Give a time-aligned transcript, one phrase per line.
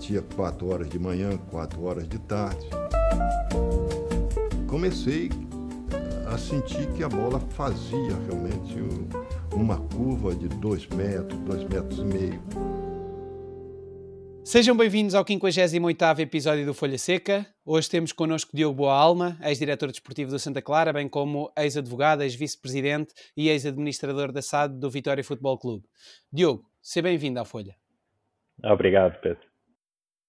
[0.00, 2.66] batia 4 horas de manhã, 4 horas de tarde.
[4.66, 5.28] Comecei
[6.26, 8.76] a sentir que a bola fazia realmente
[9.54, 12.42] uma curva de 2 metros, 2 metros e meio.
[14.42, 17.46] Sejam bem-vindos ao 58º episódio do Folha Seca.
[17.62, 23.12] Hoje temos connosco Diogo Boa Alma, ex-diretor desportivo do Santa Clara, bem como ex-advogado, ex-vice-presidente
[23.36, 25.86] e ex-administrador da SAD do Vitória Futebol Clube.
[26.32, 27.76] Diogo, seja bem-vindo à Folha.
[28.64, 29.49] Obrigado, Pedro.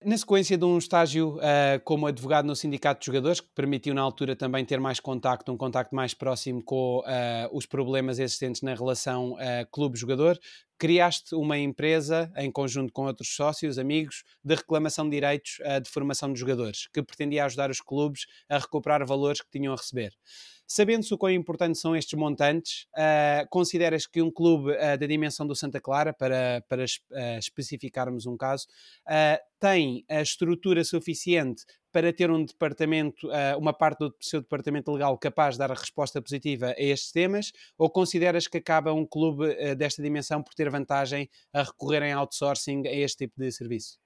[0.04, 4.02] Na sequência de um estágio uh, como advogado no Sindicato de Jogadores, que permitiu na
[4.02, 7.04] altura também ter mais contacto, um contacto mais próximo com uh,
[7.55, 9.38] os problemas existentes na relação uh,
[9.72, 10.40] clube-jogador,
[10.80, 16.34] criaste uma empresa em conjunto com outros sócios, amigos, de reclamação de direitos de formação
[16.34, 20.12] de jogadores, que pretendia ajudar os clubes a recuperar valores que tinham a receber.
[20.73, 25.45] Sabendo-se o quão importantes são estes montantes, uh, consideras que um clube uh, da dimensão
[25.45, 28.67] do Santa Clara, para, para uh, especificarmos um caso,
[29.59, 35.55] tem a estrutura suficiente para ter um departamento, uma parte do seu departamento legal capaz
[35.55, 37.51] de dar a resposta positiva a estes temas?
[37.77, 42.87] Ou consideras que acaba um clube desta dimensão por ter vantagem a recorrer em outsourcing
[42.87, 43.99] a este tipo de serviço?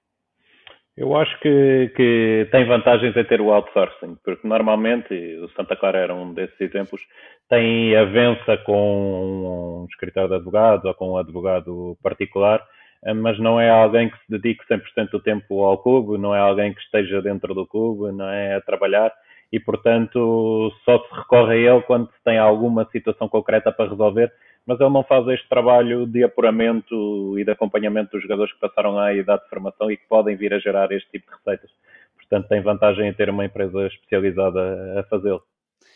[0.96, 5.98] Eu acho que, que, tem vantagens em ter o outsourcing, porque normalmente, o Santa Clara
[5.98, 7.02] era um desses exemplos,
[7.50, 12.66] tem avança com um escritório de advogados ou com um advogado particular,
[13.14, 16.72] mas não é alguém que se dedique 100% do tempo ao clube, não é alguém
[16.72, 19.12] que esteja dentro do clube, não é a trabalhar
[19.52, 24.32] e, portanto, só se recorre a ele quando se tem alguma situação concreta para resolver
[24.66, 28.98] mas ele não faz este trabalho de apuramento e de acompanhamento dos jogadores que passaram
[28.98, 31.70] à idade de formação e que podem vir a gerar este tipo de receitas.
[32.16, 35.42] Portanto, tem vantagem em ter uma empresa especializada a fazê-lo.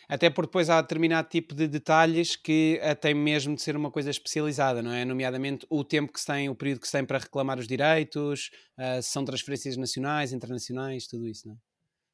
[0.09, 4.11] Até porque depois há determinado tipo de detalhes que tem mesmo de ser uma coisa
[4.11, 5.05] especializada, não é?
[5.05, 8.51] Nomeadamente o tempo que se tem, o período que se tem para reclamar os direitos,
[8.77, 11.59] uh, se são transferências nacionais, internacionais, tudo isso, não é?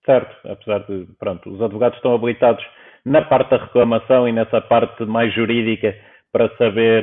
[0.05, 2.65] Certo, apesar de, pronto, os advogados estão habilitados
[3.05, 5.97] na parte da reclamação e nessa parte mais jurídica
[6.37, 7.03] para saber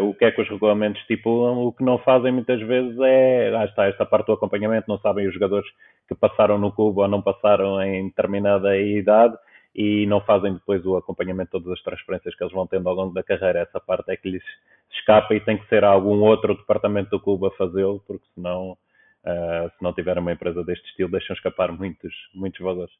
[0.00, 1.58] uh, o que é que os regulamentos estipulam.
[1.58, 5.28] O que não fazem muitas vezes é, ah, está esta parte do acompanhamento, não sabem
[5.28, 5.68] os jogadores
[6.08, 9.36] que passaram no clube ou não passaram em determinada idade
[9.74, 12.94] e não fazem depois o acompanhamento de todas as transferências que eles vão tendo ao
[12.94, 13.58] longo da carreira.
[13.58, 14.44] Essa parte é que lhes
[14.90, 19.68] escapa e tem que ser algum outro departamento do clube a fazê-lo, porque senão, uh,
[19.76, 22.94] se não tiver uma empresa deste estilo, deixam escapar muitos, muitos valores.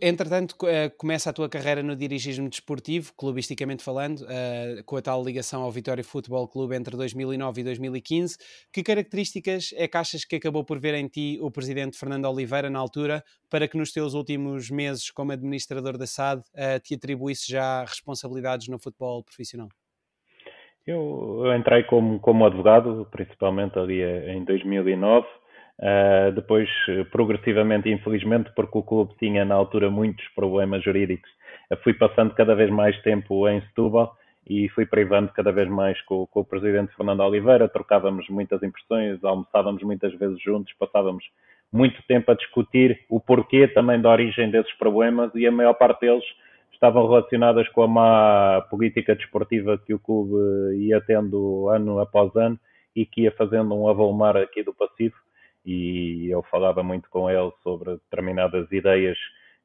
[0.00, 5.24] Entretanto, uh, começa a tua carreira no dirigismo desportivo, clubisticamente falando, uh, com a tal
[5.24, 8.36] ligação ao Vitória Futebol Clube entre 2009 e 2015.
[8.72, 12.70] Que características é que achas que acabou por ver em ti o presidente Fernando Oliveira
[12.70, 17.50] na altura para que nos teus últimos meses como administrador da SAD uh, te atribuísse
[17.50, 19.68] já responsabilidades no futebol profissional?
[20.86, 25.26] Eu, eu entrei como, como advogado, principalmente ali em 2009
[25.80, 26.68] Uh, depois,
[27.12, 31.30] progressivamente, infelizmente, porque o clube tinha na altura muitos problemas jurídicos,
[31.70, 34.12] uh, fui passando cada vez mais tempo em Setúbal
[34.48, 39.22] e fui privando cada vez mais com, com, o presidente Fernando Oliveira, trocávamos muitas impressões,
[39.22, 41.24] almoçávamos muitas vezes juntos, passávamos
[41.72, 46.00] muito tempo a discutir o porquê também da origem desses problemas e a maior parte
[46.00, 46.24] deles
[46.72, 52.58] estavam relacionadas com a má política desportiva que o clube ia tendo ano após ano
[52.96, 55.14] e que ia fazendo um avolumar aqui do passivo
[55.68, 59.18] e eu falava muito com ele sobre determinadas ideias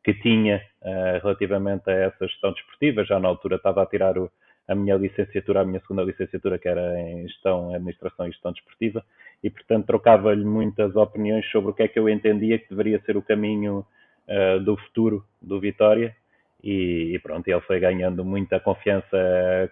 [0.03, 3.05] que tinha uh, relativamente a essa gestão desportiva.
[3.05, 4.29] Já na altura estava a tirar o,
[4.67, 9.01] a minha licenciatura, a minha segunda licenciatura, que era em gestão, administração e gestão desportiva,
[9.41, 13.15] e portanto trocava-lhe muitas opiniões sobre o que é que eu entendia que deveria ser
[13.15, 13.85] o caminho
[14.27, 16.13] uh, do futuro do Vitória.
[16.61, 19.17] E, e pronto, ele foi ganhando muita confiança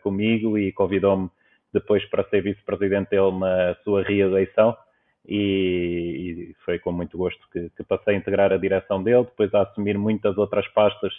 [0.01, 1.29] comigo e convidou-me
[1.73, 4.77] depois para ser vice-presidente dele na sua reeleição
[5.25, 9.53] e, e, foi com muito gosto que, que, passei a integrar a direção dele, depois
[9.53, 11.13] a assumir muitas outras pastas,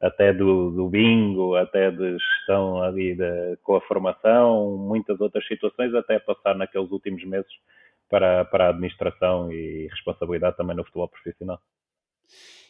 [0.00, 5.94] até do, do bingo, até de gestão ali de, com a formação, muitas outras situações,
[5.94, 7.50] até passar naqueles últimos meses
[8.08, 11.60] para, para a administração e responsabilidade também no futebol profissional.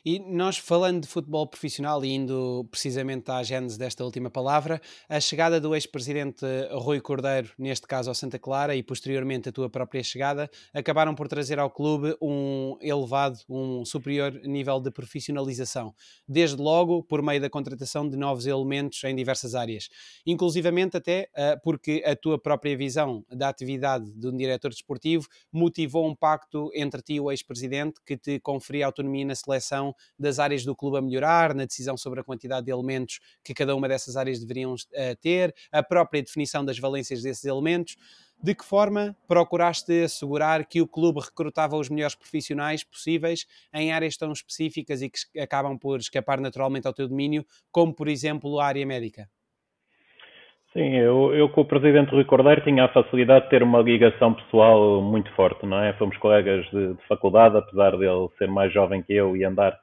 [0.09, 5.19] E nós, falando de futebol profissional e indo precisamente à gênese desta última palavra, a
[5.19, 10.05] chegada do ex-presidente Rui Cordeiro, neste caso ao Santa Clara, e posteriormente a tua própria
[10.05, 15.93] chegada, acabaram por trazer ao clube um elevado, um superior nível de profissionalização.
[16.29, 19.89] Desde logo, por meio da contratação de novos elementos em diversas áreas.
[20.25, 26.07] Inclusivamente até uh, porque a tua própria visão da atividade de um diretor desportivo motivou
[26.07, 30.65] um pacto entre ti e o ex-presidente que te conferia autonomia na seleção das áreas
[30.65, 34.17] do clube a melhorar, na decisão sobre a quantidade de elementos que cada uma dessas
[34.17, 34.77] áreas deveriam uh,
[35.21, 37.97] ter, a própria definição das valências desses elementos.
[38.43, 44.17] de que forma procuraste assegurar que o clube recrutava os melhores profissionais possíveis em áreas
[44.17, 48.67] tão específicas e que acabam por escapar naturalmente ao teu domínio, como por exemplo a
[48.67, 49.29] área médica?
[50.77, 54.35] Sim, eu, eu com o presidente Rui Cordeiro tinha a facilidade de ter uma ligação
[54.35, 55.95] pessoal muito forte, não é?
[55.95, 59.75] Fomos colegas de, de faculdade, apesar dele ser mais jovem que eu e andar,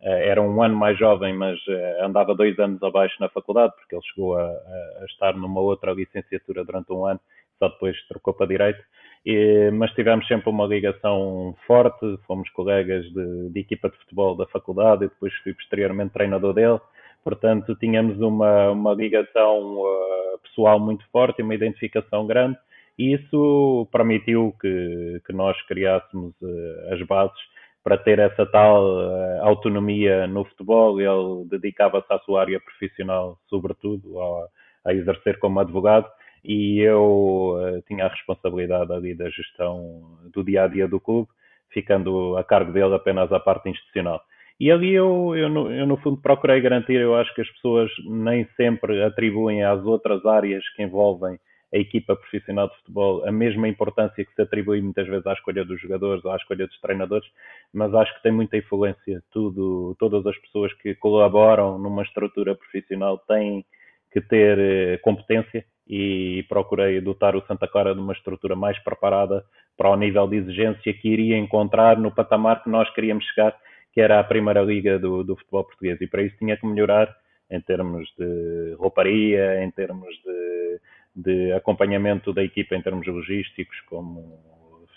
[0.00, 4.04] era um ano mais jovem, mas uh, andava dois anos abaixo na faculdade, porque ele
[4.04, 7.20] chegou a, a, estar numa outra licenciatura durante um ano,
[7.58, 8.80] só depois trocou para Direito.
[9.26, 14.46] E, mas tivemos sempre uma ligação forte, fomos colegas de, de equipa de futebol da
[14.46, 16.80] faculdade e depois fui posteriormente treinador dele
[17.24, 22.56] portanto tínhamos uma, uma ligação uh, pessoal muito forte e uma identificação grande
[22.98, 27.38] e isso permitiu que, que nós criássemos uh, as bases
[27.88, 31.00] para ter essa tal uh, autonomia no futebol.
[31.00, 36.06] Ele dedicava-se à sua área profissional, sobretudo, a, a exercer como advogado,
[36.44, 37.56] e eu
[37.86, 40.02] tinha a responsabilidade ali da gestão
[40.34, 41.28] do dia a dia do clube,
[41.70, 44.20] ficando a cargo dele apenas a parte institucional.
[44.60, 47.90] E ali eu, eu, no, eu, no fundo, procurei garantir, eu acho que as pessoas
[48.04, 51.38] nem sempre atribuem às outras áreas que envolvem
[51.72, 55.64] a equipa profissional de futebol a mesma importância que se atribui muitas vezes à escolha
[55.64, 57.28] dos jogadores ou à escolha dos treinadores,
[57.72, 59.22] mas acho que tem muita influência.
[59.30, 63.64] Tudo, todas as pessoas que colaboram numa estrutura profissional têm
[64.10, 69.44] que ter eh, competência e procurei dotar o Santa Clara de uma estrutura mais preparada
[69.76, 73.54] para o nível de exigência que iria encontrar no patamar que nós queríamos chegar
[73.92, 77.14] que era a primeira liga do, do futebol português e para isso tinha que melhorar
[77.50, 80.80] em termos de rouparia, em termos de,
[81.18, 84.38] de acompanhamento da equipa em termos logísticos, como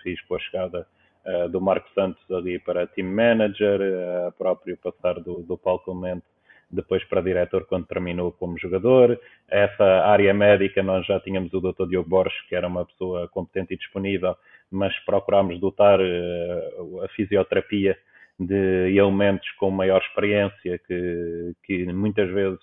[0.04, 0.88] fiz com a chegada
[1.26, 6.24] uh, do Marco Santos ali para team manager, uh, próprio passar do, do Paulo Clemente
[6.70, 9.20] depois para diretor quando terminou como jogador.
[9.50, 11.88] Essa área médica nós já tínhamos o Dr.
[11.90, 14.36] Diogo Borges, que era uma pessoa competente e disponível,
[14.70, 17.98] mas procurámos dotar uh, a fisioterapia
[18.40, 22.60] de elementos com maior experiência que, que muitas vezes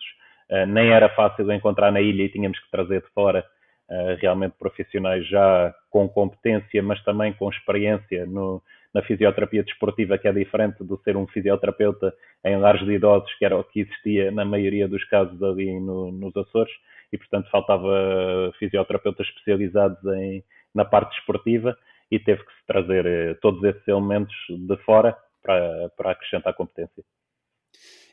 [0.68, 3.44] nem era fácil encontrar na ilha e tínhamos que trazer de fora
[3.88, 8.62] uh, realmente profissionais já com competência, mas também com experiência no,
[8.94, 12.14] na fisioterapia desportiva, que é diferente do ser um fisioterapeuta
[12.44, 16.12] em lares de idosos, que era o que existia na maioria dos casos ali no,
[16.12, 16.72] nos Açores,
[17.12, 21.76] e portanto faltava fisioterapeutas especializados em, na parte desportiva
[22.10, 27.02] e teve que se trazer uh, todos esses elementos de fora para, para acrescentar competência.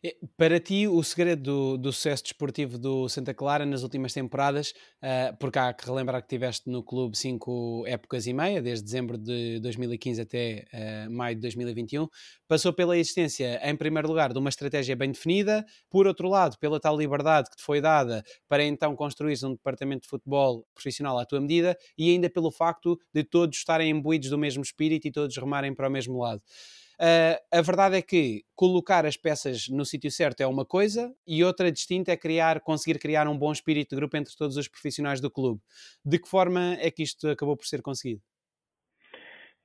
[0.06, 4.70] É, para ti, o segredo do, do, sucesso desportivo do Santa Clara nas últimas temporadas,
[5.02, 9.18] uh, porque há que relembrar que tiveste no clube cinco épocas e meia, desde dezembro
[9.18, 10.68] de 2015 até
[11.08, 12.08] uh, maio de 2021,
[12.48, 16.80] passou pela existência, em primeiro lugar, de uma estratégia bem definida, por outro lado, pela
[16.80, 21.26] tal liberdade que te foi dada para então construir um departamento de futebol profissional à
[21.26, 25.36] tua medida e ainda pelo facto de todos estarem imbuídos do mesmo espírito e todos
[25.36, 26.44] remarem para o mesmo lado.
[27.00, 31.44] Uh, a verdade é que colocar as peças no sítio certo é uma coisa e
[31.44, 35.20] outra distinta é criar, conseguir criar um bom espírito de grupo entre todos os profissionais
[35.20, 35.60] do clube.
[36.06, 38.22] De que forma é que isto acabou por ser conseguido?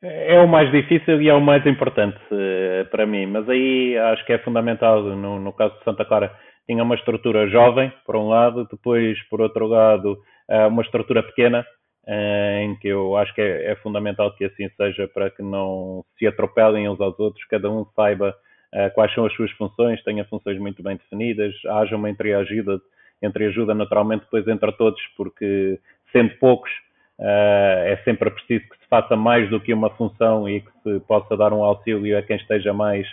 [0.03, 4.25] É o mais difícil e é o mais importante uh, para mim, mas aí acho
[4.25, 5.03] que é fundamental.
[5.03, 6.35] No, no, caso de Santa Clara,
[6.67, 10.19] tinha uma estrutura jovem, por um lado, depois, por outro lado,
[10.49, 11.67] uh, uma estrutura pequena,
[12.07, 16.27] em que eu acho que é, é, fundamental que assim seja para que não se
[16.27, 18.35] atropelem uns aos outros, cada um saiba
[18.75, 22.81] uh, quais são as suas funções, tenha funções muito bem definidas, haja uma entreajuda,
[23.23, 25.79] entreajuda naturalmente depois entre todos, porque
[26.13, 26.71] sendo poucos
[27.19, 31.01] uh, é sempre preciso que se faça mais do que uma função e que se
[31.01, 33.07] possa dar um auxílio a quem esteja mais,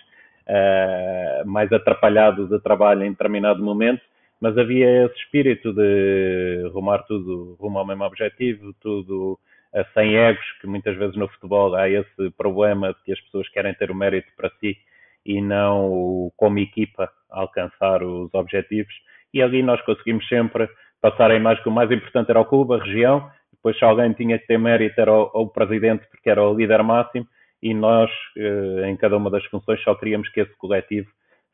[0.47, 4.01] uh, mais atrapalhado de trabalho em determinado momento
[4.39, 9.39] mas havia esse espírito de rumar tudo rumo ao mesmo objetivo, tudo
[9.93, 13.73] sem egos, que muitas vezes no futebol há esse problema de que as pessoas querem
[13.73, 14.77] ter o mérito para si
[15.25, 18.93] e não como equipa alcançar os objetivos.
[19.33, 20.69] E ali nós conseguimos sempre
[21.01, 24.13] passar a imagem que o mais importante era o clube, a região, depois se alguém
[24.13, 27.27] tinha que ter mérito era o, o presidente porque era o líder máximo
[27.61, 31.09] e nós, uh, em cada uma das funções, só queríamos que esse coletivo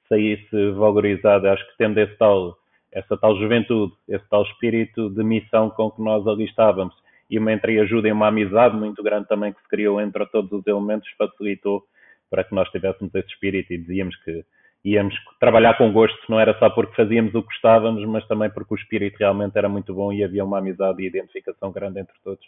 [0.08, 1.48] saísse valorizado.
[1.48, 2.58] Acho que tendo esse tal
[2.94, 6.96] essa tal juventude, esse tal espírito de missão com que nós ali estávamos
[7.30, 10.66] e uma entreajuda e uma amizade muito grande também que se criou entre todos os
[10.68, 11.84] elementos facilitou
[12.30, 14.46] para que nós tivéssemos esse espírito e dizíamos que
[14.86, 18.74] íamos trabalhar com gosto, não era só porque fazíamos o que gostávamos, mas também porque
[18.74, 22.46] o espírito realmente era muito bom e havia uma amizade e identificação grande entre todos.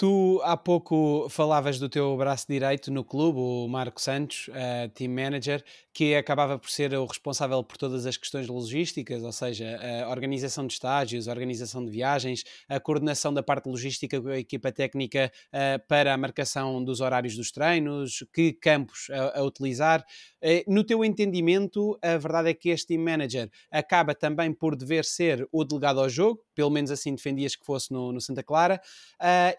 [0.00, 5.10] Tu há pouco falavas do teu braço direito no clube, o Marco Santos, uh, team
[5.10, 9.76] manager, que acabava por ser o responsável por todas as questões logísticas, ou seja,
[10.06, 14.38] a organização de estágios, a organização de viagens, a coordenação da parte logística com a
[14.38, 20.06] equipa técnica uh, para a marcação dos horários dos treinos, que campos a, a utilizar.
[20.40, 25.04] Uh, no teu entendimento, a verdade é que este team manager acaba também por dever
[25.04, 28.80] ser o delegado ao jogo, pelo menos assim defendias que fosse no, no Santa Clara,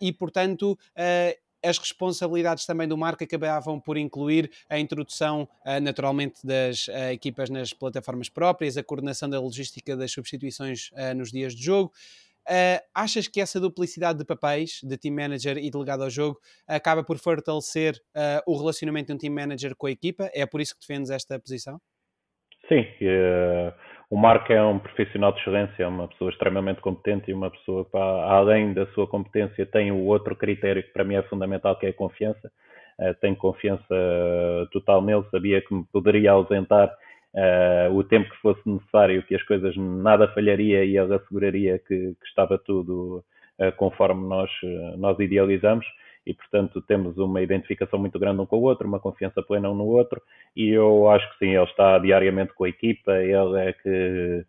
[0.02, 5.82] e por portanto, uh, as responsabilidades também do Marco acabavam por incluir a introdução, uh,
[5.82, 11.54] naturalmente, das uh, equipas nas plataformas próprias, a coordenação da logística das substituições nos dias
[11.54, 11.92] de jogo.
[12.94, 17.18] achas que essa duplicidade de papéis, de team manager e delegado ao jogo, acaba por
[17.18, 18.02] fortalecer
[18.48, 20.30] o relacionamento de um team manager com a equipa?
[20.34, 21.80] É por isso que defendes esta posição?
[22.68, 22.86] Sim,
[24.10, 27.86] o Marco é um profissional de excelência, é uma pessoa extremamente competente e uma pessoa
[27.86, 31.86] que, além da sua competência, tem o outro critério que para mim é fundamental, que
[31.86, 32.52] é a confiança.
[33.00, 33.96] Uh, tenho confiança
[34.72, 39.44] total nele, sabia que me poderia ausentar uh, o tempo que fosse necessário, que as
[39.44, 43.24] coisas nada falharia e ele asseguraria que, que estava tudo
[43.60, 44.50] uh, conforme nós,
[44.98, 45.86] nós idealizamos
[46.26, 49.76] e, portanto, temos uma identificação muito grande um com o outro, uma confiança plena um
[49.76, 50.22] no outro,
[50.56, 54.46] e eu acho que sim, ele está diariamente com a equipa, ele é que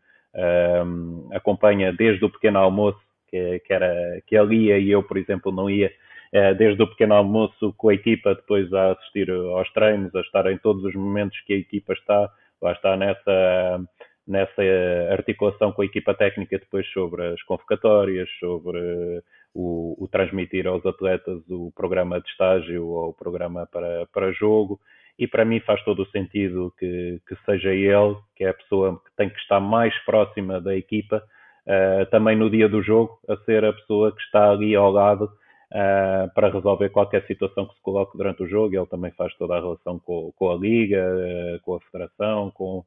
[0.85, 5.17] um, acompanha desde o pequeno almoço, que, que, era, que ele ia e eu, por
[5.17, 5.93] exemplo, não ia,
[6.35, 10.51] uh, desde o pequeno almoço com a equipa, depois a assistir aos treinos, a estar
[10.51, 13.81] em todos os momentos que a equipa está, lá está nessa
[14.27, 14.63] nessa
[15.11, 18.79] articulação com a equipa técnica depois sobre as convocatórias, sobre
[19.55, 24.81] o, o, transmitir aos atletas o programa de estágio ou o programa para, para jogo.
[25.19, 29.01] E para mim faz todo o sentido que, que seja ele, que é a pessoa
[29.05, 31.23] que tem que estar mais próxima da equipa,
[31.67, 35.25] uh, também no dia do jogo, a ser a pessoa que está ali ao lado
[35.25, 38.75] uh, para resolver qualquer situação que se coloque durante o jogo.
[38.75, 42.85] Ele também faz toda a relação com, com a Liga, uh, com a Federação, com,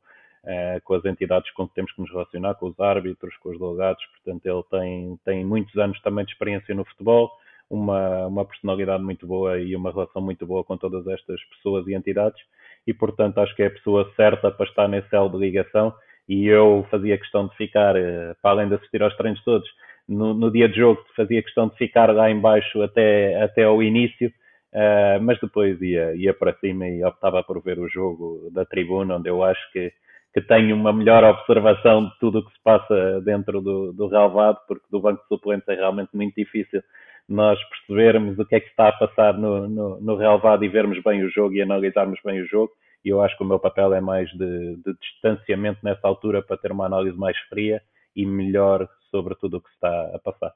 [0.83, 4.03] com as entidades com que temos que nos relacionar, com os árbitros, com os delegados.
[4.07, 7.31] Portanto, ele tem, tem muitos anos também de experiência no futebol,
[7.69, 11.93] uma, uma personalidade muito boa e uma relação muito boa com todas estas pessoas e
[11.93, 12.41] entidades.
[12.85, 15.93] E, portanto, acho que é a pessoa certa para estar nesse elo de ligação.
[16.27, 19.67] E eu fazia questão de ficar, uh, para além de assistir aos treinos todos,
[20.07, 24.29] no, no, dia de jogo fazia questão de ficar lá embaixo até, até ao início,
[24.73, 29.17] uh, mas depois ia, ia para cima e optava por ver o jogo da tribuna,
[29.17, 29.91] onde eu acho que
[30.33, 34.59] que tenho uma melhor observação de tudo o que se passa dentro do, do relevado,
[34.67, 36.81] porque do banco de suplentes é realmente muito difícil
[37.27, 41.01] nós percebermos o que é que está a passar no, no, no relevado e vermos
[41.03, 42.71] bem o jogo e analisarmos bem o jogo.
[43.03, 46.57] E eu acho que o meu papel é mais de, de distanciamento nessa altura para
[46.57, 47.81] ter uma análise mais fria
[48.15, 50.53] e melhor sobre tudo o que está a passar.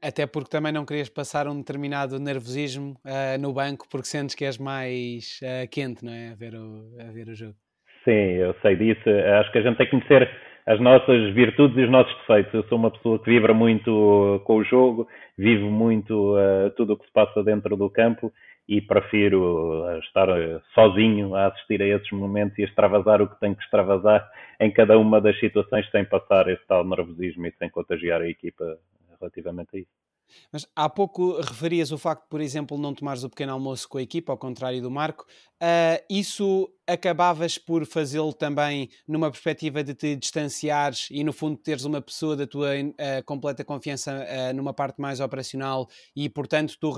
[0.00, 4.44] Até porque também não querias passar um determinado nervosismo uh, no banco porque sentes que
[4.44, 6.30] és mais uh, quente, não é?
[6.30, 7.56] A ver o, a ver o jogo.
[8.04, 9.08] Sim, eu sei disso.
[9.40, 10.30] Acho que a gente tem que conhecer
[10.66, 12.52] as nossas virtudes e os nossos defeitos.
[12.52, 16.96] Eu sou uma pessoa que vibra muito com o jogo, vivo muito uh, tudo o
[16.98, 18.30] que se passa dentro do campo
[18.68, 23.40] e prefiro uh, estar uh, sozinho a assistir a esses momentos e extravasar o que
[23.40, 24.28] tenho que extravasar
[24.60, 28.78] em cada uma das situações sem passar esse tal nervosismo e sem contagiar a equipa
[29.18, 30.07] relativamente a isso.
[30.52, 34.02] Mas há pouco referias o facto, por exemplo, não tomares o pequeno almoço com a
[34.02, 35.26] equipa, ao contrário do Marco.
[35.62, 41.84] Uh, isso acabavas por fazê-lo também numa perspectiva de te distanciares e, no fundo, teres
[41.84, 46.92] uma pessoa da tua uh, completa confiança uh, numa parte mais operacional e, portanto, tu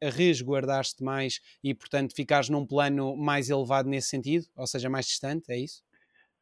[0.00, 5.50] resguardaste mais e, portanto, ficares num plano mais elevado nesse sentido, ou seja, mais distante,
[5.50, 5.87] é isso?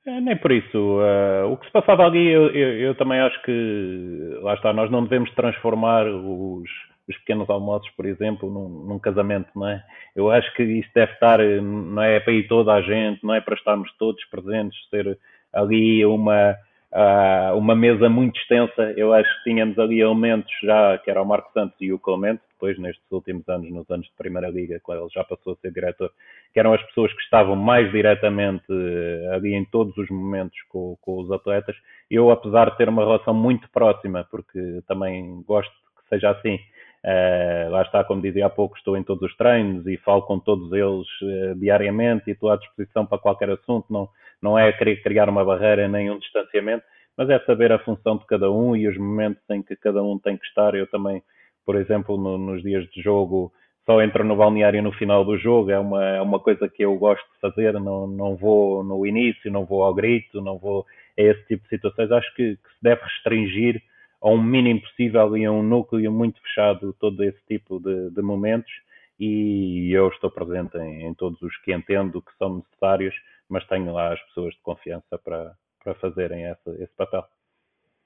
[0.07, 0.79] É, nem por isso.
[0.79, 4.89] Uh, o que se passava ali, eu, eu, eu, também acho que, lá está, nós
[4.89, 6.71] não devemos transformar os,
[7.09, 9.83] os pequenos almoços, por exemplo, num, num, casamento, não é?
[10.15, 13.41] Eu acho que isto deve estar, não é para ir toda a gente, não é
[13.41, 15.19] para estarmos todos presentes, ser
[15.53, 16.57] ali uma,
[16.97, 18.95] uh, uma mesa muito extensa.
[18.97, 22.41] Eu acho que tínhamos ali elementos já, que era o Marco Santos e o Clemente,
[22.53, 25.71] depois nestes últimos anos, nos anos de Primeira Liga, quando ele já passou a ser
[25.73, 26.11] diretor,
[26.53, 30.97] que eram as pessoas que estavam mais diretamente uh, ali em todos os momentos com,
[31.03, 31.77] com os atletas.
[32.11, 36.59] Eu, apesar de ter uma relação muito próxima, porque também gosto que seja assim,
[37.07, 40.41] Uh, lá está, como dizia há pouco, estou em todos os treinos e falo com
[40.41, 43.87] todos eles uh, diariamente e estou à disposição para qualquer assunto.
[43.89, 44.09] Não,
[44.43, 46.85] não é querer criar uma barreira nem um distanciamento,
[47.17, 50.19] mas é saber a função de cada um e os momentos em que cada um
[50.19, 50.75] tem que estar.
[50.75, 51.23] Eu também,
[51.65, 53.53] por exemplo, no, nos dias de jogo,
[53.85, 56.99] só entro no balneário no final do jogo, é uma, é uma coisa que eu
[56.99, 60.85] gosto de fazer, não, não vou no início, não vou ao grito, não vou
[61.17, 62.11] a esse tipo de situações.
[62.11, 63.81] Acho que, que se deve restringir
[64.27, 68.73] ao mínimo possível e a um núcleo muito fechado todo esse tipo de, de momentos
[69.21, 73.15] e eu estou presente em, em, todos os que entendo que são necessários,
[73.49, 77.25] mas tenho lá as pessoas de confiança para, para fazerem esse, esse papel.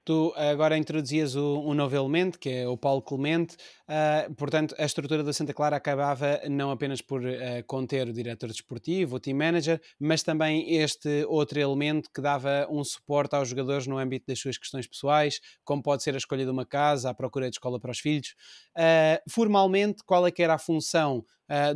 [0.03, 3.55] Tu agora introduzias o, um novo elemento, que é o Paulo Clemente,
[3.87, 7.29] uh, portanto, a estrutura da Santa Clara acabava não apenas por uh,
[7.67, 12.83] conter o diretor desportivo, o team manager, mas também este outro elemento que dava um
[12.83, 16.51] suporte aos jogadores no âmbito das suas questões pessoais, como pode ser a escolha de
[16.51, 18.35] uma casa, a procura de escola para os filhos.
[18.79, 21.25] Uh, formalmente, qual é que era a função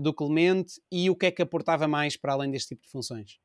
[0.01, 3.44] do Clemente e o que é que aportava mais para além deste tipo de funções?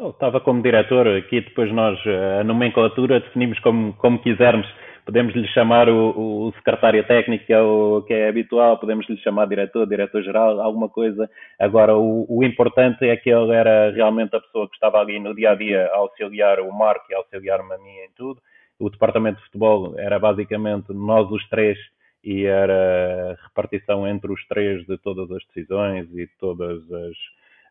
[0.00, 2.00] Eu estava como diretor, aqui depois nós,
[2.40, 4.66] a nomenclatura, definimos como, como quisermos.
[5.04, 9.18] Podemos lhe chamar o, o secretário técnico, que é, o, que é habitual, podemos lhe
[9.18, 11.28] chamar diretor, diretor-geral, alguma coisa.
[11.58, 15.34] Agora, o, o, importante é que ele era realmente a pessoa que estava ali no
[15.34, 18.40] dia a dia a auxiliar o Marco e auxiliar-me a mim em tudo.
[18.78, 21.76] O departamento de futebol era basicamente nós os três
[22.24, 27.16] e era repartição entre os três de todas as decisões e todas as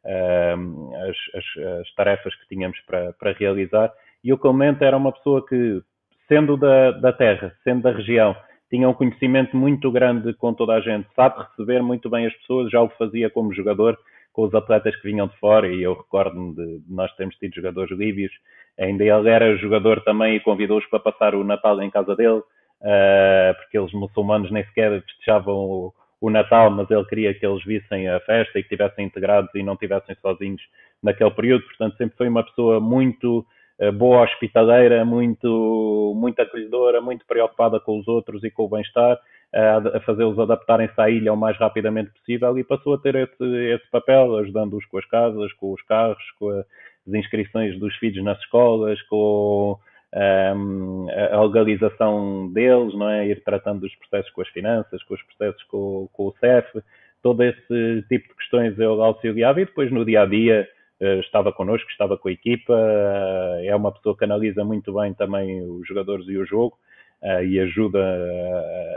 [0.06, 3.91] as, as, as, tarefas que tínhamos para, para realizar.
[4.24, 5.82] E o Clemente era uma pessoa que,
[6.27, 8.36] sendo da, da terra, sendo da região,
[8.70, 12.72] tinha um conhecimento muito grande com toda a gente, sabe receber muito bem as pessoas,
[12.72, 13.98] já o fazia como jogador
[14.32, 17.98] com os atletas que vinham de fora, e eu recordo-me de, nós termos tido jogadores
[17.98, 18.32] líbios,
[18.79, 23.56] ainda ele era jogador também e convidou-os para passar o Natal em casa dele, uh,
[23.58, 25.91] porque eles muçulmanos nem sequer festejavam
[26.22, 29.64] o, Natal, mas ele queria que eles vissem a festa e que estivessem integrados e
[29.64, 30.62] não estivessem sozinhos
[31.02, 31.64] naquele período.
[31.66, 33.46] Portanto, sempre foi uma pessoa muito
[33.80, 39.18] uh, boa hospitaleira, muito, muito acolhedora, muito preocupada com os outros e com o bem-estar,
[39.52, 43.90] a fazê-los adaptarem-se à ilha o mais rapidamente possível e passou a ter esse, esse
[43.90, 49.02] papel, ajudando-os com as casas, com os carros, com as inscrições dos filhos nas escolas,
[49.04, 49.76] com
[50.16, 53.28] um, a legalização deles, não é?
[53.28, 56.82] ir tratando dos processos com as finanças, com os processos com, com o CEF,
[57.22, 60.68] todo esse tipo de questões eu auxiliava e depois no dia a dia
[61.01, 65.13] uh, estava connosco, estava com a equipa, uh, é uma pessoa que analisa muito bem
[65.13, 66.78] também os jogadores e o jogo
[67.22, 68.00] uh, e ajuda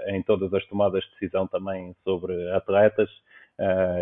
[0.09, 3.11] em todas as tomadas de decisão também sobre atletas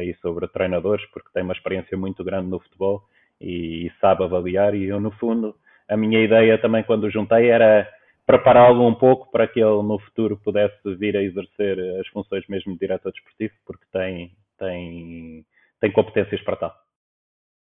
[0.02, 3.02] e sobre treinadores, porque tem uma experiência muito grande no futebol
[3.38, 5.55] e sabe avaliar e eu no fundo
[5.90, 7.87] a minha ideia também quando o juntei era
[8.24, 12.72] prepará-lo um pouco para que ele no futuro pudesse vir a exercer as funções mesmo
[12.74, 15.44] de diretor desportivo, porque tem, tem,
[15.81, 16.89] tem competências para tal.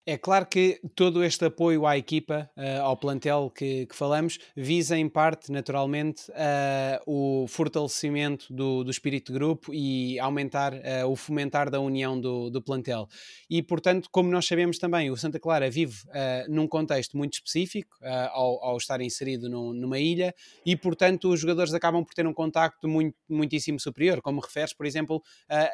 [0.10, 4.98] É claro que todo este apoio à equipa, uh, ao plantel que, que, falamos, visa
[4.98, 11.16] em parte, naturalmente, uh, o fortalecimento do, do, espírito de grupo e aumentar uh, o
[11.16, 13.08] fomentar da união do, do, plantel.
[13.48, 16.00] E, portanto, como nós sabemos também, o Santa Clara vive
[16.48, 17.96] num contexto muito específico,
[18.32, 20.34] ao, ao, estar inserido num, numa ilha,
[20.66, 24.22] e, portanto, os jogadores acabam por ter um contacto muito, muitíssimo superior.
[24.22, 25.22] Como referes, por exemplo,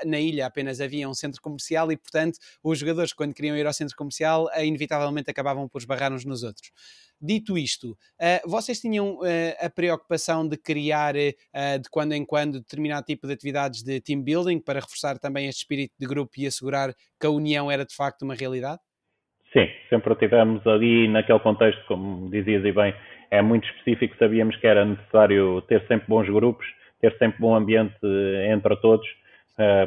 [0.05, 3.73] na ilha apenas havia um centro comercial e, portanto, os jogadores, quando queriam ir ao
[3.73, 6.71] centro comercial, comercial, uh, inevitavelmente acabavam por esbarrar uns nos outros.
[7.21, 9.23] Dito isto, uh, vocês tinham uh,
[9.59, 14.59] a preocupação de criar de quando em quando determinado tipo de atividades de team building
[14.59, 18.23] para reforçar também este espírito de grupo e assegurar que a união era de facto
[18.23, 18.79] uma realidade?
[19.53, 22.93] Sim, sempre tivemos ali naquele contexto, como dizias e bem,
[23.31, 26.65] é muito específico, sabíamos que era necessário ter sempre bons grupos,
[26.99, 27.95] ter sempre bom ambiente
[28.51, 29.07] entre todos,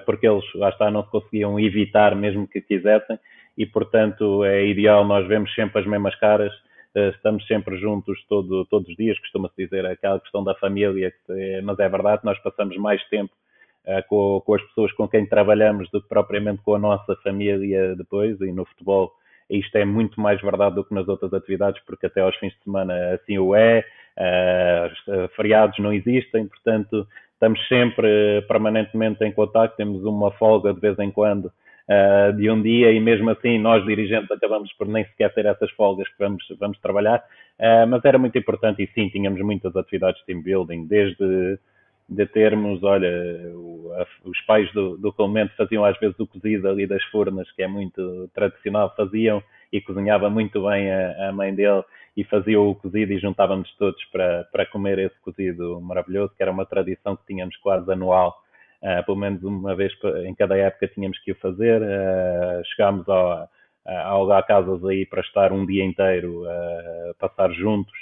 [0.07, 3.18] porque eles, lá está, não se conseguiam evitar mesmo que quisessem,
[3.59, 6.53] e, portanto, é ideal, nós vemos sempre as mesmas caras,
[6.94, 11.12] eh, estamos sempre juntos todo, todos os dias, costuma-se dizer aquela questão da família,
[11.64, 13.33] mas é verdade, nós passamos mais tempo
[13.85, 17.97] uh, com, com, as pessoas com quem trabalhamos do que propriamente com a nossa família
[17.97, 19.12] depois, e no futebol
[19.51, 22.62] isto é muito mais verdade do que nas outras atividades, porque até aos fins de
[22.62, 23.85] semana assim o é,
[24.18, 30.97] uh, feriados não existem, portanto estamos sempre permanentemente em contato, temos uma folga de vez
[31.01, 31.51] em quando
[31.88, 35.70] uh, de um dia e mesmo assim nós dirigentes acabamos por nem sequer ter essas
[35.72, 37.24] folgas que vamos, vamos trabalhar,
[37.59, 41.59] uh, mas era muito importante e sim, tínhamos muitas atividades de team building, desde
[42.09, 43.11] de termos, olha,
[43.55, 47.51] o, a, os pais do, do Clemente faziam às vezes o cozido ali das fornas,
[47.53, 51.83] que é muito tradicional, faziam e cozinhava muito bem a, a mãe dele
[52.16, 56.51] e fazia o cozido e juntávamos todos para, para comer esse cozido maravilhoso, que era
[56.51, 58.35] uma tradição que tínhamos quase anual
[58.83, 59.93] Uh, pelo menos uma vez
[60.25, 61.83] em cada época tínhamos que o fazer.
[61.83, 63.49] Uh, chegámos a,
[63.87, 67.95] a alugar casas aí para estar um dia inteiro a passar juntos,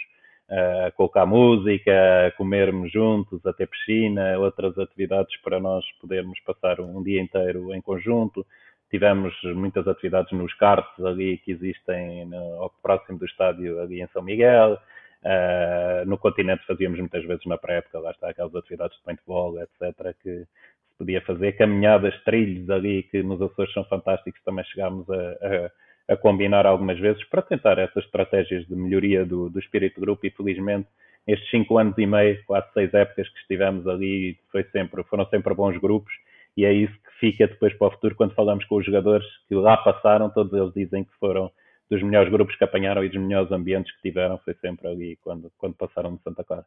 [0.50, 7.02] a colocar música, comermos juntos, a ter piscina, outras atividades para nós podermos passar um
[7.02, 8.44] dia inteiro em conjunto.
[8.90, 14.22] Tivemos muitas atividades nos cartos ali que existem no, próximo do estádio ali em São
[14.22, 14.78] Miguel.
[15.24, 20.14] Uh, no continente fazíamos muitas vezes na pré-época, lá está aquelas atividades de paintball, etc.,
[20.22, 25.14] que se podia fazer, caminhadas, trilhos ali, que nos Açores são fantásticos, também chegámos a,
[25.14, 30.00] a, a, combinar algumas vezes para tentar essas estratégias de melhoria do, do espírito de
[30.00, 30.88] grupo e felizmente
[31.26, 35.52] estes cinco anos e meio, quase seis épocas que estivemos ali, foi sempre, foram sempre
[35.54, 36.12] bons grupos
[36.56, 39.54] e é isso que fica depois para o futuro quando falamos com os jogadores que
[39.54, 41.50] lá passaram, todos eles dizem que foram
[41.90, 45.50] dos melhores grupos que apanharam e dos melhores ambientes que tiveram foi sempre ali quando,
[45.56, 46.66] quando passaram de Santa Clara.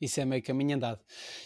[0.00, 1.00] Isso é meio caminho andado.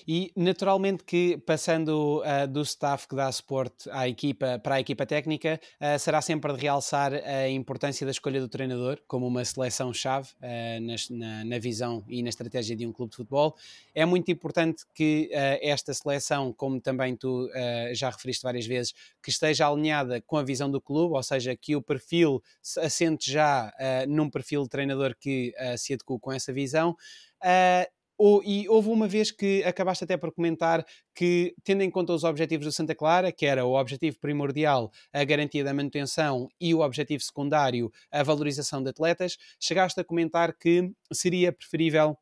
[0.07, 5.07] E naturalmente que passando uh, do staff que dá suporte à equipa para a equipa
[5.07, 10.29] técnica, uh, será sempre de realçar a importância da escolha do treinador como uma seleção-chave
[10.37, 13.57] uh, na, na, visão e na estratégia de um clube de futebol.
[13.95, 17.49] É muito importante que esta seleção, como também tu
[17.93, 21.77] já referiste várias vezes, que esteja alinhada com a visão do clube, ou seja, que
[21.77, 22.43] o perfil
[22.79, 23.73] assente já
[24.09, 26.97] num perfil de treinador que se adequa com essa visão.
[27.43, 28.02] Uh,
[28.45, 32.67] e houve uma vez que acabaste até por comentar que, tendo em conta os objetivos
[32.67, 37.23] do Santa Clara, que era o objetivo primordial, a garantia da manutenção, e o objetivo
[37.23, 42.17] secundário, a valorização de atletas, chegaste a comentar que seria preferível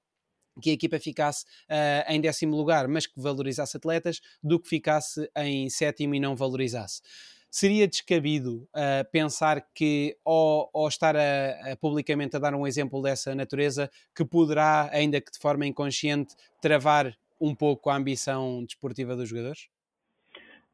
[0.61, 5.31] que a equipa ficasse uh, em décimo lugar, mas que valorizasse atletas, do que ficasse
[5.37, 7.01] em sétimo e não valorizasse
[7.51, 13.03] seria descabido uh, pensar que, ou, ou estar a, a, publicamente a dar um exemplo
[13.03, 19.17] dessa natureza, que poderá, ainda que de forma inconsciente, travar um pouco a ambição desportiva
[19.17, 19.69] dos jogadores?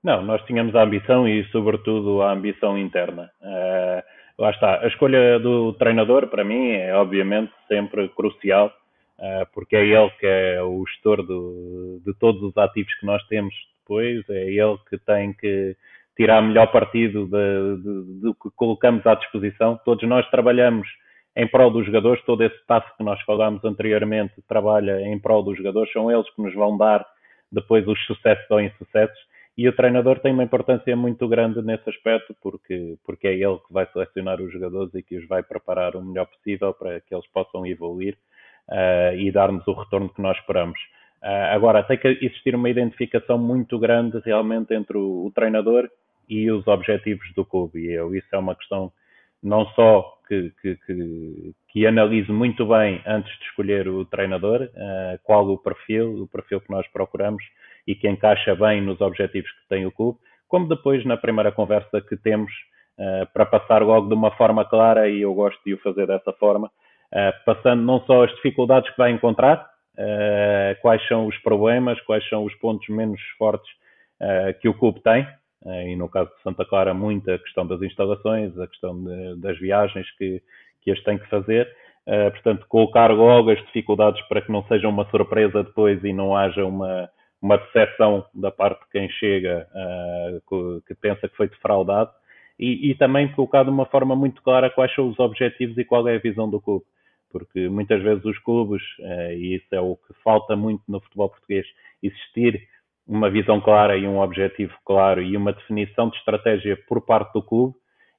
[0.03, 3.31] Não, nós tínhamos a ambição e, sobretudo, a ambição interna.
[3.41, 4.03] Uh,
[4.39, 4.81] lá está.
[4.81, 8.71] A escolha do treinador, para mim, é obviamente sempre crucial,
[9.19, 13.27] uh, porque é ele que é o gestor do, de todos os ativos que nós
[13.29, 15.77] temos depois, é ele que tem que
[16.17, 19.79] tirar melhor partido do que colocamos à disposição.
[19.85, 20.89] Todos nós trabalhamos
[21.37, 25.59] em prol dos jogadores, todo esse passo que nós falámos anteriormente trabalha em prol dos
[25.59, 27.07] jogadores, são eles que nos vão dar
[27.53, 29.19] depois os sucessos ou insucessos.
[29.57, 33.73] E o treinador tem uma importância muito grande nesse aspecto, porque, porque é ele que
[33.73, 37.27] vai selecionar os jogadores e que os vai preparar o melhor possível para que eles
[37.29, 38.17] possam evoluir
[38.69, 40.79] uh, e dar-nos o retorno que nós esperamos.
[41.23, 45.89] Uh, agora, tem que existir uma identificação muito grande realmente entre o, o treinador
[46.29, 47.81] e os objetivos do clube.
[47.81, 48.93] E eu, isso é uma questão
[49.43, 55.19] não só que, que, que, que analise muito bem antes de escolher o treinador, uh,
[55.23, 57.43] qual o perfil, o perfil que nós procuramos
[57.87, 62.01] e que encaixa bem nos objetivos que tem o clube, como depois na primeira conversa
[62.01, 62.51] que temos
[62.99, 66.33] uh, para passar logo de uma forma clara, e eu gosto de o fazer dessa
[66.33, 69.75] forma, uh, passando não só as dificuldades que vai encontrar,
[70.83, 73.67] quais são os problemas, quais são os pontos menos fortes
[74.61, 75.27] que o clube tem,
[75.64, 79.59] e no caso de Santa Clara, muito a questão das instalações, a questão de, das
[79.59, 80.42] viagens que,
[80.83, 81.66] que eles têm que fazer.
[82.07, 86.37] Uh, portanto, colocar logo as dificuldades para que não seja uma surpresa depois e não
[86.37, 87.11] haja uma,
[87.42, 92.12] uma decepção da parte de quem chega uh, que, que, pensa que foi defraudado.
[92.59, 96.09] E, e, também colocar de uma forma muito clara quais são os objetivos e qual
[96.09, 96.85] é a visão do clube.
[97.31, 101.29] Porque muitas vezes os clubes, uh, e isso é o que falta muito no futebol
[101.29, 101.66] português,
[102.01, 102.62] existir
[103.07, 107.42] uma visão clara e um objetivo claro e uma definição de estratégia por parte do
[107.42, 107.75] clube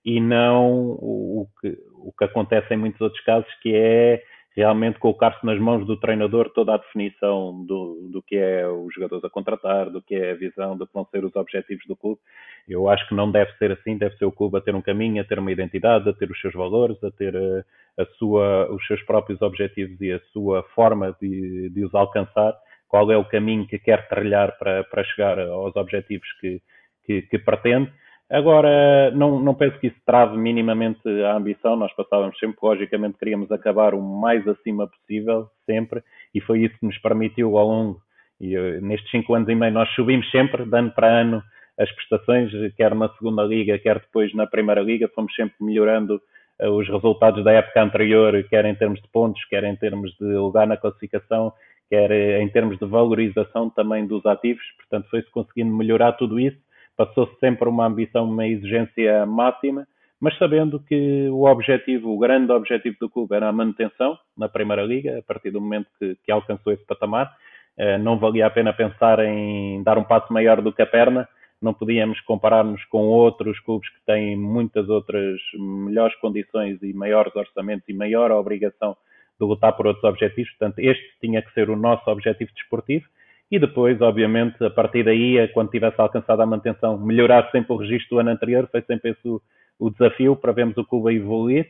[0.05, 4.23] e não o, que, o que acontece em muitos outros casos, que é
[4.55, 9.23] realmente colocar-se nas mãos do treinador toda a definição do, do que é os jogadores
[9.23, 12.19] a contratar, do que é a visão, do que vão ser os objetivos do clube.
[12.67, 15.21] Eu acho que não deve ser assim, deve ser o clube a ter um caminho,
[15.21, 18.83] a ter uma identidade, a ter os seus valores, a ter a, a sua, os
[18.87, 23.67] seus próprios objetivos e a sua forma de, de os alcançar qual é o caminho
[23.67, 26.61] que quer trilhar para, para chegar aos objetivos que,
[27.05, 27.91] que, que pretende.
[28.29, 31.77] Agora, não, não penso que isso trave minimamente a ambição.
[31.77, 36.03] Nós passávamos sempre, logicamente, queríamos acabar o mais acima possível, sempre,
[36.35, 38.01] e foi isso que nos permitiu ao longo.
[38.39, 41.41] E eh, nestes cinco anos e meio, nós subimos sempre, de ano para ano,
[41.77, 46.19] as prestações, quer na segunda liga, quer depois na primeira liga, fomos sempre melhorando
[46.59, 50.25] uh, os resultados da época anterior, quer em termos de pontos, quer em termos de
[50.25, 51.53] lugar na classificação,
[51.89, 56.57] quer eh, em termos de valorização também dos ativos, portanto foi-se conseguindo melhorar tudo isso,
[56.95, 59.87] passou-se sempre uma ambição, uma exigência máxima,
[60.19, 64.83] mas sabendo que o objetivo, o grande objetivo do clube era a manutenção na Primeira
[64.83, 67.31] Liga, a partir do momento que, que alcançou esse patamar,
[67.77, 71.27] eh, não valia a pena pensar em dar um passo maior do que a perna,
[71.61, 77.87] não podíamos comparar-nos com outros clubes que têm muitas outras melhores condições e maiores orçamentos
[77.89, 78.95] e maior obrigação
[79.39, 80.49] de lutar por outros objetivos.
[80.51, 83.05] Portanto, este tinha que ser o nosso objetivo desportivo.
[83.49, 87.77] E depois, obviamente, a partir daí, é quando tivesse alcançado a manutenção, melhorar sempre o
[87.77, 89.41] registro do ano anterior, foi sempre esse o,
[89.79, 91.67] o desafio para vermos o clube a evoluir.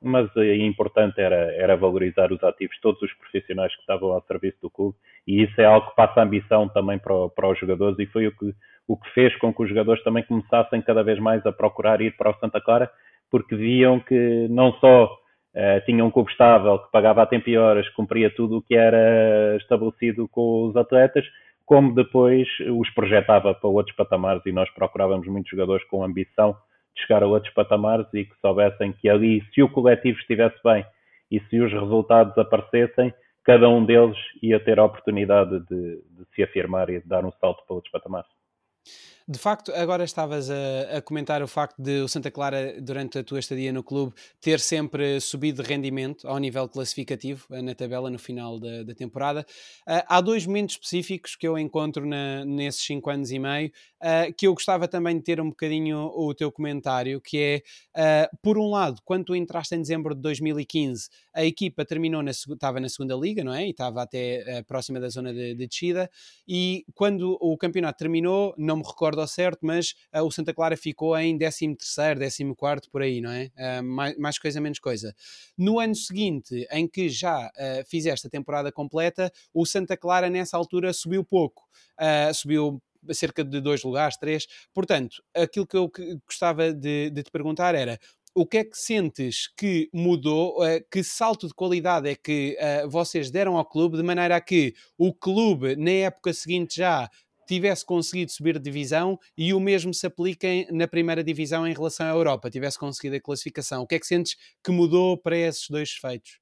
[0.00, 4.56] mas o importante era, era valorizar os ativos, todos os profissionais que estavam ao serviço
[4.62, 8.06] do clube, e isso é algo que passa ambição também para, para os jogadores, e
[8.06, 8.54] foi o que,
[8.86, 12.16] o que fez com que os jogadores também começassem cada vez mais a procurar ir
[12.16, 12.90] para o Santa Clara,
[13.30, 15.10] porque viam que não só
[15.58, 18.76] uh, tinham um clube estável, que pagava a tempo e horas, cumpria tudo o que
[18.76, 21.26] era estabelecido com os atletas,
[21.66, 26.56] como depois os projetava para outros patamares, e nós procurávamos muitos jogadores com ambição
[26.94, 30.84] chegar a outros patamares e que soubessem que ali, se o coletivo estivesse bem
[31.30, 33.12] e se os resultados aparecessem,
[33.44, 37.32] cada um deles ia ter a oportunidade de, de se afirmar e de dar um
[37.32, 38.30] salto para outros patamares.
[39.30, 43.22] De facto, agora estavas a, a, comentar o facto de o Santa Clara, durante a
[43.22, 48.08] tua estadia no clube, ter sempre subido de rendimento ao nível classificativo eh, na tabela
[48.08, 49.44] no final da, da temporada.
[49.86, 54.32] Uh, há dois momentos específicos que eu encontro na, nesses cinco anos e meio uh,
[54.34, 57.62] que eu gostava também de ter um bocadinho o teu comentário, que
[57.94, 62.22] é, uh, por um lado, quando tu entraste em dezembro de 2015, a equipa terminou
[62.22, 63.66] na, estava na segunda liga, não é?
[63.66, 66.10] E estava até próxima da zona de, de descida,
[66.48, 70.54] e quando o campeonato terminou, não me recordo recordo ao certo, mas uh, o Santa
[70.54, 73.50] Clara ficou em 13 terceiro, 14 por aí, não é?
[73.56, 75.14] Uh, mais, mais, coisa, menos coisa.
[75.56, 80.56] No ano seguinte, em que já uh, fizeste a temporada completa, o Santa Clara nessa
[80.56, 81.68] altura subiu pouco.
[82.34, 82.80] subiu
[83.12, 84.46] cerca de dois lugares, três.
[84.74, 85.90] Portanto, aquilo que eu
[86.26, 87.98] gostava de, de te perguntar era
[88.34, 90.58] o que é que sentes que mudou,
[90.90, 94.74] que salto de qualidade é que uh, vocês deram ao clube, de maneira a que
[94.96, 97.08] o clube, na época seguinte já,
[97.48, 102.10] tivesse conseguido subir divisão e o mesmo se aplica na primeira divisão em relação à
[102.10, 103.82] Europa, tivesse conseguido a classificação.
[103.82, 106.38] O que é que sentes que mudou para esses dois feitos?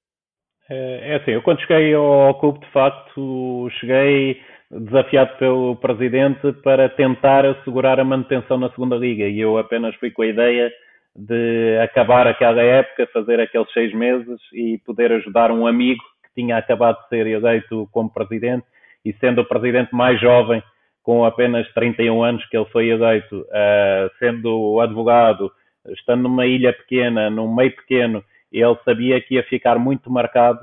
[0.69, 4.41] É, é assim, eu quando cheguei ao clube, de facto, cheguei
[4.71, 10.11] desafiado pelo presidente para tentar assegurar a manutenção na segunda liga e eu apenas fui
[10.11, 10.73] com a ideia
[11.15, 16.59] de acabar aquela época, fazer aqueles seis meses e poder ajudar um amigo que tinha
[16.59, 18.67] acabado de ser eleito como presidente
[19.05, 20.63] e sendo o presidente mais jovem
[21.07, 25.53] com apenas 31 anos que ele foi eleito, uh, sendo advogado,
[25.91, 30.59] estando numa ilha pequena, num meio pequeno, ele sabia que ia ficar muito marcado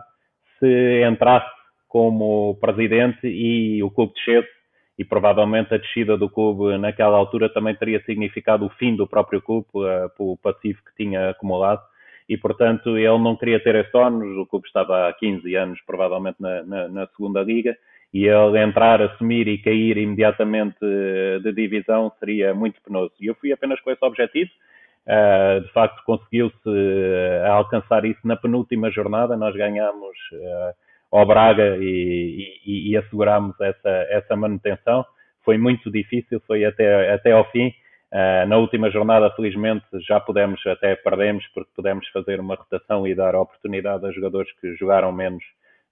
[0.60, 1.50] se entrasse
[1.88, 4.50] como presidente e o clube descesse
[5.00, 9.42] e provavelmente a descida do clube naquela altura também teria significado o fim do próprio
[9.42, 11.82] clube uh, pelo passivo que tinha acumulado
[12.28, 16.36] e portanto ele não queria ter esse ónus, o clube estava há 15 anos provavelmente
[16.42, 17.78] na, na, na segunda liga
[18.14, 23.12] e ele entrar, assumir e cair imediatamente eh, de divisão seria muito penoso.
[23.20, 24.52] E eu fui apenas com esse objetivo.
[25.06, 29.36] Uh, de facto, conseguiu-se uh, alcançar isso na penúltima jornada.
[29.36, 30.74] Nós ganhamos uh,
[31.12, 35.04] ao Braga e, e, e assegurámos essa, essa manutenção.
[35.44, 37.74] Foi muito difícil, foi até, até ao fim.
[38.48, 43.36] na última jornada, felizmente, já pudemos, até perdemos, porque pudemos fazer uma rotação e dar
[43.36, 45.44] oportunidade a jogadores que jogaram menos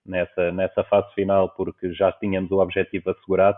[0.05, 3.57] nessa, nessa fase final, porque já tínhamos o objetivo assegurado.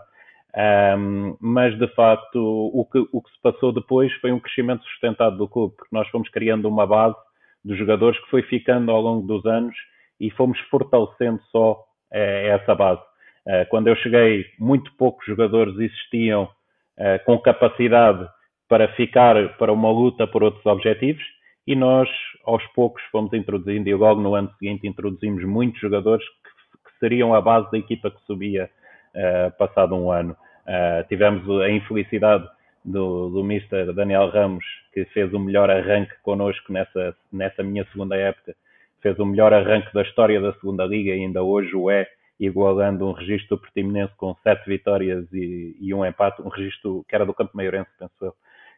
[0.56, 5.36] Um, mas de facto, o que, o que se passou depois foi um crescimento sustentado
[5.36, 7.16] do clube, porque nós fomos criando uma base
[7.64, 9.74] dos jogadores que foi ficando ao longo dos anos
[10.20, 13.00] e fomos fortalecendo só eh, essa base.
[13.46, 18.26] Uh, quando eu cheguei, muito poucos jogadores existiam uh, com capacidade
[18.68, 21.22] para ficar para uma luta por outros objetivos
[21.66, 22.08] e nós,
[22.44, 27.34] aos poucos, fomos introduzindo, e logo no ano seguinte introduzimos muitos jogadores que, que seriam
[27.34, 28.70] a base da equipa que subia
[29.14, 30.36] uh, passado um ano.
[30.66, 32.46] Uh, tivemos a infelicidade
[32.84, 33.92] do, do Mr.
[33.94, 38.54] Daniel Ramos, que fez o melhor arranque connosco nessa, nessa minha segunda época,
[39.00, 42.06] fez o melhor arranque da história da segunda liga e ainda hoje o é,
[42.38, 47.24] igualando um registro pertiminense com sete vitórias e, e um empate, um registro que era
[47.24, 48.34] do Campo Maiorense, penso eu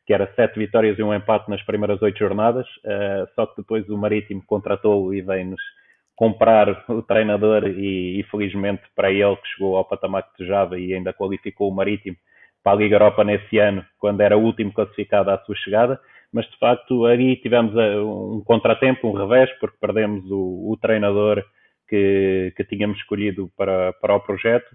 [0.07, 3.89] que era sete vitórias e um empate nas primeiras oito jornadas, uh, só que depois
[3.89, 5.61] o Marítimo contratou e veio-nos
[6.15, 11.13] comprar o treinador e, felizmente para ele que chegou ao patamar que desejava e ainda
[11.13, 12.17] qualificou o Marítimo
[12.65, 16.01] para a Liga Europa nesse ano, quando era o último classificado à sua chegada,
[16.33, 21.45] mas de facto aí tivemos eh, um contratempo, um revés, porque perdemos o, o treinador
[21.89, 24.67] que, que, tínhamos escolhido para, para o projeto,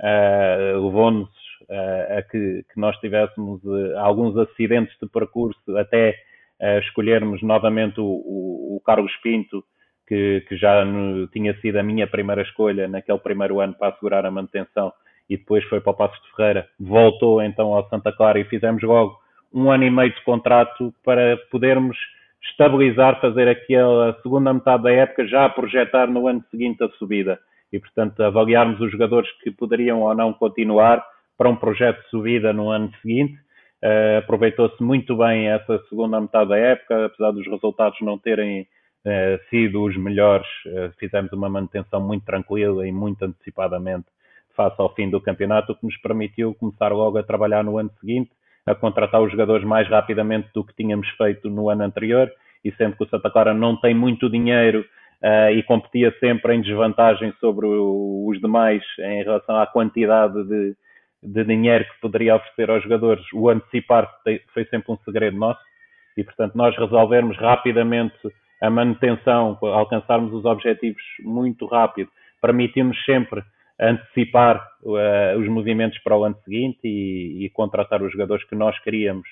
[0.00, 1.28] uh, levou-nos
[1.62, 6.16] uh, a que, que, nós tivéssemos uh, alguns acidentes de percurso até
[6.60, 9.64] uh, escolhermos novamente o, o, o Carlos Pinto,
[10.06, 14.26] que, que já no, tinha sido a minha primeira escolha naquele primeiro ano para assegurar
[14.26, 14.92] a manutenção
[15.28, 18.82] e depois foi para o Passos de Ferreira, voltou então ao Santa Clara e fizemos
[18.82, 19.16] logo
[19.54, 21.96] um ano e meio de contrato para podermos
[22.50, 27.38] estabilizar, fazer aquela segunda metade da época, já a projetar no ano seguinte a subida.
[27.72, 31.04] E, portanto, avaliarmos os jogadores que poderiam ou não continuar
[31.40, 33.32] para um projeto de subida no ano seguinte.
[33.82, 38.68] Uh, Aproveitou-se muito bem essa segunda metade da época, apesar dos resultados não terem
[39.48, 40.46] sido os melhores,
[40.98, 44.04] fizemos uma manutenção muito tranquila e muito antecipadamente
[44.54, 47.90] face ao fim do campeonato, o que nos permitiu começar logo a trabalhar no ano
[47.98, 48.30] seguinte,
[48.66, 52.30] a contratar os jogadores mais rapidamente do que tínhamos feito no ano anterior,
[52.62, 54.84] e sendo que o Santa Clara não tem muito dinheiro
[55.22, 60.76] uh, e competia sempre em desvantagem sobre o, os demais em relação à quantidade de,
[61.22, 64.10] de dinheiro que poderia oferecer aos jogadores, o antecipar
[64.54, 65.60] foi sempre um segredo nosso
[66.16, 68.16] e, portanto, nós resolvermos rapidamente
[68.62, 73.42] a manutenção, alcançarmos os objetivos muito rápido, permitimos sempre
[73.80, 78.78] antecipar uh, os movimentos para o ano seguinte e, e, contratar os jogadores que nós
[78.80, 79.26] queríamos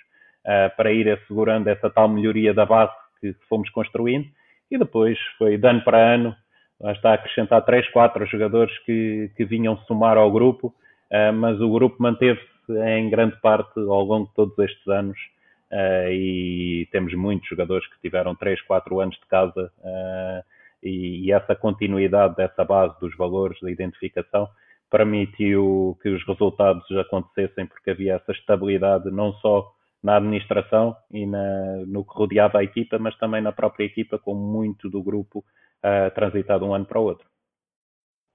[0.47, 4.27] uh, para ir assegurando essa tal melhoria da base que fomos construindo.
[4.71, 6.35] E depois foi de ano para ano,
[6.81, 10.75] lá está a acrescentar 3, 4 jogadores que, que vinham somar ao grupo,
[11.35, 15.19] mas o grupo manteve-se em grande parte ao longo de todos estes anos
[16.11, 19.73] e temos muitos jogadores que tiveram 3, 4 anos de casa
[20.83, 24.49] e, e essa continuidade dessa base dos valores da identificação
[24.91, 29.71] permitiu que os resultados acontecessem porque havia essa estabilidade não só
[30.03, 34.35] na administração e na, no que rodeava a equipa, mas também na própria equipa, com
[34.35, 35.45] muito do grupo
[36.15, 37.27] transitado um ano para o outro.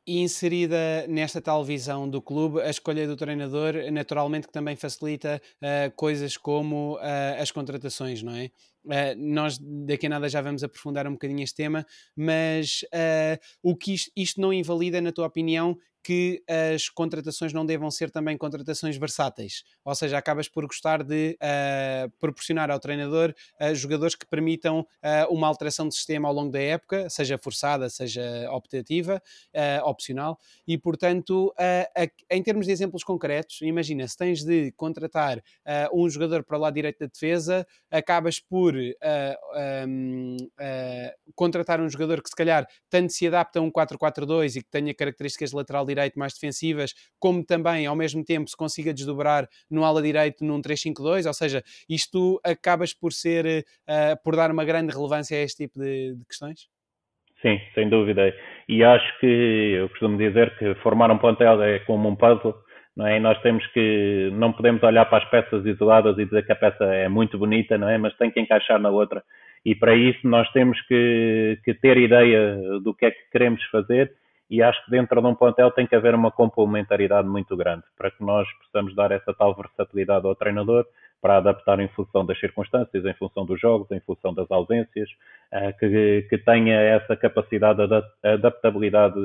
[0.05, 5.41] E inserida nesta tal visão do clube, a escolha do treinador naturalmente que também facilita
[5.61, 8.51] uh, coisas como uh, as contratações, não é?
[8.85, 12.83] Uh, nós daqui a nada já vamos aprofundar um bocadinho este tema, mas
[13.61, 16.43] o que isto, isto não invalida, na tua opinião, que
[16.73, 22.09] as contratações não devam ser também contratações versáteis, ou seja, acabas por gostar de uh,
[22.19, 26.59] proporcionar ao treinador uh, jogadores que permitam uh, uma alteração de sistema ao longo da
[26.59, 29.21] época, seja forçada, seja optativa,
[29.83, 31.53] opcional, e portanto,
[32.29, 35.41] em termos de exemplos concretos, imagina, se tens de contratar
[35.93, 38.72] um jogador para o lado direito da defesa, acabas por
[39.88, 40.38] um,
[41.36, 44.93] contratar um jogador que se calhar tanto se adapta a um 4-4-2 e que tenha
[44.93, 50.01] características lateral direito mais defensivas, como também ao mesmo tempo se consiga desdobrar no ala
[50.01, 55.38] direito num 3-5-2, ou seja, isto acabas por ser, uh, por dar uma grande relevância
[55.38, 56.67] a este tipo de, de questões?
[57.41, 58.33] Sim, sem dúvida.
[58.69, 62.55] E acho que eu costumo dizer que formar um plantel é como um puzzle,
[62.95, 63.17] não é?
[63.17, 66.56] E nós temos que não podemos olhar para as peças isoladas e dizer que a
[66.56, 67.97] peça é muito bonita, não é?
[67.97, 69.23] Mas tem que encaixar na outra.
[69.65, 74.12] E para isso nós temos que, que ter ideia do que é que queremos fazer
[74.49, 78.12] e acho que dentro de um plantel tem que haver uma complementaridade muito grande para
[78.12, 80.86] que nós possamos dar essa tal versatilidade ao treinador
[81.21, 85.10] para adaptar em função das circunstâncias, em função dos jogos, em função das ausências,
[85.53, 89.15] eh, que, que tenha essa capacidade de adaptabilidade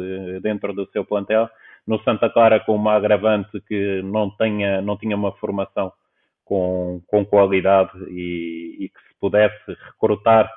[0.40, 1.50] dentro do seu plantel.
[1.88, 5.90] No Santa Clara, com uma agravante que não, tenha, não tinha uma formação
[6.44, 10.51] com, com qualidade e, e que se pudesse recrutar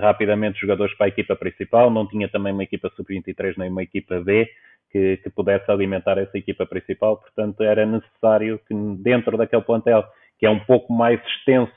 [0.00, 4.20] rapidamente jogadores para a equipa principal, não tinha também uma equipa sub-23 nem uma equipa
[4.20, 4.48] B
[4.92, 10.04] que, que, pudesse alimentar essa equipa principal, portanto era necessário que dentro daquele plantel,
[10.38, 11.72] que é um pouco mais extenso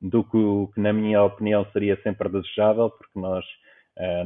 [0.00, 3.44] do que, que na minha opinião seria sempre desejável, porque nós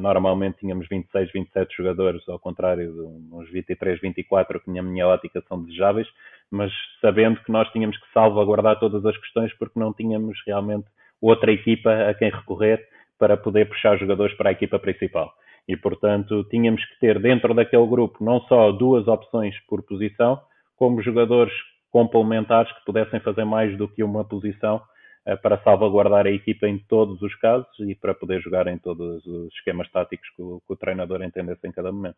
[0.01, 3.01] normalmente tínhamos 26, 27 jogadores, ao contrário de
[3.35, 6.09] uns 23, 24 que na minha ótica são desejáveis,
[6.51, 10.87] mas sabendo que nós tínhamos que salvaguardar todas as questões porque não tínhamos realmente
[11.21, 12.87] outra equipa a quem recorrer
[13.19, 15.35] para poder puxar jogadores para a equipa principal.
[15.67, 20.41] E, portanto, tínhamos que ter dentro daquele grupo não só duas opções por posição,
[20.77, 21.53] como jogadores
[21.91, 24.98] complementares que pudessem fazer mais do que uma posição eh,
[25.37, 29.53] para salvaguardar a equipa em todos os casos e para poder jogar em todos os
[29.55, 32.17] esquemas táticos que o, que o treinador entendesse em cada momento.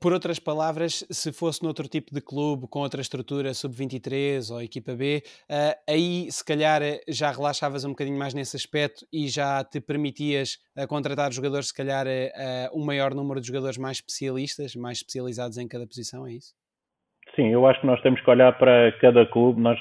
[0.00, 4.94] Por outras palavras, se fosse noutro tipo de clube, com outra estrutura, sub-23 ou equipa
[4.94, 9.80] B, uh, aí se calhar já relaxavas um bocadinho mais nesse aspecto e já te
[9.80, 10.56] permitias
[10.88, 12.06] contratar jogadores, se calhar
[12.72, 16.54] um maior número de jogadores mais especialistas, mais especializados em cada posição, é isso?
[17.34, 19.78] Sim, eu acho que nós temos que olhar para cada clube, nós,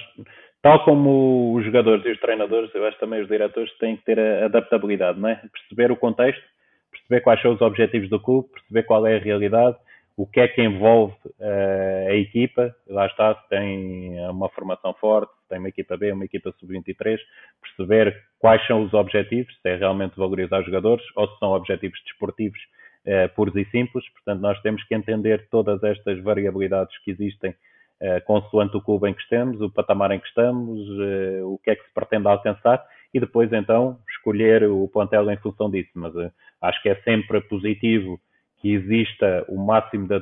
[0.61, 4.19] tal como os jogadores e os treinadores, eu acho também os diretores têm que ter
[4.19, 5.41] a adaptabilidade, não é?
[5.51, 6.43] Perceber o contexto,
[6.91, 9.77] perceber quais são os objetivos do clube, perceber qual é a realidade
[10.17, 15.31] o que é que envolve uh, a equipa, lá está, se tem uma formação forte,
[15.43, 17.19] se tem uma equipa B, uma equipa sub-23,
[17.61, 22.01] perceber quais são os objetivos, se é realmente valorizar os jogadores ou se são objetivos
[22.03, 22.59] desportivos
[23.05, 27.53] uh, puros e simples, portanto nós temos que entender todas estas variabilidades que existem
[28.01, 31.71] uh, consoante o clube em que estamos, o patamar em que estamos, uh, o que
[31.71, 32.83] é que se pretende alcançar
[33.13, 36.13] e depois então escolher o plantel em função disso, mas
[36.61, 38.19] acho que é sempre positivo
[38.57, 40.15] que exista o máximo de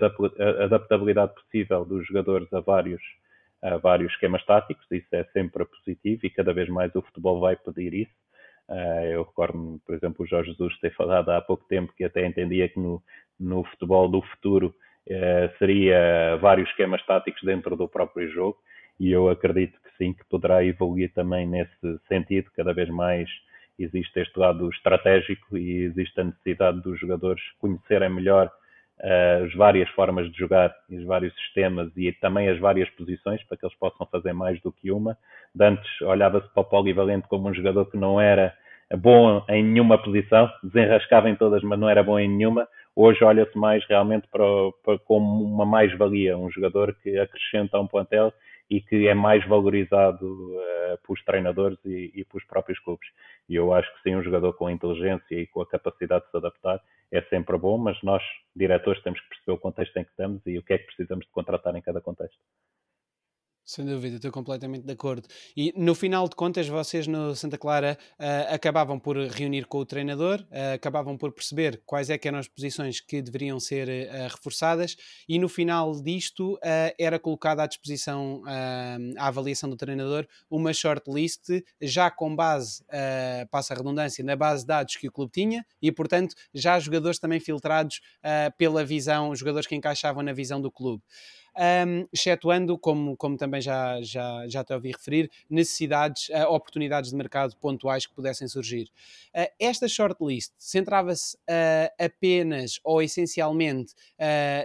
[0.63, 3.01] adaptabilidade possível dos jogadores a vários,
[3.61, 7.55] a vários esquemas táticos, isso é sempre positivo e cada vez mais o futebol vai
[7.55, 8.13] pedir isso.
[9.11, 12.67] Eu recordo-me, por exemplo, o Jorge Jesus ter falado há pouco tempo que até entendia
[12.67, 13.01] que no,
[13.39, 14.73] no futebol do futuro
[15.59, 18.57] seria vários esquemas táticos dentro do próprio jogo
[18.99, 23.29] e eu acredito que sim, que poderá evoluir também nesse sentido, cada vez mais
[23.77, 29.89] existe este lado estratégico e existe a necessidade dos jogadores conhecerem melhor uh, as várias
[29.89, 34.07] formas de jogar, os vários sistemas e também as várias posições para que eles possam
[34.07, 35.17] fazer mais do que uma.
[35.53, 38.53] De antes olhava-se para o polivalente como um jogador que não era
[38.93, 42.67] bom em nenhuma posição, desenrascava em todas, mas não era bom em nenhuma.
[42.95, 44.43] Hoje olha-se mais realmente para,
[44.83, 48.31] para como uma mais-valia, um jogador que acrescenta um plantel
[48.69, 53.07] e que é mais valorizado uh, pelos treinadores e, e pelos próprios clubes.
[53.47, 56.37] E eu acho que sim, um jogador com inteligência e com a capacidade de se
[56.37, 56.81] adaptar
[57.11, 58.23] é sempre bom, mas nós,
[58.55, 61.25] diretores, temos que perceber o contexto em que estamos e o que é que precisamos
[61.25, 62.39] de contratar em cada contexto.
[63.65, 65.27] Sem dúvida, estou completamente de acordo.
[65.57, 69.85] E no final de contas, vocês no Santa Clara uh, acabavam por reunir com o
[69.85, 74.27] treinador, uh, acabavam por perceber quais é que eram as posições que deveriam ser uh,
[74.29, 74.95] reforçadas
[75.27, 76.59] e no final disto
[76.99, 81.49] era colocada à disposição, à avaliação do treinador, uma shortlist
[81.81, 82.83] já com base,
[83.49, 87.17] passa a redundância, na base de dados que o clube tinha e, portanto, já jogadores
[87.19, 88.01] também filtrados
[88.57, 91.03] pela visão, jogadores que encaixavam na visão do clube
[91.57, 97.15] um, excetuando, como, como também já, já, já te ouvi referir, necessidades, uh, oportunidades de
[97.15, 98.89] mercado pontuais que pudessem surgir.
[99.35, 103.93] Uh, esta shortlist centrava-se uh, apenas ou essencialmente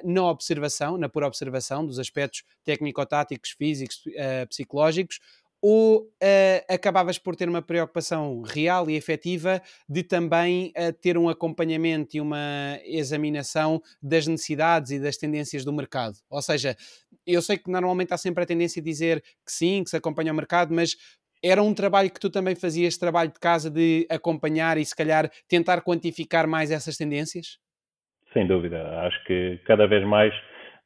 [0.05, 4.05] na observação, na pura observação dos aspectos técnico-táticos, físicos,
[4.49, 5.19] psicológicos,
[5.63, 11.29] ou uh, acabavas por ter uma preocupação real e efetiva de também uh, ter um
[11.29, 16.15] acompanhamento e uma examinação das necessidades e das tendências do mercado?
[16.31, 16.77] Ou seja,
[17.27, 20.33] eu sei que normalmente há sempre a tendência de dizer que sim, que se acompanha
[20.33, 20.97] o mercado, mas
[21.43, 25.31] era um trabalho que tu também fazias, trabalho de casa, de acompanhar e se calhar
[25.49, 27.59] tentar quantificar mais essas tendências?
[28.33, 30.33] Sem dúvida, acho que cada vez mais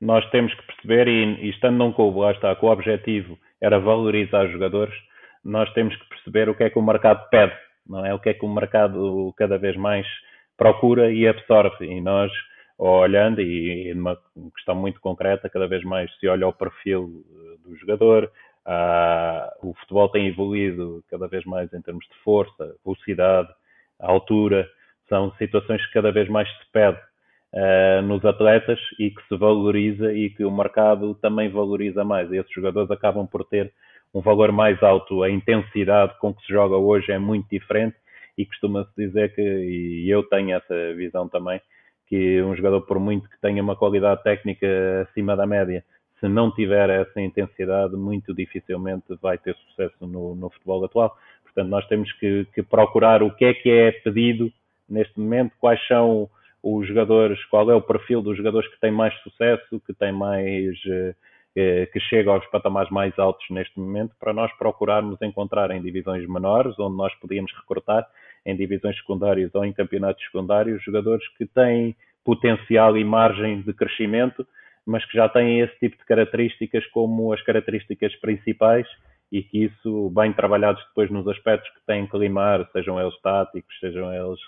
[0.00, 3.78] nós temos que perceber, e, e estando num clube, lá está, com o objetivo era
[3.78, 4.94] valorizar os jogadores,
[5.42, 7.54] nós temos que perceber o que é que o mercado pede,
[7.86, 8.12] não é?
[8.14, 10.06] O que é que o mercado cada vez mais
[10.56, 11.86] procura e absorve.
[11.86, 12.30] E nós,
[12.78, 14.18] olhando, e numa
[14.54, 18.30] questão muito concreta, cada vez mais se olha o perfil eh, do jogador,
[18.66, 23.48] ah, o futebol tem evoluído cada vez mais em termos de força, velocidade,
[23.98, 24.68] altura,
[25.08, 26.98] são situações que cada vez mais se pede
[27.54, 32.30] uh, nos atletas e que se valoriza e que o mercado também valoriza mais.
[32.30, 33.72] Esses jogadores acabam por ter
[34.12, 35.22] um valor mais alto.
[35.22, 37.96] A intensidade com que se joga hoje é muito diferente
[38.36, 41.60] e costuma-se dizer que, e eu tenho essa visão também,
[42.08, 44.66] que um jogador, por muito que tenha uma qualidade técnica
[45.08, 45.84] acima da média,
[46.20, 51.16] se não tiver essa intensidade, muito dificilmente vai ter sucesso no, no futebol atual.
[51.44, 54.52] Portanto, nós temos que, que, procurar o que é que é pedido
[54.88, 56.28] neste momento, quais são
[56.64, 60.74] os jogadores, qual é o perfil dos jogadores que têm mais sucesso, que têm mais
[60.86, 61.14] eh,
[61.54, 66.26] eh, que chega aos patamares mais altos neste momento, para nós procurarmos encontrar em divisões
[66.26, 68.06] menores, onde nós podíamos recrutar
[68.46, 71.94] em divisões secundárias ou em campeonatos secundários, jogadores que têm
[72.24, 74.46] potencial e margem de crescimento,
[74.86, 78.86] mas que já têm esse tipo de características como as características principais
[79.30, 83.78] e que isso, bem trabalhados depois nos aspectos que têm que limar, sejam eles táticos,
[83.80, 84.40] sejam eles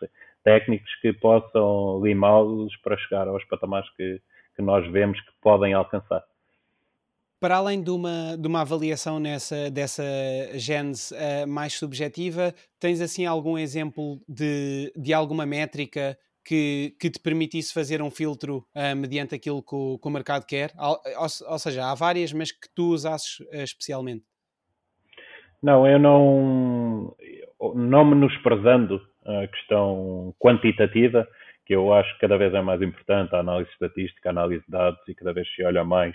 [0.46, 4.22] técnicos que possam limá-los para chegar aos patamares que,
[4.54, 6.22] que nós vemos que podem alcançar.
[7.40, 10.04] Para além de uma, de uma avaliação nessa, dessa
[10.54, 17.18] gênese uh, mais subjetiva, tens assim algum exemplo de, de alguma métrica que, que te
[17.18, 20.72] permitisse fazer um filtro uh, mediante aquilo que o, que o mercado quer?
[20.78, 20.96] Ou,
[21.50, 24.24] ou, seja, há várias, mas que tu usasses uh, especialmente?
[25.60, 27.16] Não, eu não,
[27.74, 31.26] não menosprezando a questão quantitativa,
[31.64, 34.70] que eu acho que cada vez é mais importante, a análise estatística, a análise de
[34.70, 36.14] dados, e cada vez se olha mais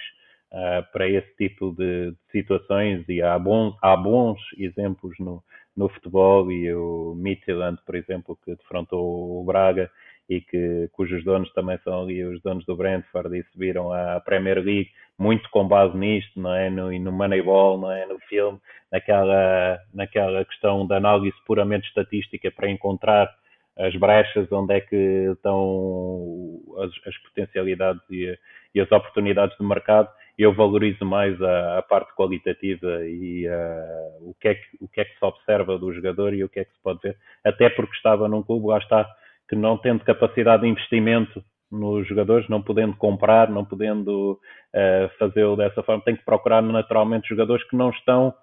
[0.51, 5.43] uh, para esse tipo de, de, situações, e há bons, há bons exemplos no,
[5.75, 9.91] no futebol, e o Midtjylland, por exemplo, que defrontou o Braga,
[10.31, 14.63] e que, cujos donos também são ali os donos do Brentford e subiram à Premier
[14.63, 16.69] League, muito com base nisto, não é?
[16.69, 18.05] No, no Moneyball, não é?
[18.05, 18.57] No filme,
[18.89, 23.29] naquela, naquela questão da análise puramente estatística para encontrar
[23.77, 24.95] as brechas, onde é que
[25.33, 28.33] estão as, as potencialidades e,
[28.73, 30.07] e, as oportunidades do mercado.
[30.37, 35.01] Eu valorizo mais a, a parte qualitativa e uh, o, que é que, o que
[35.01, 37.17] é que se observa do jogador e o que é que se pode ver.
[37.43, 39.05] Até porque estava num clube, lá está,
[39.51, 44.39] que não tendo capacidade de investimento nos jogadores, não podendo comprar, não podendo
[44.73, 48.33] uh, fazê-lo dessa forma, tem que procurar naturalmente jogadores que não estão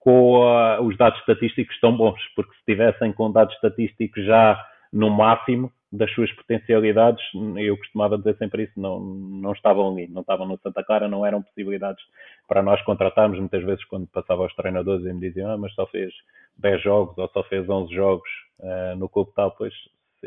[0.00, 0.40] com
[0.82, 4.60] os dados estatísticos tão bons, porque se tivessem com dados estatísticos já
[4.92, 7.22] no máximo das suas potencialidades,
[7.56, 11.24] eu costumava dizer sempre isso, não, não estavam ali, não estavam no Santa Clara, não
[11.24, 12.02] eram possibilidades
[12.48, 13.38] para nós contratarmos.
[13.38, 16.12] Muitas vezes, quando passava aos treinadores e me diziam, ah, mas só fez
[16.58, 18.28] 10 jogos ou só fez 11 jogos
[18.60, 19.72] uh, no clube tal, pois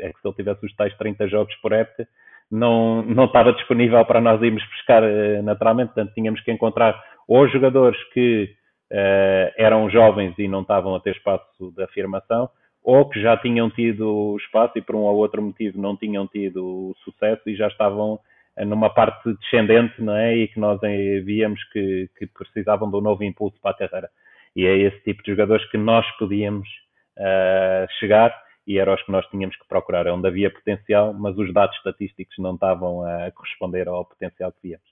[0.00, 2.06] é que se ele tivesse os tais 30 jogos por época,
[2.50, 7.46] não, não estava disponível para nós irmos pescar uh, naturalmente, portanto tínhamos que encontrar ou
[7.48, 8.50] jogadores que
[8.90, 12.50] uh, eram jovens e não estavam a ter espaço de afirmação,
[12.82, 16.94] ou que já tinham tido espaço e por um ou outro motivo não tinham tido
[17.04, 18.18] sucesso e já estavam
[18.66, 20.34] numa parte descendente, não é?
[20.36, 20.80] E que nós
[21.24, 24.10] víamos que, que precisavam de um novo impulso para a carreira.
[24.56, 26.68] E é esse tipo de jogadores que nós podíamos
[27.18, 28.34] uh, chegar
[28.70, 31.76] e eram os que nós tínhamos que procurar, é onde havia potencial, mas os dados
[31.78, 34.88] estatísticos não estavam a corresponder ao potencial que víamos.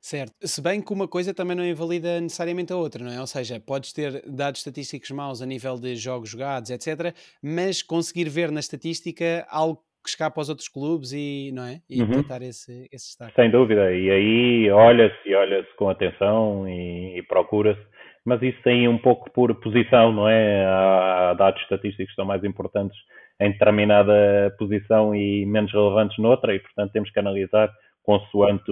[0.00, 0.34] Certo.
[0.42, 3.20] Se bem que uma coisa também não invalida necessariamente a outra, não é?
[3.20, 8.28] Ou seja, podes ter dados estatísticos maus a nível de jogos jogados, etc., mas conseguir
[8.28, 11.80] ver na estatística algo que escapa aos outros clubes e, não é?
[11.88, 12.10] E uhum.
[12.10, 13.36] tentar esse, esse destaque.
[13.36, 13.92] Sem dúvida.
[13.92, 17.92] E aí olha-se e olha-se com atenção e, e procura-se.
[18.24, 20.64] Mas isso tem um pouco por posição, não é?
[20.64, 22.96] Há dados estatísticos que são mais importantes
[23.40, 27.72] em determinada posição e menos relevantes noutra, e portanto temos que analisar
[28.04, 28.70] consoante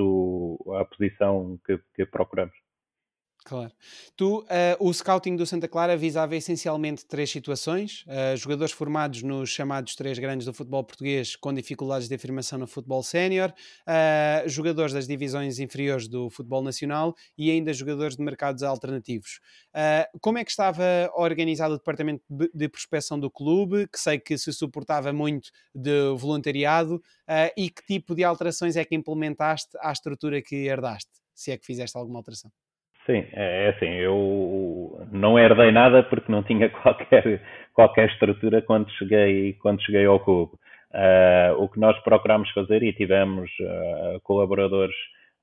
[0.79, 2.55] a posição que, que procuramos.
[3.45, 3.73] Claro.
[4.17, 4.45] Tu, uh,
[4.79, 10.19] o scouting do Santa Clara visava essencialmente três situações: uh, jogadores formados nos chamados três
[10.19, 15.59] grandes do futebol português com dificuldades de afirmação no futebol sénior, uh, jogadores das divisões
[15.59, 19.41] inferiores do futebol nacional e ainda jogadores de mercados alternativos.
[20.21, 22.23] como é que estava organizado o departamento
[22.55, 27.03] de prospecção do clube, que sei que se suportava muito de voluntariado,
[27.57, 31.65] e que tipo de alterações é que implementaste à estrutura que herdaste, se é que
[31.67, 32.51] fizeste alguma alteração?
[33.11, 37.43] Sim, é, é assim, eu não herdei nada porque não tinha qualquer,
[37.75, 40.53] qualquer estrutura quando cheguei, quando cheguei ao clube.
[40.93, 44.95] Uh, o que nós procurámos fazer e tivemos uh, colaboradores,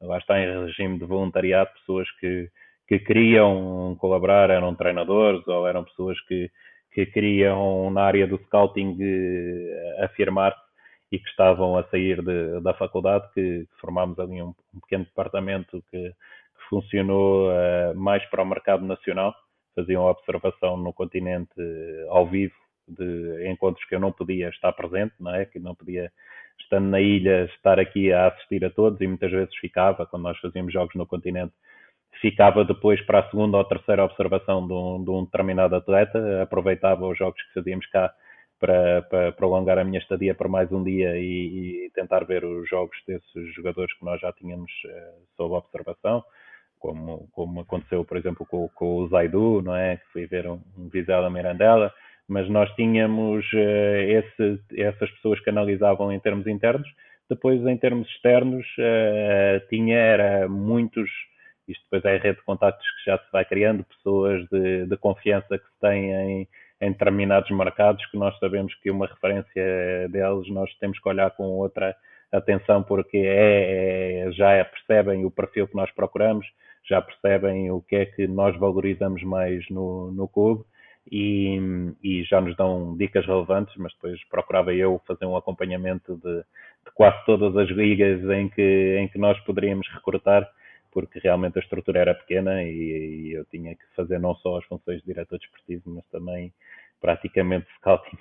[0.02, 2.50] lá está em regime de voluntariado, pessoas que,
[2.88, 6.50] que queriam colaborar, eram treinadores ou eram pessoas que,
[6.94, 10.68] que queriam na área do scouting uh, afirmar-se
[11.12, 15.84] e que estavam a sair de, da faculdade, que formámos ali um, um pequeno departamento
[15.92, 16.14] que
[16.70, 19.34] funcionou uh, mais para o mercado nacional,
[19.76, 22.56] faziam observação no continente uh, ao vivo
[22.88, 25.46] de encontros que eu não podia estar presente, não é?
[25.46, 26.12] Que não podia,
[26.60, 30.38] estando na ilha, estar aqui a assistir a todos e muitas vezes ficava, quando nós
[30.40, 31.54] fazíamos jogos no continente,
[32.22, 37.06] ficava depois para a segunda ou terceira observação de um, de um determinado atleta, aproveitava
[37.06, 38.14] os jogos que fazíamos cá
[38.60, 42.68] para, para, prolongar a minha estadia por mais um dia e, e, tentar ver os
[42.68, 46.24] jogos desses jogadores que nós já tínhamos uh, sob observação
[46.80, 49.98] como, como aconteceu, por exemplo, com, com o Zaidu, não é?
[49.98, 51.94] Que fui ver um, um Vizela Mirandela,
[52.28, 56.88] mas nós tínhamos uh, esse, essas pessoas que analisavam em termos internos,
[57.30, 61.10] depois em termos externos uh, tinha era muitos,
[61.68, 64.98] isto depois é a rede de contactos que já se vai criando, pessoas de, de
[64.98, 66.48] confiança que se têm em,
[66.82, 71.44] em determinados mercados, que nós sabemos que uma referência deles nós temos que olhar com
[71.44, 71.96] outra
[72.32, 76.46] atenção porque é, é já percebem o perfil que nós procuramos,
[76.88, 80.64] já percebem o que é que nós valorizamos mais no, no clube
[81.12, 81.58] e,
[82.04, 86.92] e, já nos dão dicas relevantes, mas depois procurava eu fazer um acompanhamento de, de
[86.94, 90.50] quase todas as ligas em que, em que nós poderíamos recrutar,
[90.92, 94.66] porque realmente a estrutura era pequena e, e eu tinha que fazer não só as
[94.66, 96.54] funções de diretor desportivo, mas também
[97.00, 98.18] praticamente scouting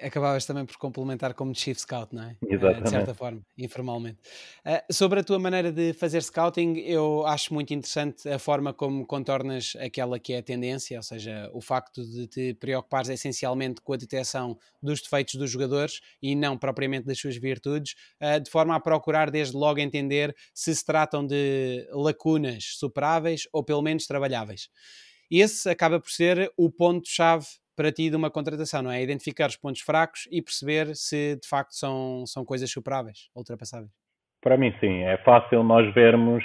[0.00, 2.36] acabavas também por complementar como Chief Scout, não é?
[2.48, 2.80] Exatamente.
[2.80, 4.18] Uh, de certa forma, informalmente.
[4.64, 9.06] Uh, sobre a tua maneira de fazer scouting, eu acho muito interessante a forma como
[9.06, 13.92] contornas aquela que é a tendência, ou seja, o facto de te preocupares essencialmente com
[13.92, 18.74] a detecção dos defeitos dos jogadores e não propriamente das suas virtudes, uh, de forma
[18.74, 24.68] a procurar desde logo entender se se tratam de lacunas superáveis ou pelo menos trabalháveis.
[25.30, 27.46] Esse acaba por ser o ponto-chave
[27.78, 29.00] para ti de uma contratação, não é?
[29.00, 33.92] Identificar os pontos fracos e perceber se de facto são, são coisas superáveis, ultrapassáveis.
[34.42, 35.02] Para mim, sim.
[35.04, 36.42] É fácil nós vermos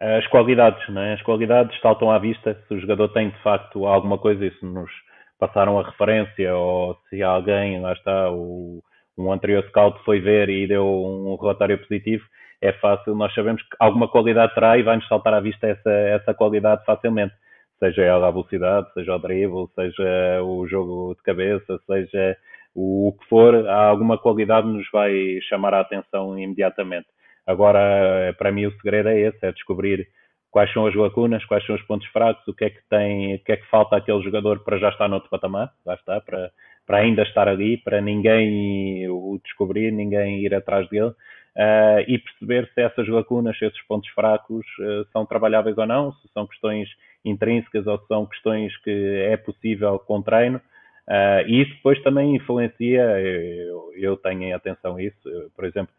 [0.00, 1.14] eh, as qualidades, não é?
[1.14, 4.64] As qualidades saltam à vista se o jogador tem de facto alguma coisa e se
[4.64, 4.88] nos
[5.36, 8.80] passaram a referência ou se alguém, lá está, o,
[9.16, 12.24] um anterior scout foi ver e deu um relatório positivo,
[12.62, 16.34] é fácil, nós sabemos que alguma qualidade terá e vai-nos saltar à vista essa, essa
[16.34, 17.34] qualidade facilmente
[17.78, 22.36] seja ela a velocidade, seja o dribble, seja o jogo de cabeça, seja
[22.74, 27.06] o, que for, alguma qualidade nos vai chamar a atenção imediatamente.
[27.46, 30.06] Agora, para mim, o segredo é esse: é descobrir
[30.50, 33.38] quais são as lacunas, quais são os pontos fracos, o que é que tem, o
[33.40, 36.50] que é que falta àquele jogador para já estar no outro patamar, lá está, para,
[36.86, 41.12] para ainda estar ali, para ninguém o descobrir, ninguém ir atrás dele.
[41.56, 46.12] Uh, e perceber se essas lacunas, se esses pontos fracos uh, são trabalháveis ou não,
[46.12, 46.88] se são questões
[47.24, 48.90] intrínsecas ou são questões que
[49.28, 50.60] é possível com treino.
[51.08, 55.92] Uh, e isso depois também influencia, eu, eu tenho em atenção isso, eu, por exemplo,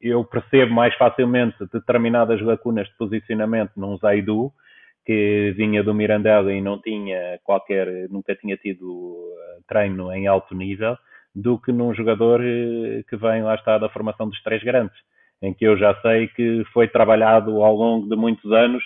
[0.00, 4.52] eu percebo mais facilmente determinadas lacunas de posicionamento num Zaidu,
[5.04, 9.32] que vinha do Mirandela e não tinha qualquer, nunca tinha tido
[9.68, 10.96] treino em alto nível,
[11.34, 14.96] do que num jogador eh, que vem lá está da formação dos três grandes,
[15.40, 18.82] em que eu já sei que foi trabalhado ao longo de muitos anos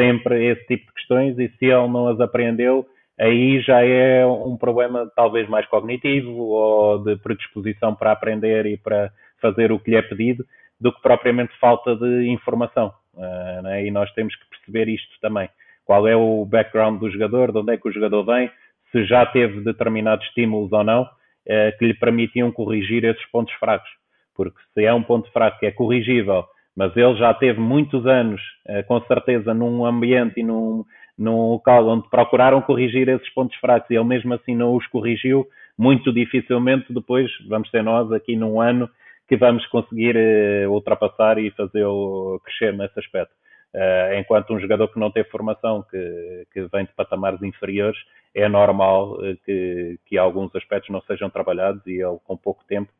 [0.00, 2.86] sempre esse tipo de questões e se ele não as apreendeu,
[3.18, 9.12] aí já é um problema talvez mais cognitivo ou de predisposição para aprender e para
[9.42, 10.44] fazer o que lhe é pedido,
[10.80, 12.92] do que propriamente falta de informação.
[13.14, 13.86] Uh, né?
[13.86, 15.48] E nós temos que perceber isto também.
[15.84, 18.50] Qual é o background do jogador, de onde é que o jogador vem,
[18.90, 23.90] se já teve determinados estímulos ou não, uh, que lhe permitiam corrigir esses pontos fracos.
[24.34, 26.46] Porque se é um ponto fraco que é corrigível,
[26.76, 30.84] mas ele já teve muitos anos, uh, com certeza, num ambiente e num,
[31.18, 35.46] num local onde procuraram corrigir esses pontos fracos e ele mesmo assim não os corrigiu,
[35.76, 38.88] muito dificilmente depois vamos ter nós aqui num ano
[39.28, 43.32] que vamos conseguir uh, ultrapassar e fazê-lo crescer nesse aspecto.
[43.72, 47.98] Uh, enquanto um jogador que não teve formação, que, que vem de patamares inferiores,
[48.34, 52.90] é normal que, que alguns aspectos não sejam trabalhados e ele, com pouco tempo,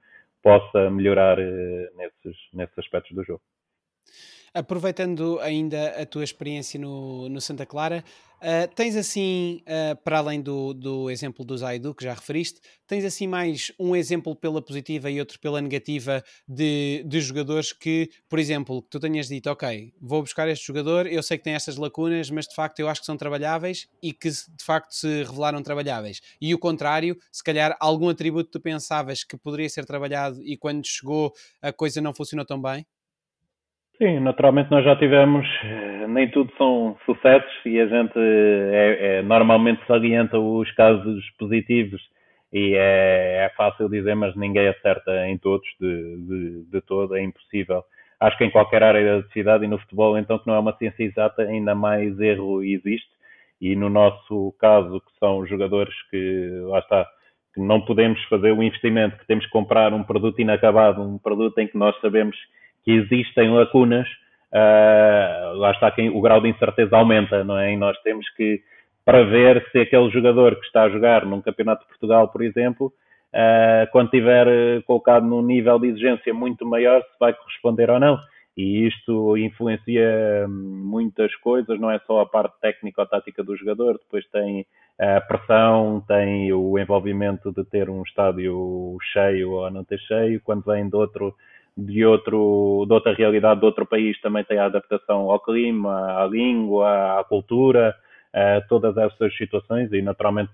[0.42, 3.40] possa melhorar nesses, nesses aspectos do jogo.
[4.52, 8.02] Aproveitando ainda a tua experiência no, no Santa Clara,
[8.42, 13.04] uh, tens assim, uh, para além do, do exemplo do Zaidu que já referiste, tens
[13.04, 18.40] assim mais um exemplo pela positiva e outro pela negativa de, de jogadores que, por
[18.40, 21.76] exemplo, que tu tenhas dito, ok, vou buscar este jogador, eu sei que tem estas
[21.76, 25.62] lacunas, mas de facto eu acho que são trabalháveis e que de facto se revelaram
[25.62, 26.20] trabalháveis.
[26.40, 30.84] E o contrário, se calhar algum atributo tu pensavas que poderia ser trabalhado e quando
[30.84, 31.32] chegou
[31.62, 32.84] a coisa não funcionou tão bem?
[34.02, 39.22] Sim, naturalmente nós já tivemos, eh, nem tudo são sucessos e a gente é, é,
[39.22, 42.00] normalmente salienta os casos positivos
[42.50, 47.22] e é, é, fácil dizer, mas ninguém acerta em todos, de, de, de todo, é
[47.22, 47.84] impossível.
[48.18, 50.76] Acho que em qualquer área da cidade e no futebol, então, que não é uma
[50.78, 53.10] ciência exata, ainda mais erro existe.
[53.60, 57.06] E no nosso caso, que são jogadores que, lá está,
[57.54, 61.58] que não podemos fazer o investimento, que temos que comprar um produto inacabado, um produto
[61.58, 62.36] em que nós sabemos
[62.84, 64.08] que existem lacunas,
[64.52, 67.72] uh, lá está quem, o grau de incerteza aumenta, não é?
[67.72, 68.60] E nós temos que
[69.04, 73.90] prever se aquele jogador que está a jogar num campeonato de Portugal, por exemplo, uh,
[73.92, 78.18] quando estiver colocado num nível de exigência muito maior, se vai corresponder ou não.
[78.56, 83.94] E isto influencia muitas coisas, não é só a parte técnica ou tática do jogador,
[83.94, 84.66] depois tem
[84.98, 90.64] a pressão, tem o envolvimento de ter um estádio cheio ou não ter cheio, quando
[90.64, 91.34] vem de outro
[91.80, 96.26] de, outro, de outra realidade de outro país também tem a adaptação ao clima, à
[96.26, 97.94] língua, à cultura,
[98.32, 99.92] a todas essas situações.
[99.92, 100.50] E naturalmente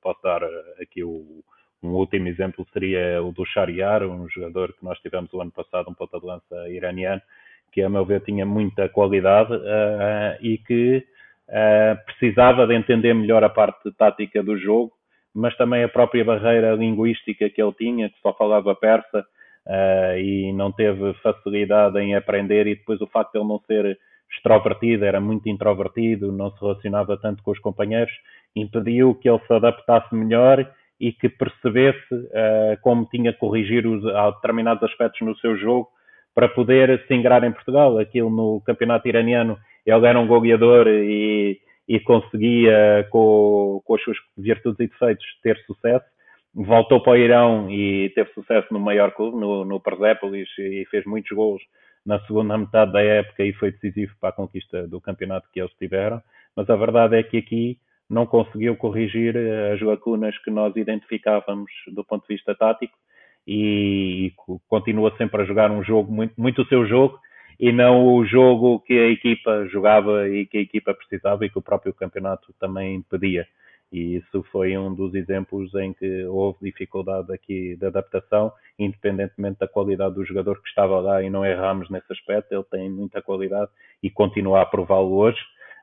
[0.00, 0.42] posso dar
[0.80, 1.42] aqui o,
[1.82, 5.90] um último exemplo seria o do Shariar, um jogador que nós tivemos o ano passado,
[5.90, 7.20] um ponta de lança iraniano,
[7.72, 11.04] que a meu ver tinha muita qualidade uh, e que
[11.48, 14.92] uh, precisava de entender melhor a parte tática do jogo,
[15.34, 19.24] mas também a própria barreira linguística que ele tinha, que só falava persa,
[19.66, 23.98] uh, e não teve facilidade em aprender e depois o facto de ele não ser
[24.32, 28.12] extrovertido, era muito introvertido, não se relacionava tanto com os companheiros,
[28.56, 30.66] impediu que ele se adaptasse melhor
[30.98, 34.02] e que percebesse uh, como tinha que corrigir os,
[34.34, 35.88] determinados aspectos no seu jogo
[36.34, 37.98] para poder se ingrar em Portugal.
[37.98, 44.16] Aquilo no campeonato iraniano, ele era um goleador e, e conseguia, com, com as suas
[44.38, 46.06] virtudes e defeitos, ter sucesso
[46.54, 51.04] voltou para o Irão e teve sucesso no maior clube, no, no Persepolis, e fez
[51.04, 51.62] muitos gols
[52.04, 55.72] na segunda metade da época e foi decisivo para a conquista do campeonato que eles
[55.78, 56.20] tiveram.
[56.54, 57.78] Mas a verdade é que aqui
[58.10, 59.34] não conseguiu corrigir
[59.72, 62.94] as lacunas que nós identificávamos do ponto de vista tático
[63.46, 64.32] e
[64.68, 67.18] continua sempre a jogar um jogo muito, muito o seu jogo
[67.58, 71.58] e não o jogo que a equipa jogava e que a equipa precisava e que
[71.58, 73.46] o próprio campeonato também pedia.
[73.92, 79.68] E isso foi um dos exemplos em que houve dificuldade aqui de adaptação, independentemente da
[79.68, 83.70] qualidade do jogador que estava lá e não erramos nesse aspecto, ele tem muita qualidade
[84.02, 85.38] e continua a prová-lo hoje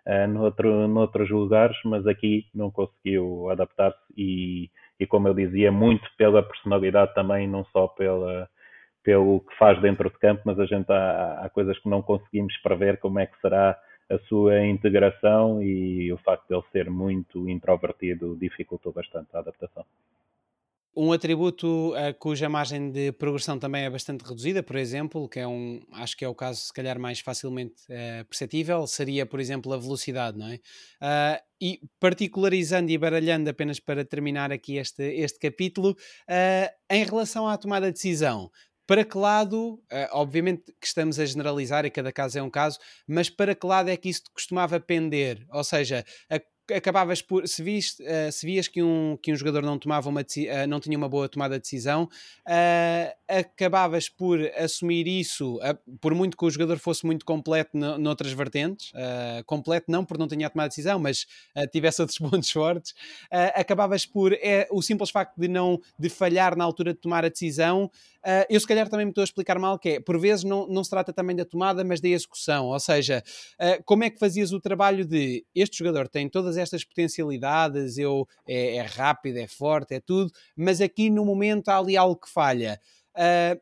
[0.07, 6.09] uh, noutro, noutros lugares, mas aqui não conseguiu adaptar-se e, e, como eu dizia, muito
[6.17, 8.49] pela personalidade também, não só pela,
[9.03, 12.57] pelo que faz dentro de campo, mas a gente há, há coisas que não conseguimos
[12.63, 13.77] prever como é que será
[14.09, 19.85] a sua integração e o facto de ele ser muito introvertido dificultou bastante a adaptação.
[20.95, 25.47] Um atributo uh, cuja margem de progressão também é bastante reduzida, por exemplo, que é
[25.47, 29.71] um, acho que é o caso se calhar mais facilmente uh, perceptível, seria, por exemplo,
[29.71, 30.55] a velocidade, não é?
[30.55, 35.95] Uh, e particularizando e baralhando apenas para terminar aqui este, este capítulo,
[36.89, 38.49] em relação à tomada de decisão,
[38.89, 39.79] para que lado,
[40.13, 43.87] obviamente que estamos a generalizar e cada caso é um caso, mas para que lado
[43.87, 45.45] é que isso costumava pender?
[45.51, 46.39] Ou seja, a
[46.73, 50.21] acabavas por, se, viste, uh, se vias que um, que um jogador não, tomava uma,
[50.21, 55.59] uh, não tinha uma boa tomada de decisão, uh, acabavas por assumir isso,
[56.01, 58.91] por muito que o jogador fosse muito completo no, noutras vertentes,
[59.45, 61.27] completo não por não ter a tomada de decisão, mas
[61.71, 62.95] tivesse outros pontos fortes,
[63.53, 67.29] acabavas por, é, o simples facto de não, de falhar na altura de tomar a
[67.29, 67.91] decisão,
[68.49, 70.83] eu se calhar também me estou a explicar mal, que é, por vezes não, não
[70.83, 73.23] se trata também da tomada, mas da execução, ou seja,
[73.85, 78.77] como é que fazias o trabalho de, este jogador tem todas estas potencialidades, eu, é,
[78.77, 82.79] é rápido, é forte, é tudo, mas aqui no momento há ali algo que falha.
[83.15, 83.59] Uh,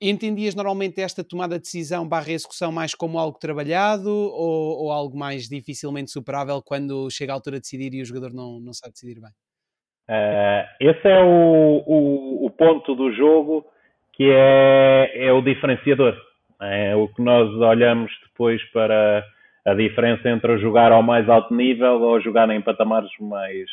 [0.00, 5.18] entendias normalmente esta tomada de decisão barra execução mais como algo trabalhado ou, ou, algo
[5.18, 8.92] mais dificilmente superável quando chega a altura de decidir e o jogador não, não sabe
[8.92, 9.30] decidir bem?
[10.08, 13.66] Uh, esse é o, o, o, ponto do jogo
[14.14, 16.16] que é, é o diferenciador.
[16.60, 19.24] É o que nós olhamos depois para
[19.68, 23.66] a diferença entre jogar ao mais alto nível ou jogar em patamares mais,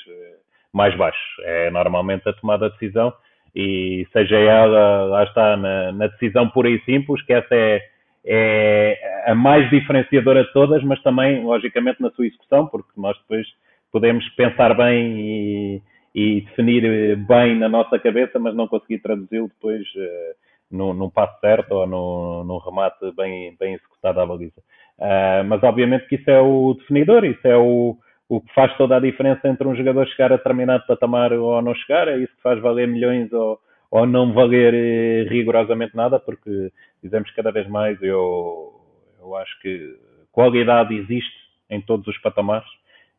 [0.74, 1.22] mais baixos.
[1.44, 3.14] É normalmente a tomada de decisão
[3.56, 7.82] e seja ela, lá está, na, na decisão pura e simples, que essa é,
[8.26, 13.48] é a mais diferenciadora de todas, mas também, logicamente, na sua execução, porque nós depois
[13.94, 15.82] podemos pensar bem e,
[16.14, 20.36] e definir bem na nossa cabeça, mas não conseguir traduzi-lo depois uh,
[20.70, 24.62] num passo certo ou num remate bem, bem executado à baliza.
[24.98, 27.98] Uh, mas obviamente que isso é o definidor, isso é o,
[28.30, 31.76] o que faz toda a diferença entre um jogador chegar a determinado patamar ou não
[31.76, 33.60] chegar, é isso que faz valer milhões ou,
[33.92, 36.72] ou não valer eh, rigorosamente nada, porque
[37.04, 38.74] dizemos cada vez mais, eu,
[39.20, 39.96] eu acho que
[40.32, 41.36] qualidade existe
[41.70, 42.68] em todos os patamares,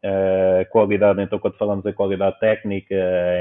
[0.05, 2.95] uh, qualidade, então quando falamos em qualidade técnica,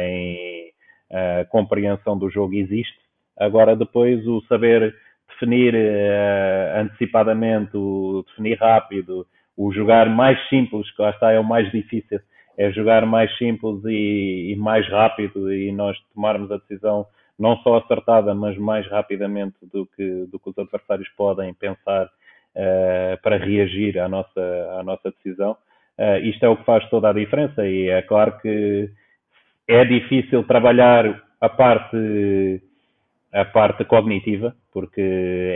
[0.08, 0.70] em
[1.12, 2.98] uh, compreensão do jogo existe,
[3.38, 4.96] agora depois o saber
[5.30, 9.26] definir uh, antecipadamente, o definir rápido,
[9.58, 12.20] o jogar mais simples, que lá está é o mais difícil,
[12.58, 17.06] é jogar mais simples e, e, mais rápido e nós tomarmos a decisão
[17.38, 23.22] não só acertada, mas mais rapidamente do que, do que os adversários podem pensar uh,
[23.22, 25.58] para reagir à nossa, à nossa decisão.
[25.98, 28.90] Uh, isto é o que faz toda a diferença e é claro que
[29.68, 32.62] é difícil trabalhar a parte
[33.36, 35.02] a parte cognitiva, porque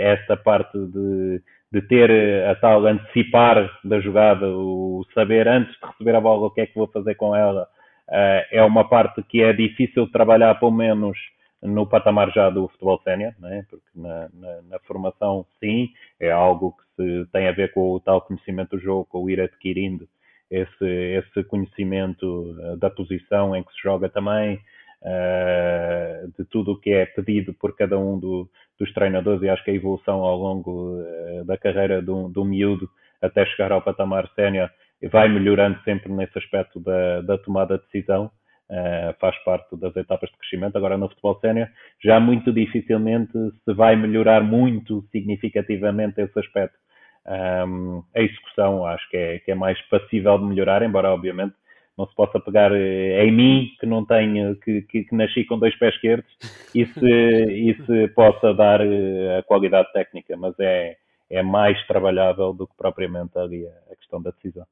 [0.03, 2.11] esta parte de, de ter
[2.45, 6.65] a tal antecipar da jogada, o saber antes de receber a bola o que é
[6.65, 7.63] que vou fazer com ela,
[8.09, 11.17] uh, é uma parte que é difícil de trabalhar, pelo menos
[11.61, 13.65] no patamar já do futebol sénior, né?
[13.69, 17.99] porque na, na, na, formação, sim, é algo que se, tem a ver com o
[18.01, 20.05] tal conhecimento do jogo, com o ir adquirindo
[20.51, 24.59] esse, esse conhecimento eh, da posição em que se joga também,
[25.03, 29.63] uh, de tudo o que é pedido por cada um do, dos treinadores e acho
[29.63, 32.89] que a evolução ao longo uh, da carreira de um miúdo
[33.21, 34.69] até chegar ao patamar sénior
[35.11, 38.31] vai melhorando sempre nesse aspecto da, da tomada de decisão.
[38.69, 40.75] Uh, faz parte das etapas de crescimento.
[40.77, 41.67] Agora, no futebol sénior,
[42.03, 43.31] já muito dificilmente
[43.65, 46.77] se vai melhorar muito significativamente esse aspecto.
[47.25, 51.55] Um, a execução acho que é, que é mais passível de melhorar, embora, obviamente,
[51.99, 55.59] não se possa pegar eh, em mim, que não tenho, que, que, que nasci com
[55.59, 56.31] dois pés esquerdos,
[56.73, 57.05] e se,
[57.51, 60.95] e se possa dar eh, a qualidade técnica, mas é,
[61.29, 64.65] é mais trabalhável do que propriamente ali a questão da decisão.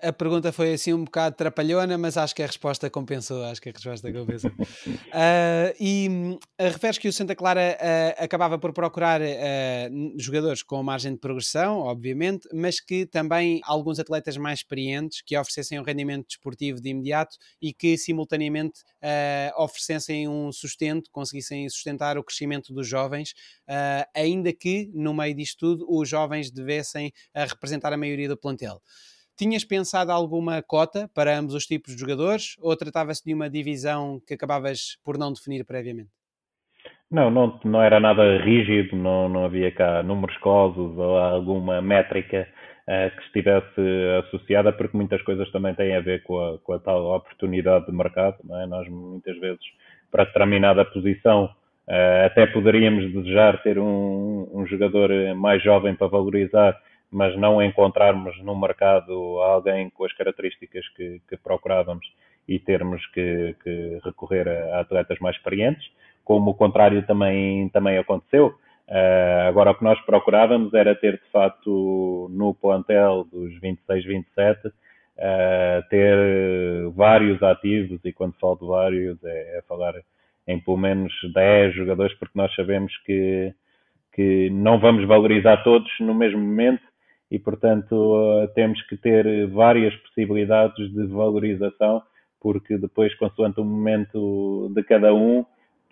[0.00, 3.42] A pergunta foi assim um bocado trapalhona, mas acho que a resposta compensou.
[3.42, 4.50] Acho que a resposta compensou.
[4.52, 9.20] uh, e uh, referes que o Santa Clara uh, acabava por procurar
[10.16, 15.80] jogadores com margem de progressão, obviamente, mas que também alguns atletas mais experientes que oferecessem
[15.80, 18.82] um rendimento desportivo de imediato e que simultaneamente
[19.56, 23.34] oferecessem um sustento, conseguissem sustentar o crescimento dos jovens,
[24.14, 28.80] ainda que no meio disto tudo os jovens devessem representar a maioria do plantel.
[29.38, 34.20] Tinhas pensado alguma cota para ambos os tipos de jogadores ou tratava-se de uma divisão
[34.26, 36.10] que acabavas por não definir previamente?
[37.08, 42.48] Não, não, não era nada rígido, não, não havia cá números causos ou alguma métrica
[42.82, 43.80] uh, que estivesse
[44.26, 47.92] associada, porque muitas coisas também têm a ver com a, com a tal oportunidade de
[47.92, 48.38] mercado.
[48.50, 48.66] É?
[48.66, 49.62] Nós, muitas vezes,
[50.10, 51.48] para determinada posição,
[51.88, 56.78] Uh, até poderíamos desejar ter um, um, jogador mais jovem para valorizar,
[57.10, 62.06] mas não encontrarmos no mercado alguém com as características que, que procurávamos
[62.46, 65.86] e termos que, que, recorrer a atletas mais experientes,
[66.24, 68.54] como o contrário também, também aconteceu.
[68.88, 74.68] Uh, agora, o que nós procurávamos era ter, de facto, no plantel dos 26, 27,
[74.68, 74.72] uh,
[75.90, 76.16] ter
[76.94, 79.94] vários ativos, e quando falo de vários, é, é, falar
[80.46, 83.52] em pelo menos 10 jogadores, porque nós sabemos que,
[84.14, 86.87] que não vamos valorizar todos no mesmo momento
[87.30, 92.02] e, portanto, uh, temos que ter várias possibilidades de valorização,
[92.40, 95.44] porque depois, consoante o momento de cada um,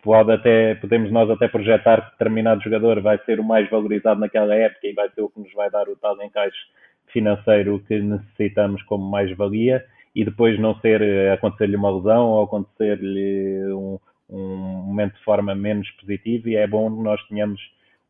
[0.03, 4.55] pode até, podemos nós até projetar que determinado jogador vai ser o mais valorizado naquela
[4.55, 6.57] época e vai ser o que nos vai dar o tal encaixe
[7.09, 9.85] financeiro que necessitamos como mais-valia.
[10.15, 13.99] E depois não ser, eh, acontecer-lhe uma lesão ou acontecer-lhe um,
[14.31, 14.57] um
[14.87, 17.61] momento de forma menos positivo e é bom que nós tenhamos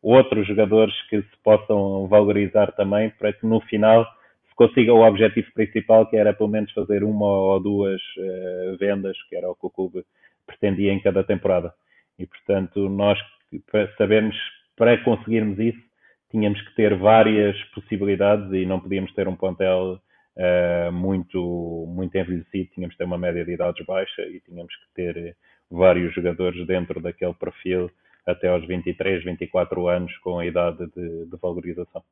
[0.01, 4.05] outros jogadores que se possam valorizar também para que no final
[4.49, 9.17] se consiga o objetivo principal que era pelo menos fazer uma ou duas uh, vendas
[9.29, 10.03] que era o que o clube
[10.45, 11.73] pretendia em cada temporada.
[12.17, 13.19] E, portanto, nós
[13.97, 14.35] sabemos,
[14.75, 15.79] para conseguirmos isso,
[16.31, 19.99] tínhamos que ter várias possibilidades e não podíamos ter um plantel
[20.37, 24.93] uh, muito, muito envelhecido, tínhamos que ter uma média de idades baixa e tínhamos que
[24.95, 25.35] ter
[25.69, 27.91] vários jogadores dentro daquele perfil
[28.27, 32.03] até aos 23, 24 anos com a idade de, de valorização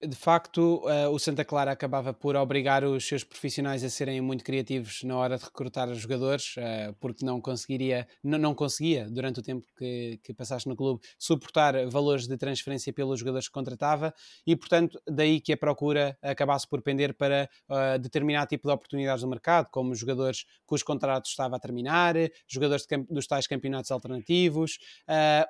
[0.00, 4.44] de facto, uh, o Santa Clara acabava por obrigar os seus profissionais a serem muito
[4.44, 9.42] criativos na hora de recrutar jogadores, uh, porque não conseguiria, não, não conseguia, durante o
[9.42, 14.14] tempo que, que passaste no clube, suportar valores de transferência pelos jogadores que contratava
[14.46, 19.24] e, portanto, daí que a procura acabasse por pender para uh, determinado tipo de oportunidades
[19.24, 22.14] no mercado, como jogadores cujos contratos estava a terminar,
[22.46, 24.78] jogadores dos tais campeonatos alternativos,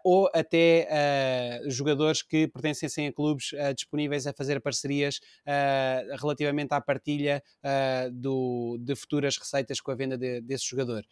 [0.05, 7.43] ou até jogadores que pertencessem a clubes disponíveis a fazer parcerias uh, relativamente à partilha
[7.59, 11.05] uh, do, de futuras receitas com a venda de, desse jogador.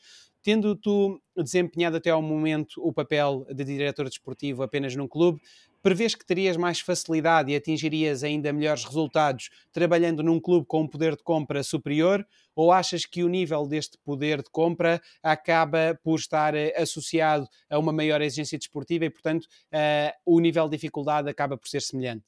[0.42, 5.40] Tendo tu desempenhado até ao momento o papel de diretor desportivo apenas num clube,
[5.82, 10.86] prevês que terias mais facilidade e atingirias ainda melhores resultados trabalhando num clube com um
[10.86, 12.24] poder de compra superior?
[12.54, 17.76] Ou achas que o nível deste poder de compra acaba por estar eh, associado a
[17.76, 22.24] uma maior exigência desportiva e, portanto, uh, o nível de dificuldade acaba por ser semelhante?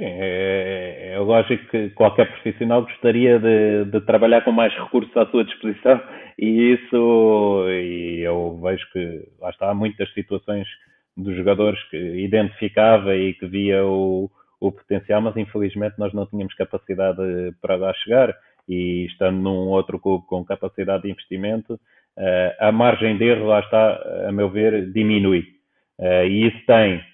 [0.00, 5.26] Sim, é, é, lógico que qualquer profissional gostaria de, de, trabalhar com mais recursos à
[5.26, 6.00] sua disposição
[6.38, 10.66] e isso, e eu vejo que lá está, há muitas situações
[11.14, 16.54] dos jogadores que identificava e que via o, o potencial, mas infelizmente nós não tínhamos
[16.54, 17.20] capacidade
[17.60, 18.34] para lá chegar
[18.66, 23.60] e estando num outro clube com capacidade de investimento, uh, a margem de erro, lá
[23.60, 25.59] está, a meu ver, diminui.
[26.00, 27.04] Uh, e isso tem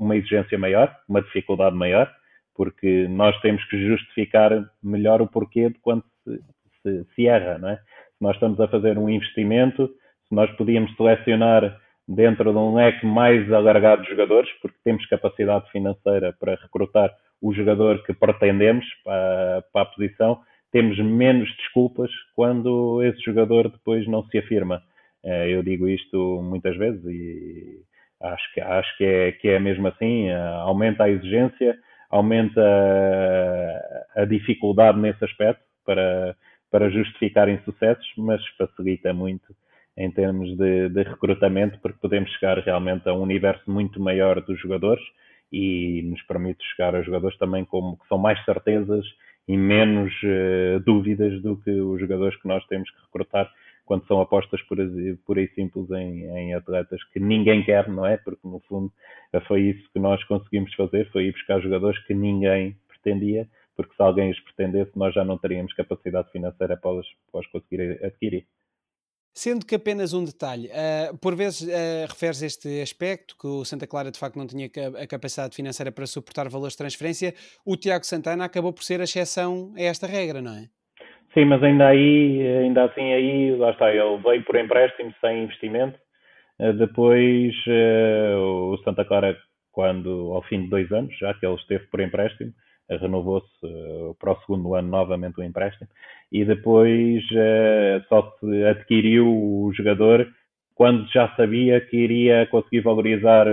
[0.00, 2.10] uma exigência maior, uma dificuldade maior,
[2.56, 4.50] porque nós temos que justificar
[4.82, 6.40] melhor o porquê de quando se,
[6.82, 7.76] se, se erra, não é?
[7.76, 9.88] Se nós estamos a fazer um investimento,
[10.28, 15.70] se nós podíamos selecionar dentro de um leque mais alargado de jogadores, porque temos capacidade
[15.70, 20.40] financeira para recrutar o jogador que pretendemos para, para a posição,
[20.72, 24.82] temos menos desculpas quando esse jogador depois não se afirma.
[25.24, 27.84] Eh, eu digo isto muitas vezes e
[28.20, 31.78] Acho que, acho que, é, que é mesmo assim, eh, aumenta a exigência,
[32.10, 32.60] aumenta
[34.14, 36.36] a dificuldade nesse aspecto para,
[36.70, 39.54] para justificar insucessos, mas facilita muito
[39.96, 44.60] em termos de, de, recrutamento, porque podemos chegar realmente a um universo muito maior dos
[44.60, 45.02] jogadores
[45.50, 49.04] e nos permite chegar a jogadores também como que são mais certezas
[49.48, 53.50] e menos uh, dúvidas do que os jogadores que nós temos que recrutar
[53.90, 54.78] quando são apostas por,
[55.26, 58.16] por aí simples em, em, atletas que ninguém quer, não é?
[58.18, 58.92] Porque no fundo
[59.48, 64.00] foi isso que nós conseguimos fazer, foi ir buscar jogadores que ninguém pretendia, porque se
[64.00, 68.46] alguém os pretendesse, nós já não teríamos capacidade financeira para os, para os conseguir adquirir.
[69.34, 73.88] Sendo que apenas um detalhe, uh, por vezes uh, referes este aspecto, que o Santa
[73.88, 74.70] Clara de facto não tinha
[75.02, 77.34] a capacidade financeira para suportar valores de transferência,
[77.66, 80.68] o Tiago Santana acabou por ser a exceção a esta regra, não é?
[81.34, 85.98] Sim, mas ainda aí, ainda assim aí, lá está, ele veio por empréstimo sem investimento.
[86.60, 89.36] Eh, depois eh, o Santa Clara,
[89.72, 92.52] quando ao fim de dois anos, já que ele esteve por empréstimo,
[92.90, 93.48] eh, renovou-se
[94.20, 95.88] para o segundo ano novamente o empréstimo
[96.32, 97.22] e depois
[98.08, 100.28] só se adquiriu o jogador
[100.74, 103.46] quando já sabia que iria conseguir valorizar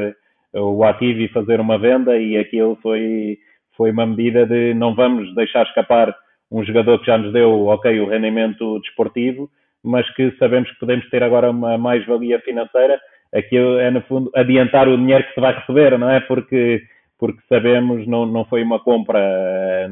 [0.54, 3.38] o ativo e fazer uma venda e aquilo foi,
[3.76, 6.16] foi uma medida de não vamos deixar escapar
[6.52, 9.50] um jogador que já nos deu, ok, o rendimento desportivo,
[9.84, 13.00] mas que sabemos que podemos ter agora uma mais-valia financeira,
[13.34, 16.20] aquilo é, no fundo, adiantar o dinheiro que se vai receber, não é?
[16.22, 16.82] Porque,
[17.20, 19.90] porque sabemos, não, não foi uma compra eh,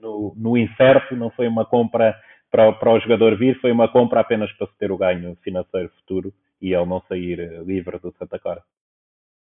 [0.00, 2.14] no, no incerto, não foi uma compra
[2.50, 5.90] para, para o jogador vir, foi uma compra apenas para se ter o ganho financeiro
[6.00, 8.62] futuro e ele não sair livre do Santa Clara.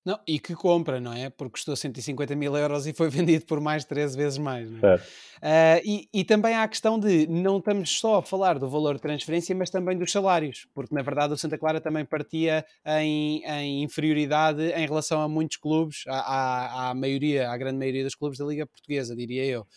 [0.07, 1.29] Não, e que compra, não é?
[1.29, 4.71] Porque custou 150 mil euros e foi vendido por mais 13 vezes mais.
[4.71, 4.95] Não é?
[4.95, 8.95] Uh, e, e, também há a questão de não estamos só a falar do valor
[8.95, 13.43] de transferência, mas também dos salários, porque na verdade o Santa Clara também partia em,
[13.43, 18.15] em inferioridade em relação a muitos clubes, à, à, à maioria, à grande maioria dos
[18.15, 19.67] clubes da Liga Portuguesa, diria eu.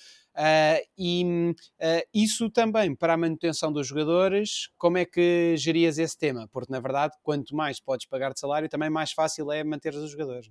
[0.40, 6.18] Uh, e uh, isso também para a manutenção dos jogadores, como é que gerias esse
[6.18, 6.48] tema?
[6.50, 10.10] Porque na verdade, quanto mais podes pagar de salário, também mais fácil é manter os
[10.10, 10.50] jogadores.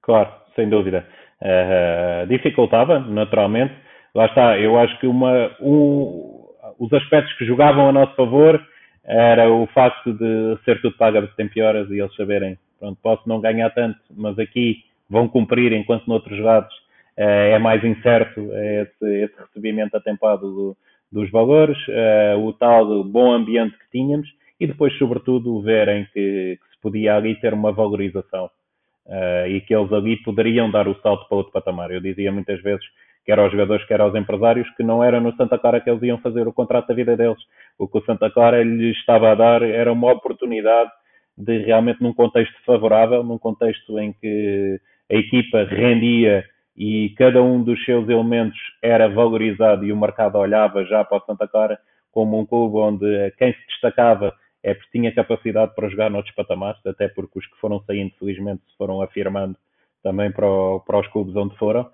[0.00, 1.06] Claro, sem dúvida.
[1.42, 3.74] Uh, dificultava, naturalmente.
[4.14, 8.58] Lá está, eu acho que uma, um, os aspectos que jogavam a nosso favor
[9.04, 13.28] era o facto de ser tudo pago a tempo horas e eles saberem, pronto, posso
[13.28, 16.87] não ganhar tanto, mas aqui vão cumprir, enquanto noutros lados
[17.20, 20.76] é mais incerto esse, esse recebimento atempado do,
[21.10, 24.28] dos valores, eh, o tal bom ambiente que tínhamos
[24.60, 28.50] e depois, sobretudo, verem que, que se podia ali ter uma valorização
[29.46, 31.90] e que eles ali poderiam dar o salto para outro patamar.
[31.90, 32.84] Eu dizia muitas vezes,
[33.24, 36.18] quer aos jogadores, quer aos empresários, que não era no Santa Clara que eles iam
[36.18, 37.38] fazer o contrato da vida deles.
[37.78, 40.90] O que o Santa Clara lhes estava a dar era uma oportunidade
[41.38, 46.44] de realmente, num contexto favorável, num contexto em que a equipa rendia
[46.78, 51.24] e cada um dos seus elementos era valorizado e o mercado olhava já para o
[51.26, 51.76] Santa Clara
[52.12, 56.84] como um clube onde quem se destacava é porque tinha capacidade para jogar noutros patamares,
[56.86, 59.56] até porque os que foram saindo, felizmente, se foram afirmando
[60.02, 61.90] também para, o, para os clubes onde foram.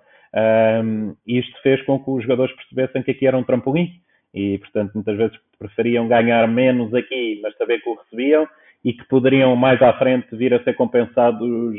[0.83, 3.89] Um, isto fez com que os jogadores percebessem que aqui era um trampolim
[4.33, 8.47] e, portanto, muitas vezes preferiam ganhar menos aqui, mas saber que o recebiam
[8.83, 11.75] e que poderiam mais à frente vir a ser compensados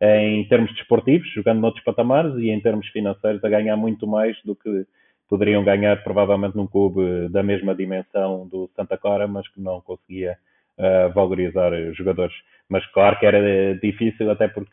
[0.00, 4.54] em termos desportivos, jogando noutros patamares, e em termos financeiros, a ganhar muito mais do
[4.54, 4.86] que
[5.28, 10.36] poderiam ganhar provavelmente num clube da mesma dimensão do Santa Clara, mas que não conseguia
[10.78, 12.34] uh, valorizar jogadores.
[12.68, 14.70] Mas claro que era difícil, até porque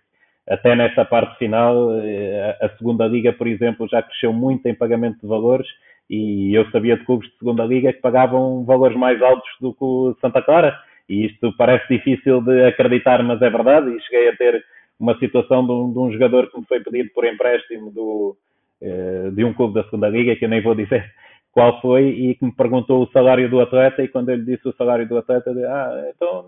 [0.47, 5.21] até nesta parte final, eh, a segunda liga, por exemplo, já cresceu muito em pagamento
[5.21, 5.67] de valores
[6.09, 9.83] e eu sabia de clubes de segunda liga que pagavam valores mais altos do que
[9.83, 14.35] o Santa Clara e isto parece difícil de acreditar, mas é verdade e cheguei a
[14.35, 14.63] ter
[15.03, 18.37] uma situação de um, de um, jogador que me foi pedido por empréstimo do,
[18.81, 21.03] eh, de um clube da segunda liga, que eu nem vou dizer
[21.51, 24.65] qual foi, e que me perguntou o salário do atleta, e quando eu lhe disse
[24.65, 26.45] o salário do atleta, eu disse, ah, então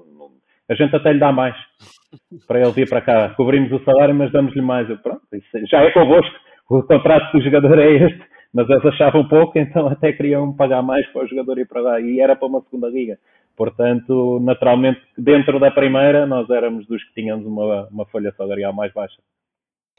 [0.70, 1.54] a gente até lhe dá mais
[2.48, 3.30] para ele vir para cá.
[3.36, 4.90] Cobrimos o salário, mas damos-lhe mais.
[4.90, 5.22] Eu, pronto,
[5.70, 6.34] já é convosco.
[6.70, 11.06] O contrato do jogador é este, mas eles achavam pouco, então até queriam pagar mais
[11.12, 12.00] para o jogador ir para lá.
[12.00, 13.20] E era para uma segunda liga.
[13.56, 18.94] Portanto, naturalmente, dentro da primeira, nós éramos dos que tínhamos uma, uma folha salarial mais
[18.94, 19.22] baixa.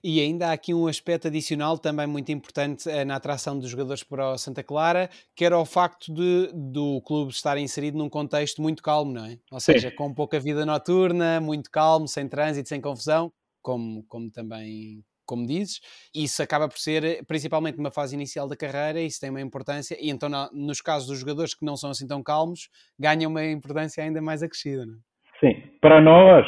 [0.05, 4.05] E ainda há aqui um aspecto adicional também muito importante eh, na atração dos jogadores
[4.05, 8.61] para o Santa Clara, que era o facto de do clube estar inserido num contexto
[8.61, 9.39] muito calmo, não é?
[9.51, 9.97] Ou seja, Sim.
[9.97, 13.33] com pouca vida noturna, muito calmo, sem trânsito, sem confusão,
[13.63, 15.81] como, como também como dizes,
[16.15, 19.97] isso acaba por ser eh, principalmente numa fase inicial da carreira, isso tem uma importância,
[20.01, 22.69] e então nos casos dos jogadores que não são assim tão calmos,
[22.99, 25.17] ganham uma importância ainda mais acrescida, não é?
[25.41, 26.47] Sim, para nós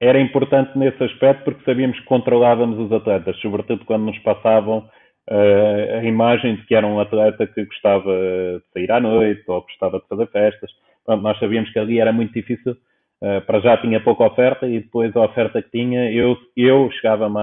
[0.00, 5.98] era importante nesse aspecto porque sabíamos que controlávamos os atletas, sobretudo quando nos passavam uh,
[5.98, 9.98] a imagem de que era um atleta que gostava de sair à noite ou gostava
[9.98, 10.70] de fazer festas.
[11.04, 12.76] Pronto, nós sabíamos que ali era muito difícil
[13.22, 17.40] Uh, para já tinha pouca oferta e depois a oferta que tinha, eu, eu chegava-me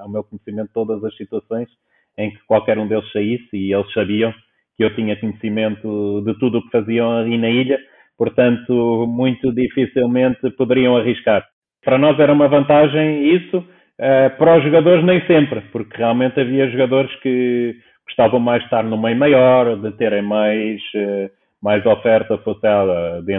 [0.00, 1.68] ao meu conhecimento todas as situações
[2.16, 4.32] em que qualquer um deles saísse e eles sabiam
[4.76, 7.78] que eu tinha conhecimento de tudo o que faziam ali na ilha,
[8.16, 11.44] portanto, muito dificilmente poderiam arriscar.
[11.84, 16.70] Para nós era uma vantagem isso, uh, para os jogadores nem sempre, porque realmente havia
[16.70, 17.76] jogadores que
[18.06, 20.80] gostavam mais de estar no meio maior, de terem mais.
[20.94, 23.32] Uh, mais oferta, fosse ela de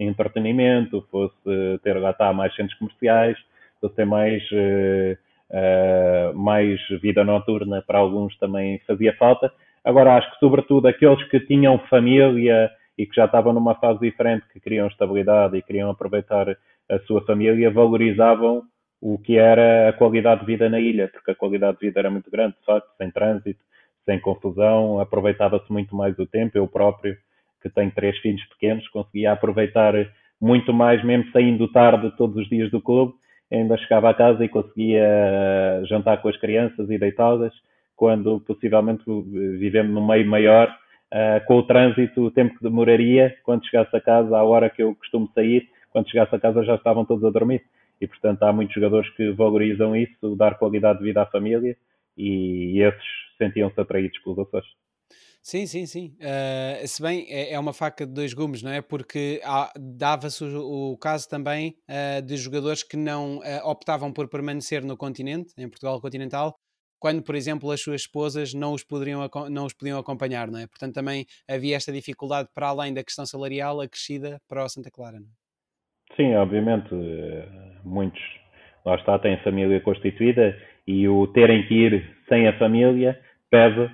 [0.00, 3.36] entretenimento, fosse ter lá está mais centros comerciais,
[3.78, 5.12] fosse ter mais, uh,
[5.50, 9.52] uh, mais vida noturna, para alguns também fazia falta.
[9.84, 14.46] Agora, acho que sobretudo aqueles que tinham família e que já estavam numa fase diferente,
[14.50, 16.48] que queriam estabilidade e queriam aproveitar
[16.90, 18.62] a sua família, valorizavam
[19.02, 22.10] o que era a qualidade de vida na ilha, porque a qualidade de vida era
[22.10, 23.60] muito grande, de facto, sem trânsito,
[24.06, 26.56] sem confusão, aproveitava-se muito mais o tempo.
[26.56, 27.14] Eu próprio
[27.62, 29.94] que tenho três filhos pequenos, conseguia aproveitar
[30.40, 33.14] muito mais, mesmo saindo tarde todos os dias do clube,
[33.50, 37.52] ainda chegava a casa e conseguia jantar com as crianças e deitá-las,
[37.94, 39.02] quando possivelmente
[39.58, 40.68] vivemos num meio maior,
[41.12, 44.82] uh, com o trânsito, o tempo que demoraria quando chegasse a casa, à hora que
[44.82, 47.62] eu costumo sair, quando chegasse a casa já estavam todos a dormir.
[48.00, 51.74] E, portanto, há muitos jogadores que valorizam isso, dar qualidade de vida à família,
[52.16, 53.04] e esses
[53.38, 54.85] sentiam-se atraídos pelos Açores.
[55.48, 56.16] Sim, sim, sim.
[56.18, 58.82] Uh, se bem é, é, uma faca de dois gumes, não é?
[58.82, 59.40] Porque
[59.96, 64.96] dava-se o, o, caso também uh, de jogadores que não uh, optavam por permanecer no
[64.96, 66.56] continente, em Portugal continental,
[66.98, 70.66] quando, por exemplo, as suas esposas não os, poderiam, não os podiam acompanhar, não é?
[70.66, 75.20] Portanto, também havia esta dificuldade para além da questão salarial acrescida para o Santa Clara,
[75.20, 76.16] não é?
[76.16, 76.92] Sim, obviamente,
[77.84, 78.20] muitos,
[78.84, 83.16] lá está, têm família constituída e o terem que ir sem a família
[83.48, 83.92] pesa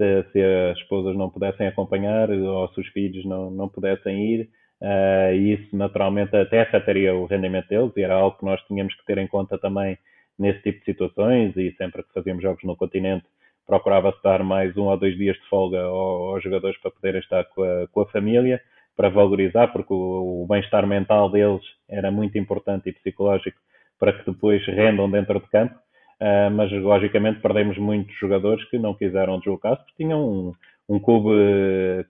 [0.00, 4.48] se, se, as esposas não pudessem acompanhar ou se os filhos não, não pudessem ir,
[4.80, 8.94] uh, e isso naturalmente até afetaria o rendimento deles, e era algo que nós tínhamos
[8.94, 9.98] que ter em conta também
[10.38, 13.26] nesse tipo de situações, e sempre que fazíamos jogos no continente
[13.66, 17.44] procurava-se dar mais um ou dois dias de folga aos, aos jogadores para poderem estar
[17.44, 18.60] com a, com a família,
[18.96, 23.58] para valorizar, porque o, o bem-estar mental deles era muito importante e psicológico
[23.98, 25.74] para que depois rendam dentro de campo.
[26.20, 30.52] Uh, mas logicamente perdemos muitos jogadores que não quiseram deslocar-se porque tinham um,
[30.86, 31.30] um clube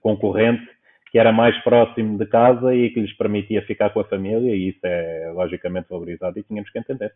[0.01, 0.67] concorrente
[1.11, 4.69] que era mais próximo de casa e que lhes permitia ficar com a família e
[4.69, 7.13] isso é logicamente valorizado e tínhamos que entender.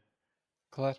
[0.75, 0.97] Claro.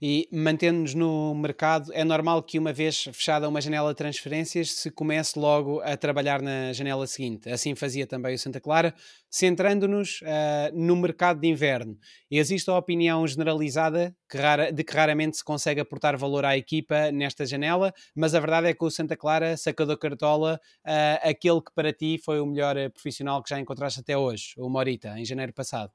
[0.00, 4.90] E mantendo-nos no mercado, é normal que uma vez fechada uma janela de transferências se
[4.90, 7.50] comece logo a trabalhar na janela seguinte.
[7.50, 8.94] Assim fazia também o Santa Clara,
[9.28, 11.98] centrando-nos uh, no mercado de inverno.
[12.30, 17.12] Existe a opinião generalizada que rara, de que raramente se consegue aportar valor à equipa
[17.12, 21.60] nesta janela, mas a verdade é que o Santa Clara sacou da cartola uh, aquele
[21.60, 25.24] que para ti foi o melhor profissional que já encontraste até hoje, o Morita, em
[25.26, 25.92] janeiro passado.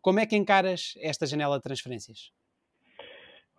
[0.00, 2.30] Como é que encaras esta janela de transferências?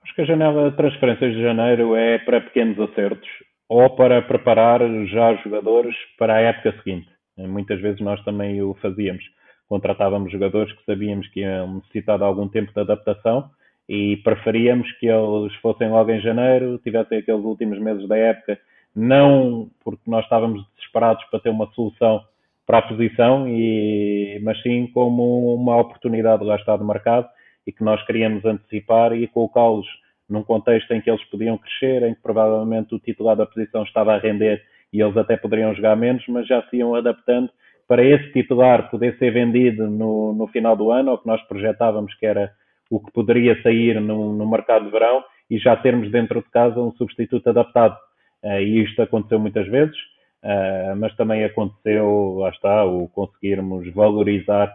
[0.08, 3.28] Acho que a janela de transferências de janeiro é para pequenos acertos
[3.68, 7.10] ou para preparar já jogadores para a época seguinte.
[7.38, 9.22] Muitas vezes nós também o fazíamos.
[9.68, 13.50] Contratávamos jogadores que sabíamos que iam necessitar de algum tempo de adaptação
[13.90, 18.58] e preferíamos que eles fossem logo em janeiro, tivessem aqueles últimos meses da época,
[18.96, 22.24] não porque nós estávamos desesperados para ter uma solução
[22.66, 27.28] para a posição, e, mas sim como uma oportunidade lá está de mercado
[27.68, 29.86] e que nós queríamos antecipar e colocá-los
[30.30, 34.14] num contexto em que eles podiam crescer, em que provavelmente o titular da posição estava
[34.14, 37.50] a render e eles até poderiam jogar menos, mas já se iam adaptando
[37.88, 42.14] para esse titular poder ser vendido no, no final do ano, ou que nós projetávamos
[42.16, 42.52] que era
[42.90, 46.80] o que poderia sair no, no mercado de verão, e já termos dentro de casa
[46.80, 47.98] um substituto adaptado.
[48.44, 49.96] Uh, e isto aconteceu muitas vezes,
[50.44, 54.74] uh, mas também aconteceu, lá está, o conseguirmos valorizar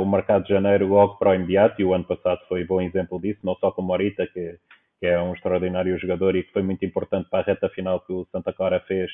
[0.00, 3.20] o mercado de janeiro logo para o imediato, e o ano passado foi bom exemplo
[3.20, 4.56] disso, não só com o Morita, que,
[4.98, 8.12] que é um extraordinário jogador e que foi muito importante para a reta final que
[8.12, 9.10] o Santa Clara fez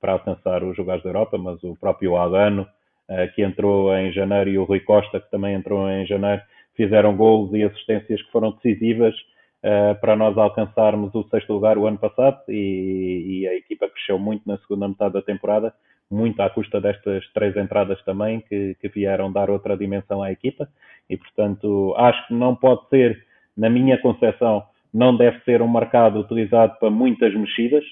[0.00, 4.50] para alcançar os jogadores da Europa, mas o próprio Alano, uh, que entrou em janeiro,
[4.50, 6.42] e o Rui Costa, que também entrou em janeiro,
[6.74, 9.14] fizeram gols e assistências que foram decisivas
[9.62, 14.18] uh, para nós alcançarmos o sexto lugar o ano passado e, e, a equipa cresceu
[14.18, 15.74] muito na segunda metade da temporada
[16.10, 20.68] muito à custa destas três entradas também, que, que vieram dar outra dimensão à equipa.
[21.08, 23.24] E, portanto, acho que não pode ser,
[23.56, 27.84] na minha concepção, não deve ser um mercado utilizado para muitas mexidas,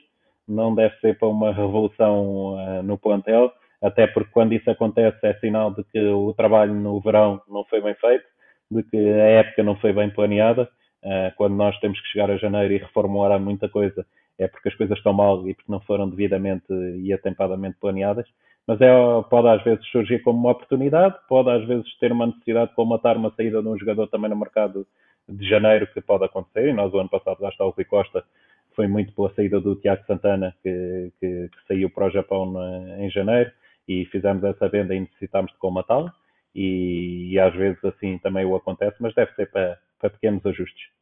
[0.49, 5.35] não deve ser para uma revolução uh, no plantel, até porque quando isso acontece é
[5.35, 8.25] sinal de que o trabalho no verão não foi bem feito,
[8.71, 10.69] de que a época não foi bem planeada.
[11.05, 14.05] Uh, quando nós temos que chegar a janeiro e reformular muita coisa,
[14.39, 16.73] é porque as coisas estão mal e porque não foram devidamente
[17.03, 18.27] e atempadamente planeadas.
[18.67, 18.89] Mas é,
[19.31, 23.17] pode às vezes surgir como uma oportunidade, pode às vezes ter uma necessidade de colmatar
[23.17, 24.87] uma saída de um jogador também no mercado
[25.29, 26.69] de janeiro, que pode acontecer.
[26.69, 28.23] E nós, o ano passado, lá está o Rui Costa,
[28.77, 33.03] foi muito pela saída do Tiago Santana, que, que, que saiu para o Japão na,
[33.03, 33.51] em janeiro,
[33.89, 36.13] e fizemos essa venda e necessitámos de colmatá-la.
[36.55, 40.98] E, e, às vezes assim também o acontece, mas deve ser para, para pequenos ajustes.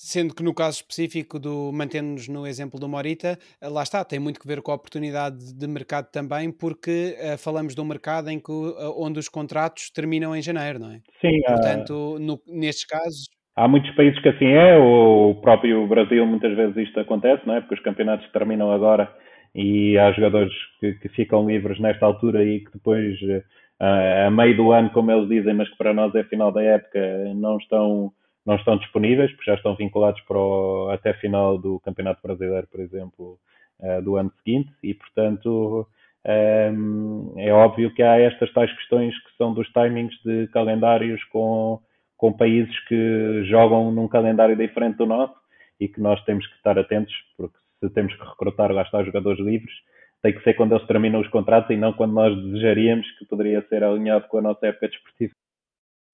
[0.00, 4.20] Sendo que no caso específico do, mantendo-nos no exemplo do Morita, eh, lá está, tem
[4.20, 8.30] muito que ver com a oportunidade de mercado também, porque uh, falamos de um mercado
[8.30, 11.00] em que, uh, onde os contratos terminam em janeiro, não é?
[11.20, 11.40] Sim.
[11.44, 12.20] Portanto, há...
[12.20, 13.26] no, nestes casos...
[13.56, 17.60] Há muitos países que assim é, o próprio Brasil muitas vezes isto acontece, não é?
[17.60, 19.12] Porque os campeonatos terminam agora
[19.52, 24.56] e há jogadores que, que ficam livres nesta altura e que depois, uh, a meio
[24.56, 27.00] do ano, como eles dizem, mas que para nós é final da época,
[27.34, 28.12] não estão
[28.48, 32.80] não estão disponíveis, porque já estão vinculados para o, até final do Campeonato Brasileiro, por
[32.80, 33.38] exemplo,
[33.80, 35.86] uh, do ano seguinte, e portanto
[36.26, 41.22] um, ehm, é óbvio que há estas tais questões que são dos timings de calendários
[41.24, 41.78] com,
[42.16, 45.34] com países que jogam num calendário diferente do nosso
[45.78, 49.74] e que nós temos que estar atentos, porque se temos que recrutar, está, jogadores livres,
[50.22, 53.60] tem que ser quando eles terminam os contratos e não quando nós desejaríamos que poderia
[53.68, 55.34] ser alinhado com a nossa época desportiva.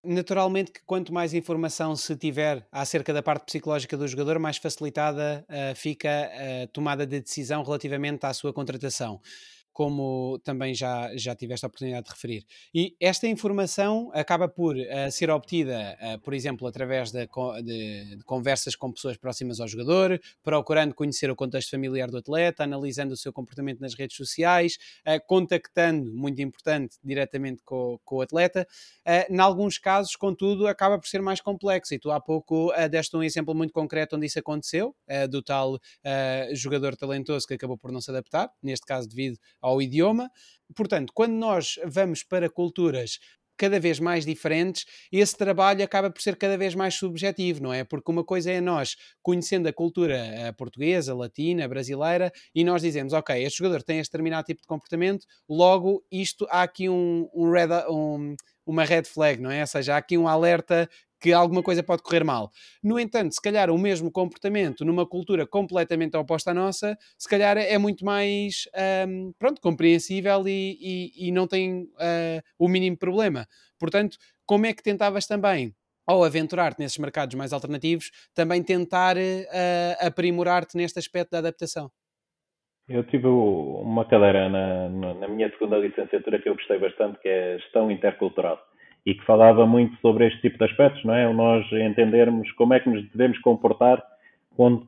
[0.05, 5.45] Naturalmente que quanto mais informação se tiver acerca da parte psicológica do jogador, mais facilitada
[5.49, 6.09] uh, fica
[6.65, 9.21] a tomada de decisão relativamente à sua contratação
[9.75, 12.47] como também já, já tiveste a oportunidade de referir.
[12.73, 17.27] E esta informação acaba por uh, ser obtida, uh, por exemplo, através de,
[17.65, 22.63] de, de, conversas com pessoas próximas ao jogador, procurando conhecer o contexto familiar do atleta,
[22.63, 28.21] analisando o seu comportamento nas redes sociais, uh, contactando, muito importante, diretamente com, com o
[28.21, 28.67] atleta.
[29.29, 31.95] Em alguns casos, contudo, acaba por ser mais complexo.
[31.95, 34.95] E tu há pouco deste um exemplo muito concreto onde isso aconteceu,
[35.29, 35.79] do tal
[36.53, 40.31] jogador talentoso que acabou por não se adaptar, neste caso devido ao idioma.
[40.75, 43.19] Portanto, quando nós vamos para culturas
[43.57, 47.85] cada vez mais diferentes, esse trabalho acaba por ser cada vez mais subjetivo, não é?
[47.85, 53.13] Porque uma coisa é nós conhecendo a cultura eh, portuguesa, latina, brasileira, e nós dizemos,
[53.13, 57.51] ok, este jogador tem este determinado tipo de comportamento, logo isto há aqui um, um,
[57.51, 58.35] red, um
[58.67, 59.61] uma red flag, não é?
[59.61, 60.89] Ou seja, há aqui um alerta
[61.25, 62.51] que alguma coisa pode correr mal.
[62.83, 67.57] No entanto, se calhar o mesmo comportamento numa cultura completamente oposta à nossa, se calhar
[67.57, 68.69] é muito mais,
[69.09, 73.47] um, pronto, compreensível e, e, e não tem uh, o mínimo problema.
[73.81, 75.73] Portanto, como é que tentavas também
[76.07, 81.91] ao aventurar-te nesses mercados mais alternativos, também tentar uh, aprimorar-te neste aspecto da adaptação?
[82.87, 87.57] Eu tive uma cadeira na, na, minha segunda licenciatura que eu gostei bastante, que é
[87.61, 88.61] Gestão Intercultural
[89.07, 91.31] e que falava muito sobre este tipo de aspectos, não é?
[91.33, 94.03] Nós entendermos como é que nos devemos comportar
[94.57, 94.87] com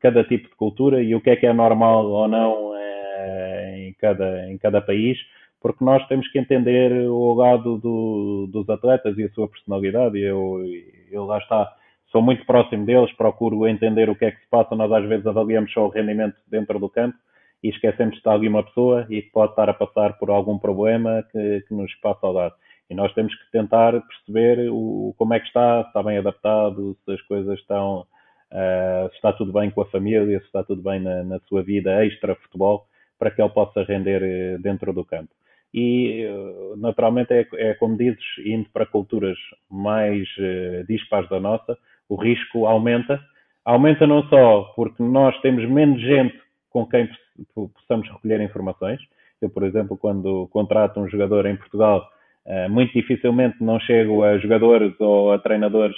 [0.00, 3.92] cada, tipo de cultura e o que é que é normal ou não é, em,
[3.94, 5.18] cada, em cada país,
[5.60, 10.18] porque nós temos que entender o lado do, dos atletas e a sua personalidade.
[10.18, 10.60] Eu,
[11.10, 11.72] eu lá está,
[12.10, 14.74] sou muito próximo deles, procuro entender o que é que se passa.
[14.74, 17.16] Nós às vezes avaliamos só o rendimento dentro do campo
[17.62, 20.58] e esquecemos de estar ali uma pessoa e que pode estar a passar por algum
[20.58, 22.54] problema que, que nos passa ao lado.
[22.90, 26.96] E nós temos que tentar perceber o, como é que está, se está bem adaptado,
[27.04, 30.82] se as coisas estão, uh, se está tudo bem com a família, se está tudo
[30.82, 32.86] bem na, na sua vida extra-futebol,
[33.18, 35.30] para que ele possa render eh, dentro do campo.
[35.72, 39.38] E, eh, naturalmente, é, é como dizes, indo para culturas
[39.70, 41.78] mais uh, dispares da nossa,
[42.08, 43.20] o risco aumenta.
[43.64, 46.36] Aumenta não só porque nós temos menos gente
[46.68, 47.08] com quem
[47.54, 49.00] possamos recolher informações.
[49.40, 52.04] Eu, por exemplo, quando contrato um jogador em Portugal,
[52.70, 55.96] muito dificilmente não chego a jogadores ou a treinadores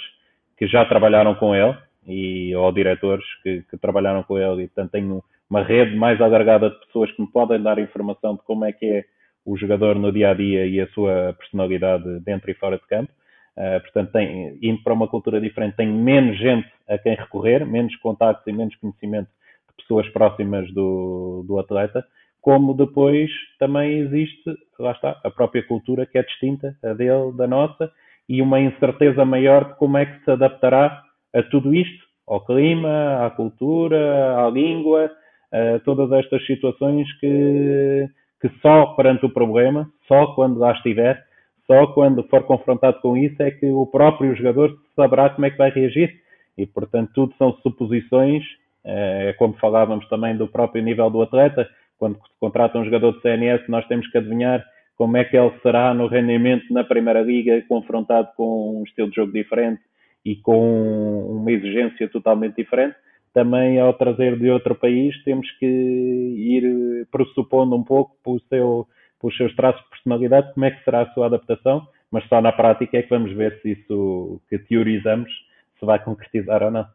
[0.57, 1.75] que já trabalharam com ele
[2.07, 6.69] e ou diretores que, que, trabalharam com ele e portanto tenho uma rede mais alargada
[6.69, 9.05] de pessoas que me podem dar informação de como é que é
[9.45, 13.11] o jogador no dia a dia e a sua personalidade dentro e fora de campo.
[13.55, 17.95] Uh, portanto, tem, indo para uma cultura diferente, tem menos gente a quem recorrer, menos
[17.97, 19.29] contactos e menos conhecimento
[19.69, 22.05] de pessoas próximas do, do atleta
[22.45, 27.47] como depois também existe, lá está, a própria cultura que é distinta, a dele, da
[27.47, 27.91] nossa,
[28.29, 31.01] e uma incerteza maior de como é que se adaptará
[31.33, 35.09] a tudo isto, ao clima, à cultura, à língua,
[35.51, 38.07] a todas estas situações que,
[38.39, 41.25] que só perante o problema, só quando lá estiver,
[41.65, 45.57] só quando for confrontado com isso é que o próprio jogador saberá como é que
[45.57, 46.13] vai reagir.
[46.55, 48.43] E, portanto, tudo são suposições,
[48.83, 51.67] eh, é como falávamos também do próprio nível do atleta,
[51.97, 54.65] quando se contrata um jogador de CNS, nós temos que adivinhar
[54.95, 59.15] como é que ele será no rendimento na Primeira Liga, confrontado com um estilo de
[59.15, 59.81] jogo diferente
[60.23, 62.95] e com uma exigência totalmente diferente.
[63.33, 68.87] Também, ao trazer de outro país, temos que ir pressupondo um pouco por seu,
[69.19, 72.53] pelos seus traços de personalidade como é que será a sua adaptação, mas só na
[72.53, 75.29] prática é que vamos ver se isso que teorizamos
[75.77, 76.85] se vai concretizar ou não.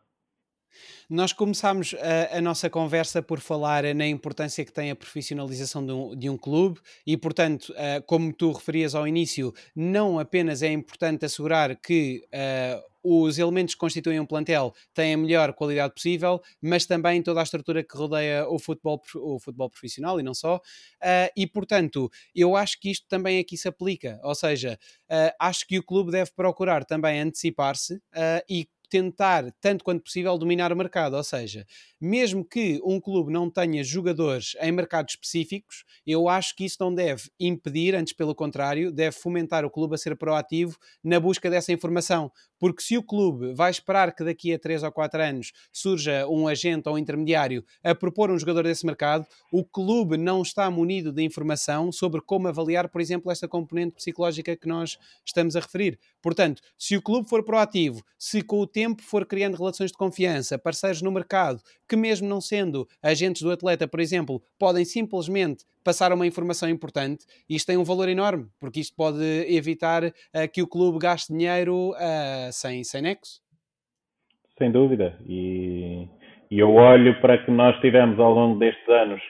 [1.09, 5.93] Nós começámos a, a, nossa conversa por falar na importância que tem a profissionalização de
[5.93, 10.73] um, de um clube e, portanto, uh, como tu referias ao início, não apenas é
[10.73, 16.41] importante assegurar que uh, os elementos que constituem um plantel têm a melhor qualidade possível,
[16.61, 20.57] mas também toda a estrutura que rodeia o futebol, o futebol profissional e não só.
[20.57, 24.21] Uh, e, portanto, eu acho que isto também aqui se aplica.
[24.23, 24.79] Ou seja,
[25.11, 30.37] uh, acho que o clube deve procurar também antecipar-se uh, e tentar, tanto quanto possível,
[30.37, 31.17] dominar o mercado.
[31.17, 31.65] Ou seja,
[32.01, 36.93] mesmo que um clube não tenha jogadores em mercados específicos, eu acho que isso não
[36.93, 41.73] deve impedir, antes pelo contrário, deve fomentar o clube a ser proativo na busca dessa
[41.73, 42.33] informação.
[42.59, 46.47] Porque se o clube vai esperar que daqui a 3 ou 4 anos surja um
[46.47, 51.13] agente ou um intermediário a propor um jogador desse mercado, o clube não está munido
[51.13, 55.99] de informação sobre como avaliar, por exemplo, esta componente psicológica que nós estamos a referir.
[56.21, 59.99] Portanto, se o clube for proativo, se com o tempo tempo for criando relações de
[59.99, 65.65] confiança, parceiros no mercado, que mesmo não sendo agentes do atleta, por exemplo, podem simplesmente
[65.85, 69.23] passar uma informação importante, isto tem um valor enorme, porque isto pode
[69.55, 70.13] evitar uh,
[70.51, 73.43] que o clube gaste dinheiro uh, sem, sem nexo.
[74.57, 75.19] Sem dúvida.
[75.29, 76.09] E,
[76.51, 79.21] e eu olho para que nós tivemos ao longo destes anos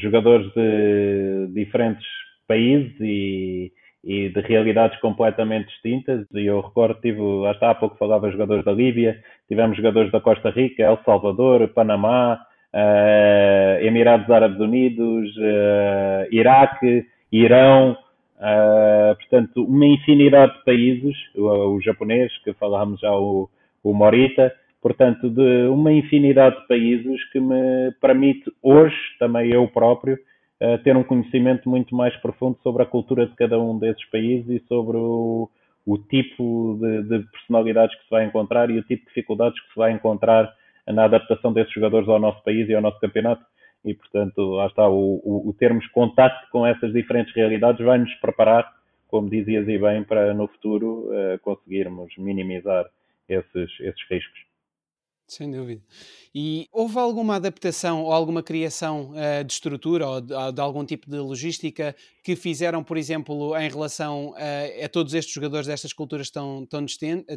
[0.00, 2.06] jogadores de diferentes
[2.48, 3.72] países e,
[4.06, 6.24] e de realidades completamente distintas.
[6.32, 7.20] E eu recordo, tive,
[7.60, 12.40] há pouco falava jogadores da Líbia, tivemos jogadores da Costa Rica, El Salvador, Panamá,
[12.72, 17.98] uh, Emirados Árabes Unidos, uh, Iraque, Irão,
[18.38, 23.50] uh, portanto, uma infinidade de países, o, o japonês, que falámos já, o,
[23.82, 30.16] o Morita, portanto, de uma infinidade de países que me permite hoje, também eu próprio,
[30.60, 34.48] uh, ter um conhecimento muito mais profundo sobre a cultura de cada um desses países
[34.48, 35.50] e sobre o,
[35.84, 39.68] o tipo de, de, personalidades que se vai encontrar e o tipo de dificuldades que
[39.68, 40.52] se vai encontrar
[40.86, 43.44] na adaptação desses jogadores ao nosso país e ao nosso campeonato.
[43.84, 48.12] E, portanto, lá está, o, o, o termos contacto com essas diferentes realidades vai nos
[48.14, 48.72] preparar,
[49.08, 52.86] como dizias e bem, para no futuro uh, conseguirmos minimizar
[53.28, 54.55] esses, esses riscos.
[55.28, 55.82] Sem dúvida.
[56.32, 61.10] E houve alguma adaptação ou alguma criação uh, de estrutura ou de, de, algum tipo
[61.10, 64.34] de logística que fizeram, por exemplo, em relação
[64.82, 66.86] a todos estes jogadores destas culturas tão, tão,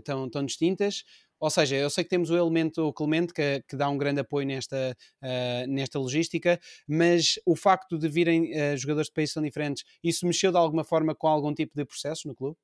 [0.03, 1.03] tão, tão, distintas?
[1.39, 4.45] Ou seja, eu sei que temos o elemento Clemente que, que dá um grande apoio
[4.45, 10.27] nesta, uh, nesta logística, mas o facto de virem jogadores de países tão diferentes, isso
[10.27, 12.57] mexeu de alguma forma com algum tipo de processo no clube?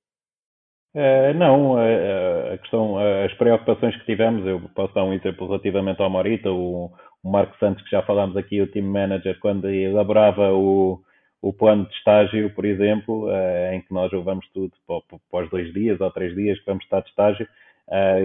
[0.95, 6.01] Uh, não, uh, a questão, as preocupações que tivemos, eu posso dar um exemplo relativamente
[6.01, 6.89] ao Morita, o,
[7.21, 11.01] o Marco Santos, que já falámos aqui, o team manager, quando elaborava o,
[11.41, 13.27] o plano de estágio, por exemplo,
[13.73, 16.85] em que nós levamos tudo para, para, os dois dias ou três dias que vamos
[16.85, 17.45] estar de estágio,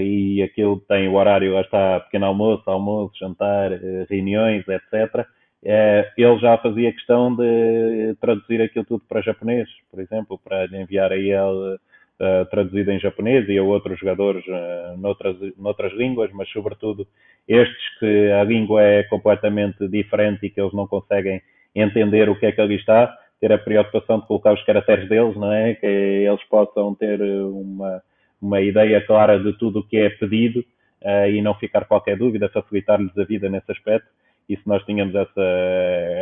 [0.00, 3.72] e aquilo tem o horário, lá está pequeno almoço, almoço, jantar,
[4.08, 5.26] reuniões, etc.
[5.64, 11.16] ele já fazia questão de traduzir aquilo tudo para japonês, por exemplo, para enviar a
[11.16, 11.80] ele
[12.20, 17.06] uh, traduzido em japonês e a outros jogadores uh, noutras, noutras línguas, mas sobretudo
[17.48, 21.40] estes que a língua é completamente diferente e que eles não conseguem
[21.74, 25.36] entender o que é que ali está, ter a preocupação de colocar os caracteres deles,
[25.36, 25.74] não é?
[25.74, 28.02] Que eles possam ter uma,
[28.40, 30.60] uma ideia clara de tudo o que é pedido
[31.02, 34.08] uh, e não ficar qualquer dúvida, facilitar-lhes a vida nesse aspecto.
[34.48, 35.42] E se nós tínhamos essa,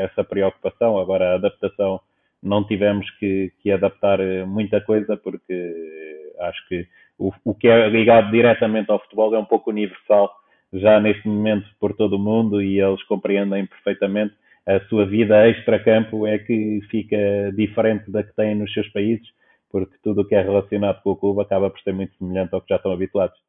[0.04, 2.00] essa preocupação, agora a adaptação
[2.42, 6.86] não tivemos que, que adaptar eh, muita coisa, porque eh, acho que
[7.18, 10.30] o, o que é ligado diretamente ao futebol é um pouco universal
[10.72, 14.34] já neste momento por todo o mundo e eles compreendem perfeitamente
[14.68, 17.16] a sua vida extra-campo é que fica
[17.56, 19.26] diferente da que têm nos seus países,
[19.70, 22.60] porque tudo o que é relacionado com o clube acaba por ser muito semelhante ao
[22.60, 23.47] que já estão habituados.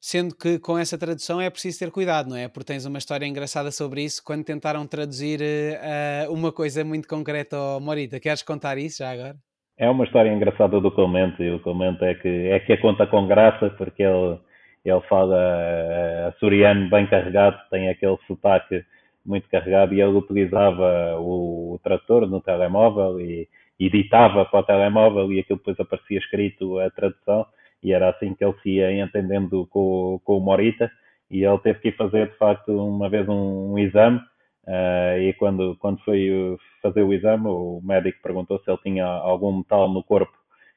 [0.00, 2.48] Sendo que com essa tradução é preciso ter cuidado, não é?
[2.48, 7.54] Porque tens uma história engraçada sobre isso quando tentaram traduzir uh, uma coisa muito concreta
[7.54, 8.18] ao Morita.
[8.18, 9.36] Queres contar isso já agora?
[9.76, 13.06] É uma história engraçada do Clemente e o Clemente é que, é que a conta
[13.06, 14.38] com graça porque ele,
[14.86, 18.82] ele fala uh, açoriano bem carregado, tem aquele sotaque
[19.24, 23.46] muito carregado e ele utilizava o, o trator no telemóvel e
[23.78, 27.44] editava para o telemóvel e aquilo depois aparecia escrito a tradução
[27.82, 30.90] e era assim que ele se ia entendendo com, com o Morita.
[31.30, 34.18] E ele teve que ir fazer de facto uma vez um, um exame.
[34.66, 39.58] Uh, e quando, quando foi fazer o exame o médico perguntou se ele tinha algum
[39.58, 40.32] metal no corpo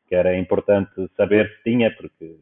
[0.08, 2.38] que era importante saber se tinha porque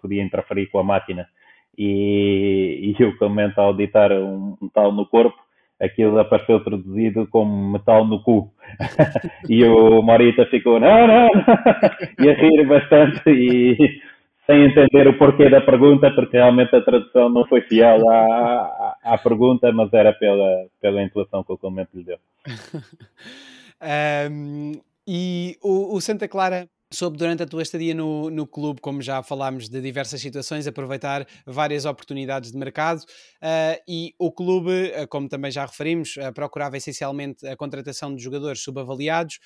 [0.00, 1.28] podia interferir com a máquina.
[1.76, 5.38] E, e eu comento ao ditar um metal no corpo
[5.80, 8.52] aquilo apareceu traduzido como metal no cu.
[9.48, 11.28] e o Morita ficou, não, não,
[12.20, 14.00] e a rir bastante e
[14.46, 19.14] sem entender o porquê da pergunta, porque realmente a tradução não foi fiel à, à,
[19.14, 22.18] à pergunta, mas era pela, pela intuação que o Clemente lhe deu.
[24.30, 24.72] um,
[25.06, 29.22] e o, o Santa Clara soube durante a tua estadia no, no clube, como já
[29.22, 35.28] falámos de diversas situações, aproveitar várias oportunidades de mercado uh, e o clube, uh, como
[35.28, 39.38] também já referimos, uh, procurava essencialmente a contratação de jogadores subavaliados,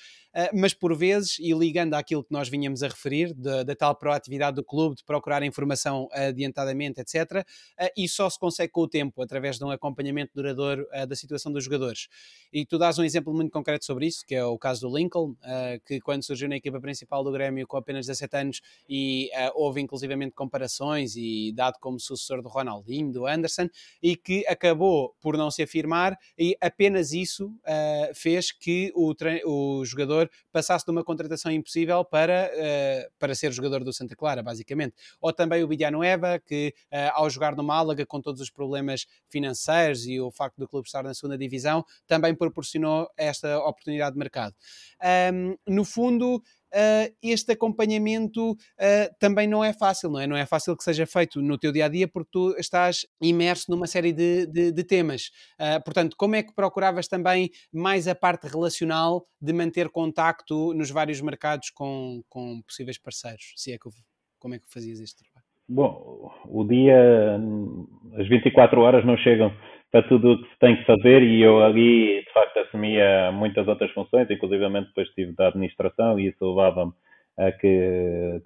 [0.53, 4.63] mas por vezes, e ligando àquilo que nós vinhamos a referir, da tal proatividade do
[4.63, 7.45] clube, de procurar informação adiantadamente, etc.,
[7.95, 11.63] e só se consegue com o tempo, através de um acompanhamento duradouro da situação dos
[11.63, 12.07] jogadores.
[12.51, 15.35] E tu dás um exemplo muito concreto sobre isso, que é o caso do Lincoln,
[15.85, 20.33] que quando surgiu na equipa principal do Grêmio com apenas 17 anos e houve inclusivamente
[20.35, 23.69] comparações e dado como sucessor do Ronaldinho, do Anderson,
[24.01, 27.53] e que acabou por não se afirmar e apenas isso
[28.13, 29.13] fez que o,
[29.45, 34.15] o jogador jogador passasse de uma contratação impossível para, uh, para ser jogador do Santa
[34.15, 34.95] Clara, basicamente.
[35.21, 40.05] Ou também o Villanueva, que uh, ao jogar no Málaga, com todos os problemas financeiros
[40.05, 44.55] e o facto do clube estar na segunda divisão, também proporcionou esta oportunidade de mercado.
[45.33, 46.41] Um, no fundo,
[47.21, 50.27] este acompanhamento uh, também não é fácil, não é?
[50.27, 53.71] Não é fácil que seja feito no teu dia a dia porque tu estás imerso
[53.71, 55.31] numa série de, de, de temas.
[55.59, 60.89] Uh, portanto, como é que procuravas também mais a parte relacional de manter contacto nos
[60.89, 63.53] vários mercados com, com possíveis parceiros?
[63.55, 63.89] Se é que,
[64.39, 65.45] como é que fazias este trabalho?
[65.67, 67.39] Bom, o dia,
[68.19, 69.51] as 24 horas não chegam
[69.91, 73.67] para tudo o que se tem que fazer e eu ali, de facto, assumia muitas
[73.67, 76.93] outras funções, inclusive depois estive da administração e isso levava-me
[77.37, 78.41] a que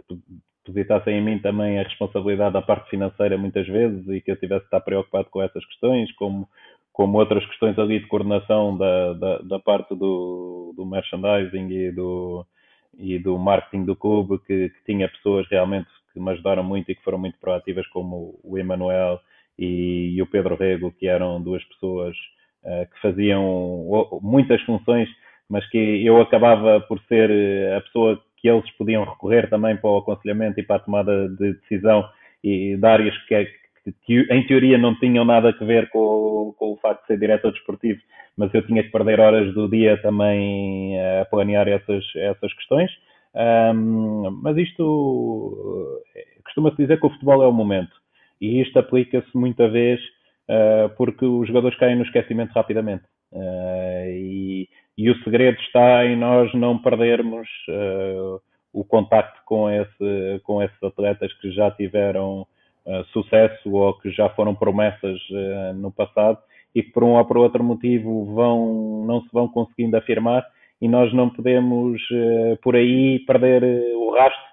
[0.65, 4.61] depositassem em mim também a responsabilidade da parte financeira muitas vezes e que eu tivesse
[4.61, 6.47] de estar preocupado com essas questões, como,
[6.93, 12.45] como outras questões ali de coordenação da, da, da parte do, do merchandising e do,
[12.97, 16.95] e do marketing do clube, que, que tinha pessoas realmente que me ajudaram muito e
[16.95, 19.19] que foram muito proativas, como o Emanuel
[19.59, 22.15] e, e o Pedro Rego, que eram duas pessoas
[22.63, 23.85] uh, que faziam
[24.21, 25.09] muitas funções,
[25.49, 29.89] mas que eu acabava por ser eh, a pessoa que eles podiam recorrer também para
[29.89, 32.07] o aconselhamento e para a tomada de decisão
[32.43, 33.47] e de áreas que,
[34.05, 37.51] que em teoria não tinham nada a ver com, com, o facto de ser diretor
[37.51, 37.99] desportivo,
[38.37, 42.91] mas eu tinha que perder horas do dia também a planear essas, essas questões.
[43.33, 46.03] Um, mas isto
[46.45, 47.98] costuma-se dizer que o futebol é o momento.
[48.41, 49.99] E isto aplica-se muita vez
[50.49, 53.03] uh, porque os jogadores caem no esquecimento rapidamente.
[53.31, 58.41] Uh, e, e, o segredo está em nós não perdermos uh,
[58.73, 62.47] o contacto com, esse, com esses atletas que já tiveram
[63.11, 65.19] sucesso ou que já foram promessas
[65.75, 66.39] no passado
[66.73, 70.43] e que por um ou por outro motivo vão, não se vão conseguindo afirmar
[70.81, 72.01] e nós não podemos
[72.63, 73.63] por aí perder
[73.95, 74.48] o rastro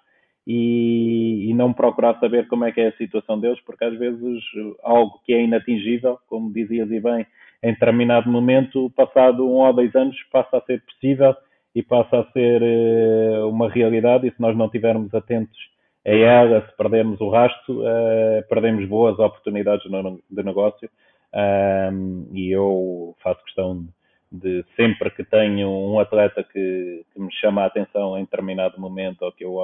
[0.46, 4.42] e, e, não procurar saber como é que é a situação deles, porque às vezes
[4.82, 7.26] algo que é inatingível, como dizias e bem,
[7.62, 11.34] em determinado momento, passado um ou dois anos, passa a ser possível
[11.74, 15.58] e passa a ser uh, uma realidade, e se nós não estivermos atentos
[16.06, 20.88] a ela, se perdermos o rasto, uh, perdemos boas oportunidades no, de negócio.
[21.34, 23.88] Um, e eu faço questão de
[24.30, 29.22] de sempre que tenho um atleta que, que, me chama a atenção em determinado momento
[29.22, 29.56] ou que eu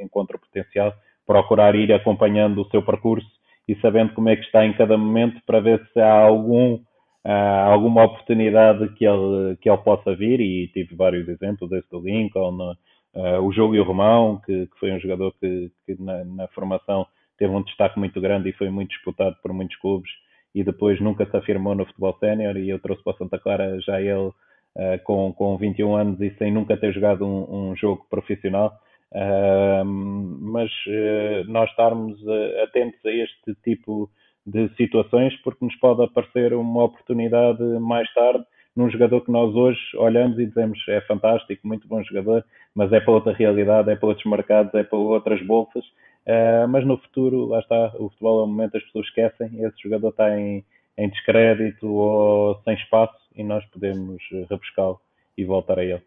[0.00, 0.92] encontro potencial,
[1.26, 3.28] procurar ir acompanhando o seu percurso
[3.68, 6.80] e sabendo como é que está em cada momento para ver se há algum
[7.70, 10.40] alguma oportunidade que ele, que ele possa vir.
[10.40, 12.72] E tive vários exemplos, esse do Lincoln,
[13.14, 17.52] uh, o Júlio Romão, que, que, foi um jogador que, que na, na, formação teve
[17.52, 20.10] um destaque muito grande e foi muito disputado por muitos clubes
[20.54, 24.00] e depois nunca se afirmou no futebol sénior e eu trouxe para Santa Clara já
[24.00, 28.72] ele uh, com, com 21 anos e sem nunca ter jogado um, um jogo profissional.
[29.12, 32.18] Uh, mas uh, nós estarmos
[32.62, 34.10] atentos a este tipo
[34.46, 38.44] de situações porque nos pode aparecer uma oportunidade mais tarde
[38.74, 42.44] num jogador que nós hoje olhamos e dizemos é fantástico, muito bom jogador,
[42.74, 45.84] mas é para outra realidade, é para outros mercados, é para outras bolsas
[46.28, 49.82] Uh, mas no futuro, lá está, o futebol é um momento as pessoas esquecem, esse
[49.82, 50.62] jogador está em,
[50.98, 55.00] em descrédito ou sem espaço e nós podemos rebuscá-lo
[55.38, 56.02] e voltar a ele.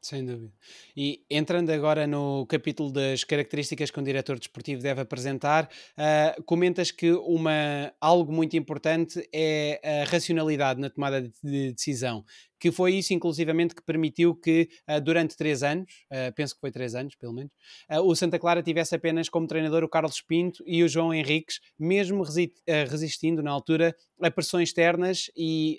[0.00, 0.52] Sem dúvida.
[0.96, 6.92] E entrando agora no capítulo das características que um diretor desportivo deve apresentar, uh, comentas
[6.92, 12.24] que uma, algo muito importante é a racionalidade na tomada de decisão
[12.66, 16.72] que foi isso, inclusivamente, que permitiu que uh, durante três anos, uh, penso que foi
[16.72, 17.52] três anos, pelo menos,
[17.88, 21.60] uh, o Santa Clara tivesse apenas como treinador o Carlos Pinto e o João Henriques,
[21.78, 22.52] mesmo resi
[22.90, 25.78] resistindo na altura a pressões externas e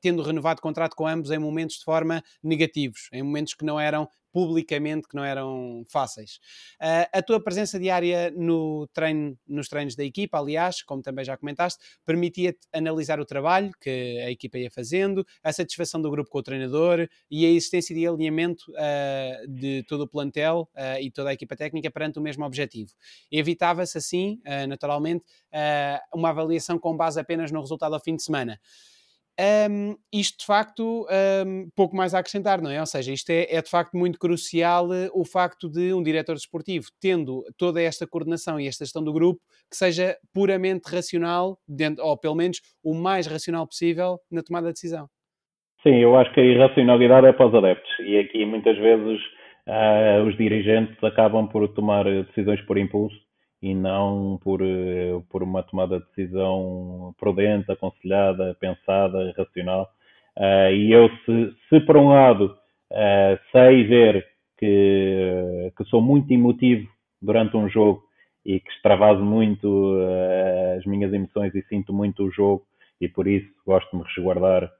[0.00, 4.08] tendo renovado contrato com ambos em momentos de forma negativos, em momentos que não eram
[4.34, 6.40] publicamente que não eram fáceis.
[6.82, 11.36] Uh, a tua presença diária no treino, nos treinos da equipa, aliás, como também já
[11.36, 16.38] comentaste, permitia-te analisar o trabalho que a equipa ia fazendo, a satisfação do grupo com
[16.38, 21.30] o treinador e a existência de alinhamento uh, de todo o plantel uh, e toda
[21.30, 22.90] a equipa técnica perante o mesmo objetivo.
[23.30, 25.24] Evitava-se assim, naturalmente,
[26.12, 28.58] uma avaliação com base apenas no resultado ao fim de semana.
[29.40, 31.06] Um, isto de facto,
[31.44, 32.78] um, pouco mais a acrescentar, não é?
[32.78, 36.34] Ou seja, isto é, é de facto muito crucial uh, o facto de um diretor
[36.34, 42.04] desportivo, tendo toda esta coordenação e esta gestão do grupo, que seja puramente racional, dentro,
[42.04, 45.08] ou pelo menos o mais racional possível na tomada de decisão.
[45.82, 49.20] Sim, eu acho que a irracionalidade é para os adeptos e aqui muitas vezes
[49.66, 53.23] uh, os dirigentes acabam por tomar decisões por impulso
[53.64, 59.90] e não por, eh, por uma tomada de decisão prudente, aconselhada, pensada, racional.
[60.36, 62.56] Uh, e eu, se, se por um lado
[62.94, 64.24] Uh, sei ver
[64.56, 66.86] que, que sou muito emotivo
[67.20, 68.04] durante um jogo
[68.46, 72.64] e que extravaso muito uh, as minhas emoções e sinto muito o jogo
[73.00, 74.70] e por isso gosto de me resguardar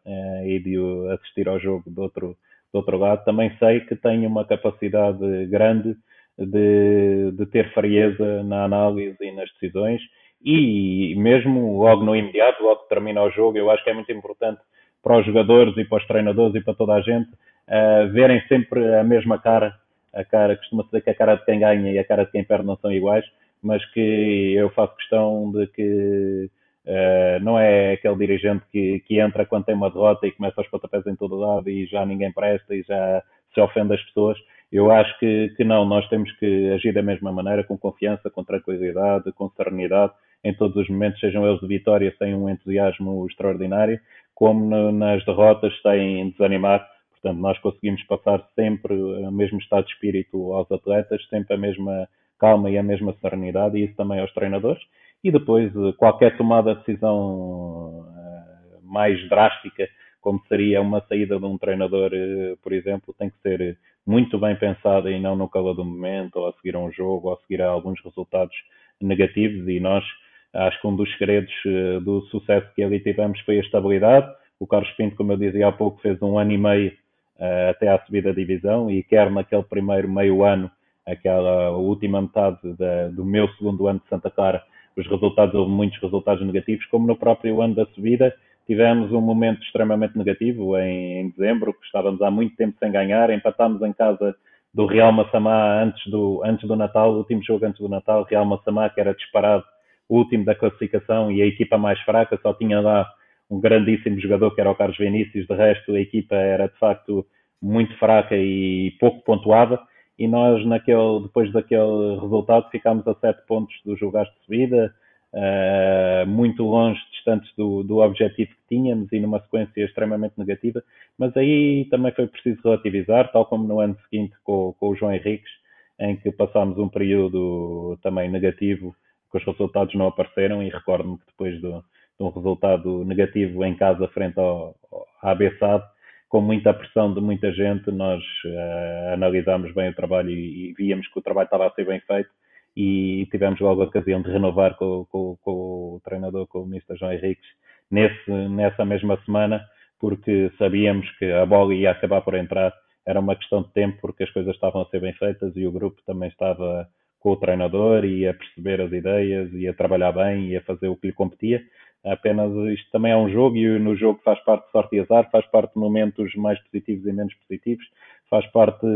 [0.46, 0.76] e de
[1.12, 2.36] assistir ao jogo do outro,
[2.72, 3.24] do outro lado.
[3.24, 5.96] Também sei que tenho uma capacidade grande
[6.38, 10.00] de, de ter frieza na análise e nas decisões
[10.44, 14.12] e mesmo logo no imediato, logo que termina o jogo, eu acho que é muito
[14.12, 14.60] importante
[15.02, 18.94] para os jogadores e para os treinadores e para toda a gente uh, verem sempre
[18.94, 19.74] a mesma cara,
[20.12, 22.44] a cara, costuma-se dizer que a cara de quem ganha e a cara de quem
[22.44, 23.24] perde não são iguais,
[23.62, 26.50] mas que eu faço questão de que
[26.86, 30.68] uh, não é aquele dirigente que, que entra quando tem uma derrota e começa os
[30.68, 33.22] pontapés em todo lado e já ninguém presta e já
[33.54, 34.38] se ofende as pessoas.
[34.72, 38.42] Eu acho que, que não, nós temos que agir da mesma maneira, com confiança, com
[38.42, 40.12] tranquilidade, com serenidade,
[40.42, 43.98] em todos os momentos, sejam eles de vitória, sem um entusiasmo extraordinário,
[44.34, 46.86] como no, nas derrotas, sem desanimar.
[47.12, 52.06] Portanto, nós conseguimos passar sempre o mesmo estado de espírito aos atletas, sempre a mesma
[52.38, 54.82] calma e a mesma serenidade, e isso também aos treinadores.
[55.22, 59.88] E depois, qualquer tomada de decisão eh, mais drástica,
[60.20, 64.54] como seria uma saída de um treinador, eh, por exemplo, tem que ser muito bem
[64.56, 67.38] pensada e não no calor do momento, ou a seguir a um jogo, ou a
[67.38, 68.54] seguir a alguns resultados
[69.00, 69.66] negativos.
[69.68, 70.04] E nós,
[70.52, 74.30] acho que um dos segredos eh, do sucesso que ali tivemos foi a estabilidade.
[74.60, 76.92] O Carlos Pinto, como eu dizia há pouco, fez um ano e meio
[77.38, 80.70] uh, até à subida da divisão e quer naquele primeiro meio ano,
[81.06, 84.62] aquela última metade da, do meu segundo ano de Santa Clara,
[84.96, 88.34] os resultados, houve muitos resultados negativos, como no próprio ano da subida,
[88.66, 93.30] tivemos um momento extremamente negativo em, em dezembro, que estávamos há muito tempo sem ganhar,
[93.30, 94.34] empatámos em casa
[94.72, 98.44] do Real Massamá antes do, antes do Natal, o último jogo antes do Natal, Real
[98.44, 99.64] Massamá, que era disparado
[100.08, 103.08] o último da classificação e a equipa mais fraca, só tinha lá
[103.50, 107.24] um grandíssimo jogador que era o Carlos Vinícius, de resto a equipa era de facto
[107.62, 109.78] muito fraca e pouco pontuada
[110.18, 114.94] e nós naquele, depois daquele resultado ficámos a sete pontos dos jogados de subida,
[115.34, 120.82] uh, muito longe, distantes do, do objetivo que tínhamos e numa sequência extremamente negativa,
[121.18, 125.12] mas aí também foi preciso relativizar, tal como no ano seguinte com, com o João
[125.12, 125.50] Henriques,
[125.98, 128.94] em que passámos um período também negativo,
[129.30, 133.76] que os resultados não apareceram e recordo-me que depois do, de um resultado negativo em
[133.76, 135.84] casa frente ao, ao ABSAD,
[136.28, 141.06] com muita pressão de muita gente, nós uh, analisámos bem o trabalho e, e, víamos
[141.06, 142.28] que o trabalho estava a ser bem feito
[142.76, 146.96] e tivemos logo a ocasião de renovar com, com, com o treinador, com o Mr.
[146.96, 147.46] João Henriques,
[147.90, 149.64] nesse, nessa mesma semana,
[150.00, 152.72] porque sabíamos que a bola ia acabar por entrar,
[153.06, 155.72] era uma questão de tempo, porque as coisas estavam a ser bem feitas e o
[155.72, 156.88] grupo também estava
[157.20, 160.88] com o treinador e a perceber as ideias e a trabalhar bem e a fazer
[160.88, 161.62] o que lhe competia.
[162.04, 165.46] Apenas isto também é um jogo e no jogo faz parte sorte e azar, faz
[165.46, 167.84] parte momentos mais positivos e menos positivos,
[168.28, 168.86] faz parte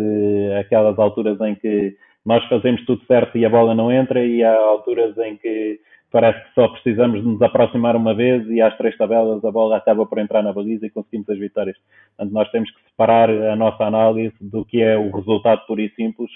[0.61, 1.97] aquelas alturas em que
[2.29, 5.81] nós fazemos tudo certo e a bola não entra e há alturas em que
[6.13, 9.79] parece que só precisamos de nos aproximar uma vez e às três tabelas a bola
[9.79, 11.79] acaba por entrar na baliza e conseguimos as vitórias.
[12.15, 15.89] Portanto, nós temos que separar a nossa análise do que é o resultado puro e
[15.97, 16.31] simples,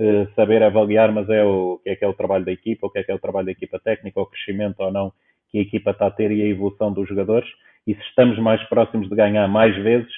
[0.00, 2.90] eh, saber avaliar, mas é o que é que é o trabalho da equipa, o
[2.90, 5.12] que é que é o trabalho da equipa técnica, o crescimento ou não
[5.48, 7.48] que a equipa está a ter e a evolução dos jogadores
[7.86, 10.12] e se estamos mais próximos de ganhar mais vezes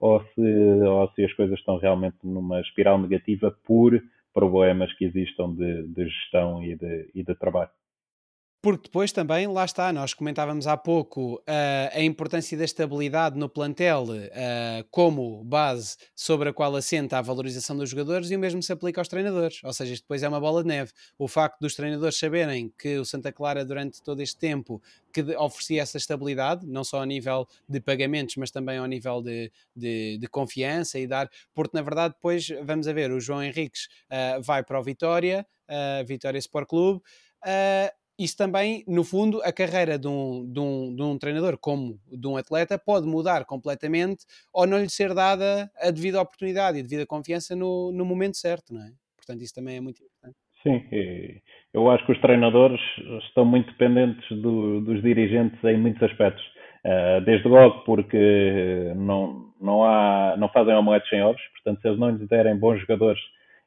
[0.00, 0.40] ou se,
[0.84, 4.02] ou se as coisas estão realmente numa espiral negativa por
[4.32, 7.70] problemas que existam de, de gestão e de, e de trabalho.
[8.62, 11.42] Porque depois também, lá está, nós comentávamos há pouco uh,
[11.92, 17.76] a importância da estabilidade no plantel uh, como base sobre a qual assenta a valorização
[17.76, 19.58] dos jogadores e o mesmo se aplica aos treinadores.
[19.64, 20.92] Ou seja, isto depois é uma bola de neve.
[21.18, 24.80] O facto dos treinadores saberem que o Santa Clara, durante todo este tempo,
[25.12, 29.50] que oferecia essa estabilidade, não só a nível de pagamentos, mas também ao nível de,
[29.74, 33.88] de, de confiança e dar, porque na verdade depois, vamos a ver, o João Henriques
[34.06, 35.44] uh, vai para o Vitória,
[36.06, 37.02] Vitória Sport Clube,
[37.42, 37.90] Uh,
[38.22, 42.26] isso também, no fundo, a carreira de um, de, um, de um treinador como de
[42.26, 46.82] um atleta pode mudar completamente ou não lhe ser dada a devida oportunidade e a
[46.82, 48.90] devida confiança no, no momento certo, não é?
[49.16, 50.36] Portanto, isso também é muito importante.
[50.62, 50.80] Sim,
[51.74, 52.80] eu acho que os treinadores
[53.26, 56.42] estão muito dependentes do, dos dirigentes em muitos aspectos.
[56.84, 61.98] Uh, desde logo porque não, não, há, não fazem omeletes sem ovos, portanto, se eles
[61.98, 63.20] não lhes derem bons jogadores,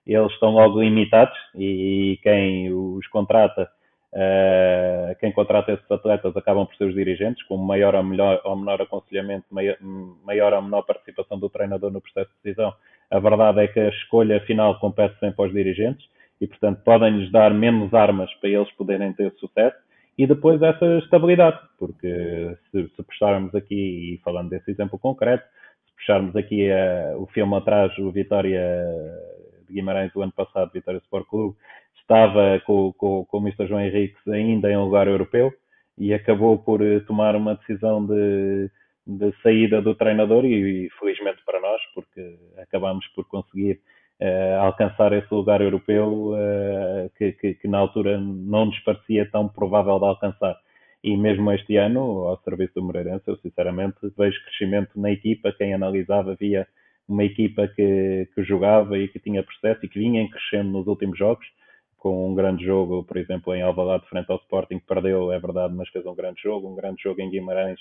[0.06, 3.69] eles estão logo limitados e quem os contrata
[4.14, 8.56] Uh, quem contrata esses atletas acabam por ser os dirigentes, com maior ou, melhor, ou
[8.56, 9.76] menor aconselhamento, maior,
[10.23, 12.73] maior ou menor participação do treinador no processo de decisão.
[13.11, 16.07] A verdade é que a escolha final compete sempre aos dirigentes
[16.40, 19.77] e, portanto, podem-lhes dar menos armas para eles poderem ter sucesso
[20.18, 25.44] e depois essa estabilidade, porque se, se prestarmos aqui, e falando desse exemplo concreto,
[25.86, 28.61] se puxarmos aqui uh, o filme atrás, o Vitória
[29.68, 31.57] de Guimarães, o ano passado, Vitória Sport Clube,
[32.06, 33.68] estava com, com, com o Mr.
[33.68, 35.52] João Henriques ainda em lugar europeu
[35.98, 38.69] e acabou por eh, tomar uma decisão de,
[39.07, 43.80] de saída do treinador e, e, felizmente para nós, porque acabamos por conseguir
[44.22, 49.48] uh, alcançar esse lugar europeu uh, que, que, que, na altura não nos parecia tão
[49.48, 50.57] provável de alcançar.
[51.03, 55.53] E mesmo este ano, ao serviço do Moreirense, eu sinceramente vejo crescimento na equipa.
[55.53, 56.68] Quem analisava via
[57.07, 61.18] uma equipa que, que jogava e que tinha processo e que vinha crescendo nos últimos
[61.18, 61.45] jogos
[62.06, 65.90] com um grande jogo, por exemplo, em Alvalade frente ao Sporting, perdeu, é verdade, mas
[65.90, 67.80] fez um grande jogo, um grande jogo em Guimarães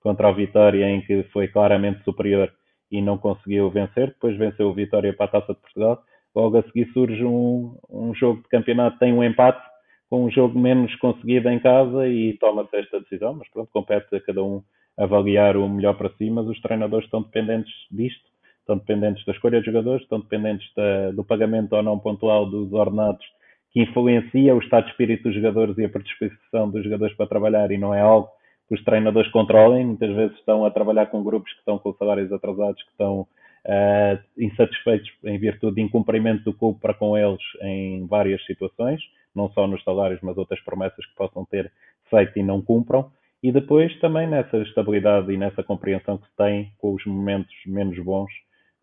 [0.00, 2.52] contra o Vitória, em que foi claramente superior
[2.88, 6.00] e não conseguiu vencer, depois venceu o Vitória para a Taça de Portugal,
[6.32, 9.60] logo a seguir surge um, um jogo de campeonato, tem um empate,
[10.08, 14.20] com um jogo menos conseguido em casa e toma-se esta decisão, mas pronto, compete a
[14.20, 14.62] cada um
[14.96, 18.22] avaliar o melhor para si, mas os treinadores estão dependentes disto,
[18.60, 22.72] estão dependentes da escolha de jogadores, estão dependentes da, do pagamento ou não pontual dos
[22.72, 23.26] ordenados
[23.74, 27.72] que influencia o estado de espírito dos jogadores e a predisposição dos jogadores para trabalhar
[27.72, 28.28] e não é algo
[28.68, 29.84] que os treinadores controlem.
[29.84, 34.18] Muitas vezes estão a trabalhar com grupos que estão com salários atrasados, que estão uh,
[34.38, 39.02] insatisfeitos em virtude de incumprimento do clube para com eles em várias situações,
[39.34, 41.72] não só nos salários, mas outras promessas que possam ter
[42.08, 43.10] feito e não cumpram.
[43.42, 47.98] E depois também nessa estabilidade e nessa compreensão que se tem com os momentos menos
[47.98, 48.30] bons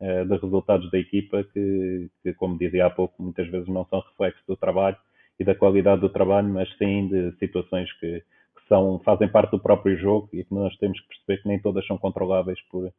[0.02, 4.02] uh, de resultados da equipa que, que, como dizia há pouco, muitas vezes não são
[4.02, 4.98] reflexos do trabalho
[5.40, 9.60] e da qualidade do trabalho, mas sim de situações que, que são, fazem parte do
[9.60, 12.92] próprio jogo e que nós temos que perceber que nem todas são controláveis por,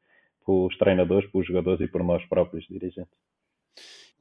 [0.47, 3.13] pelos treinadores, pelos jogadores e por nós próprios dirigentes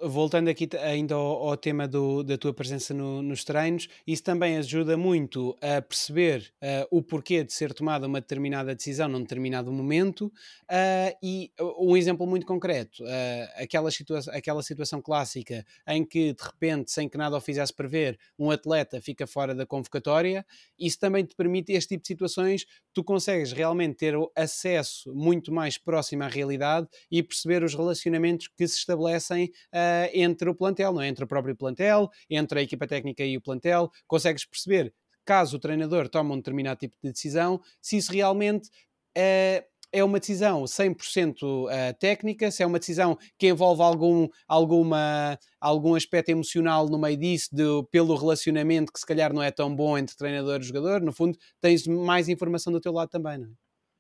[0.02, 4.58] voltando aqui ainda ao, ao tema do, da tua presença no, nos treinos, isso também
[4.58, 9.72] ajuda muito a perceber uh, o porquê de ser tomada uma determinada decisão num determinado
[9.72, 10.26] momento.
[10.70, 16.44] Uh, e um exemplo muito concreto, uh, aquela, situa aquela situação clássica em que de
[16.44, 20.46] repente, sem que nada o fizesse prever, um atleta fica fora da convocatória,
[20.80, 25.78] isso também te permite, este tipo de situações, tu consegues realmente ter acesso muito mais
[25.78, 29.52] próximo à realidade e perceber os relacionamentos que se estabelecem.
[29.74, 31.08] Uh, entre o plantel, não é?
[31.08, 34.94] entre o próprio plantel, entre a equipa técnica e o plantel, consegues perceber,
[35.26, 38.70] caso o treinador tome um determinado tipo de decisão, se isso realmente
[39.18, 41.70] uh, é uma decisão 100% uh,
[42.00, 47.50] técnica, se é uma decisão que envolve algum, alguma, algum aspecto emocional no meio disso,
[47.54, 51.12] de, pelo relacionamento que se calhar não é tão bom entre treinador e jogador, no
[51.12, 53.52] fundo tens mais informação do teu lado também, não é?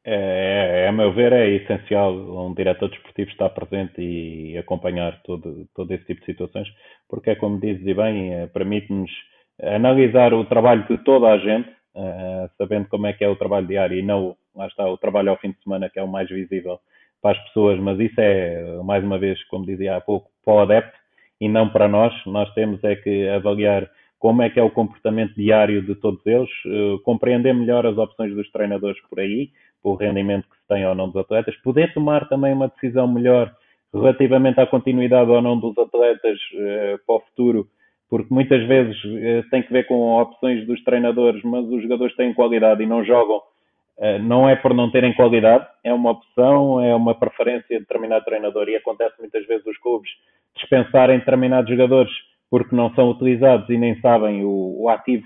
[0.03, 5.67] É, é, a meu ver, é essencial um diretor desportivo estar presente e acompanhar todo,
[5.75, 6.67] todo esse tipo de situações,
[7.07, 9.11] porque é como dizes e bem, é, permite-nos
[9.61, 13.67] analisar o trabalho de toda a gente, uh, sabendo como é que é o trabalho
[13.67, 16.29] diário e não, lá está, o trabalho ao fim de semana que é o mais
[16.29, 16.79] visível
[17.21, 20.59] para as pessoas, mas isso é, mais uma vez, como dizia há pouco, para o
[20.59, 20.97] adepto
[21.39, 22.13] e não para nós.
[22.25, 26.49] Nós temos é que avaliar como é que é o comportamento diário de todos eles,
[26.65, 29.49] uh, compreender melhor as opções dos treinadores por aí,
[29.83, 33.51] o rendimento que se tem ou não dos atletas, poder tomar também uma decisão melhor
[33.93, 37.67] relativamente à continuidade ou não dos atletas uh, para o futuro,
[38.11, 42.33] porque muitas vezes uh, tem que ver com opções dos treinadores, mas os jogadores têm
[42.33, 43.37] qualidade e não jogam.
[43.97, 48.25] Uh, não é por não terem qualidade, é uma opção, é uma preferência de determinado
[48.25, 50.09] treinador e acontece muitas vezes os clubes
[50.57, 52.11] dispensarem determinados jogadores
[52.49, 55.25] porque não são utilizados e nem sabem o, o ativo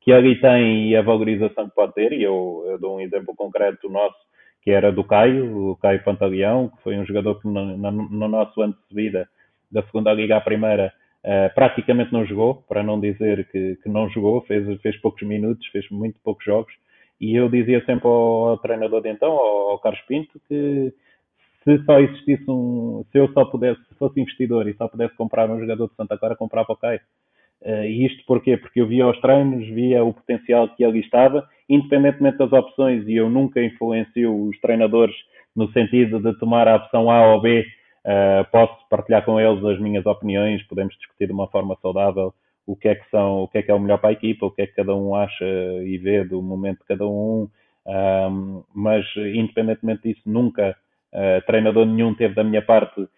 [0.00, 3.36] que ali tem e a valorização que pode ter, e eu, eu dou um exemplo
[3.36, 4.16] concreto nosso,
[4.62, 8.28] que era do Caio, o Caio Pantaleão, que foi um jogador que no, no, no
[8.28, 9.28] nosso ano de subida
[9.70, 10.92] da segunda liga à primeira
[11.24, 15.66] uh, praticamente não jogou, para não dizer que, que, não jogou, fez, fez poucos minutos,
[15.68, 16.72] fez muito poucos jogos,
[17.20, 20.92] e eu dizia sempre ao, ao treinador de então, ao, ao, Carlos Pinto, que
[21.64, 25.48] se só existisse um, se eu só pudesse, se fosse investidor e só pudesse comprar
[25.50, 27.00] um jogador de Santa Clara, comprava o Caio
[27.64, 28.56] Uh, e isto porquê?
[28.56, 33.14] Porque eu via os treinos, via o potencial que ali estava, independentemente das opções, e
[33.14, 35.14] eu nunca influencio os treinadores
[35.54, 37.64] no sentido de tomar a opção A ou B.
[38.04, 42.34] Uh, posso partilhar com eles as minhas opiniões, podemos discutir de uma forma saudável
[42.66, 44.46] o que é que são, o que é que é o melhor para a equipa,
[44.46, 45.44] o que é que cada um acha
[45.84, 47.48] e vê do momento de cada um.
[48.72, 50.76] Mas independentemente disso, nunca
[51.12, 53.08] uh, treinador nenhum teve da minha parte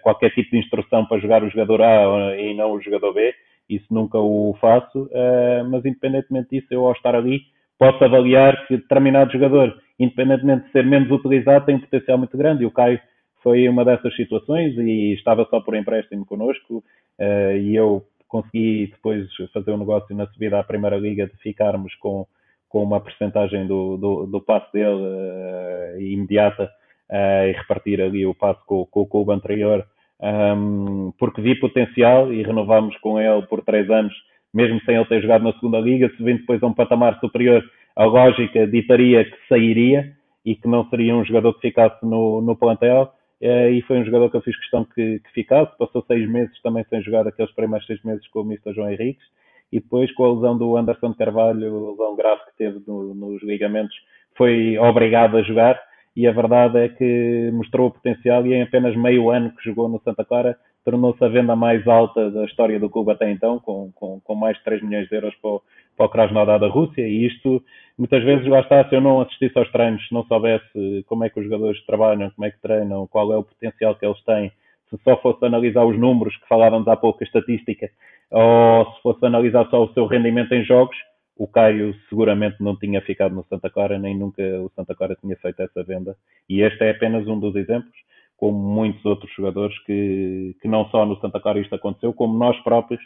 [0.00, 3.34] qualquer tipo de instrução para jogar o jogador A e não o jogador B
[3.68, 7.40] isso nunca o faço, uh, mas independentemente disso, eu ao estar ali
[7.78, 12.62] posso avaliar que determinado jogador, independentemente de ser menos utilizado, tem um potencial muito grande
[12.62, 13.00] e o Caio
[13.46, 16.82] foi uma dessas situações e estava só por empréstimo connosco
[17.20, 21.94] uh, e eu consegui depois fazer um negócio na subida à Primeira Liga de ficarmos
[21.94, 22.26] com,
[22.68, 26.64] com uma percentagem do, do, do passe dele uh, imediata
[27.08, 29.86] uh, e repartir ali o passo com, com o clube anterior,
[30.20, 34.12] um, porque vi potencial e renovámos com ele por três anos,
[34.52, 37.62] mesmo sem ele ter jogado na segunda liga, se vem depois a um patamar superior,
[37.94, 42.56] a lógica ditaria que sairia e que não seria um jogador que ficasse no, no
[42.56, 43.12] plantel.
[43.40, 45.76] Uh, e foi um jogador que eu fiz questão que, que, ficasse.
[45.76, 48.74] Passou seis meses também sem jogar aqueles primeiros seis meses com o Mr.
[48.74, 49.26] João Henriques.
[49.72, 53.14] E depois, com a lesão do Anderson de Carvalho, a lesão grave que teve no,
[53.14, 53.94] nos ligamentos,
[54.36, 55.80] foi obrigado a jogar
[56.16, 59.86] e a verdade é que mostrou o potencial e em apenas meio ano que jogou
[59.88, 63.92] no Santa Clara tornou-se a venda mais alta da história do clube até então, com,
[63.92, 65.62] com, com mais de 3 milhões de euros para o,
[65.96, 67.62] para o Krasnodar da Rússia e isto
[67.98, 71.30] muitas vezes lá está, se eu não assistisse aos treinos, se não soubesse como é
[71.30, 74.52] que os jogadores trabalham, como é que treinam, qual é o potencial que eles têm,
[74.90, 77.90] se só fosse analisar os números que falávamos há pouco, a estatística,
[78.30, 80.96] ou se fosse analisar só o seu rendimento em jogos,
[81.36, 85.36] o Caio seguramente não tinha ficado no Santa Clara, nem nunca o Santa Clara tinha
[85.36, 86.16] feito essa venda.
[86.48, 87.94] E este é apenas um dos exemplos,
[88.36, 92.58] como muitos outros jogadores que, que não só no Santa Clara isto aconteceu, como nós
[92.62, 93.02] próprios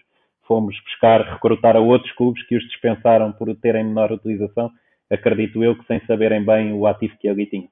[0.51, 4.69] fomos buscar, recrutar a outros clubes que os dispensaram por terem menor utilização,
[5.09, 7.69] acredito eu que sem saberem bem o ativo que ali tinham.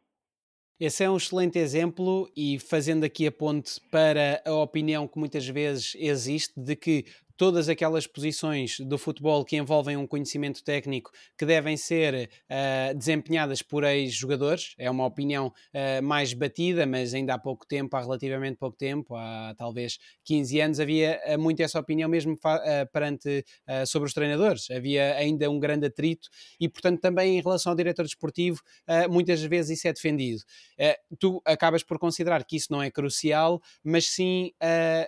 [0.78, 5.48] Esse é um excelente exemplo e fazendo aqui a ponte para a opinião que muitas
[5.48, 7.04] vezes existe de que
[7.38, 13.62] todas aquelas posições do futebol que envolvem um conhecimento técnico que devem ser uh, desempenhadas
[13.62, 14.74] por ex-jogadores.
[14.76, 19.14] É uma opinião uh, mais batida, mas ainda há pouco tempo, há relativamente pouco tempo,
[19.14, 22.36] há talvez 15 anos, havia uh, muito essa opinião mesmo
[22.92, 23.44] perante
[23.86, 24.68] sobre os treinadores.
[24.70, 26.28] Havia ainda um grande atrito
[26.58, 28.60] e, portanto, também em relação ao diretor desportivo,
[29.08, 30.42] muitas vezes isso é defendido.
[31.20, 34.50] tu acabas por considerar que isso não é crucial, mas sim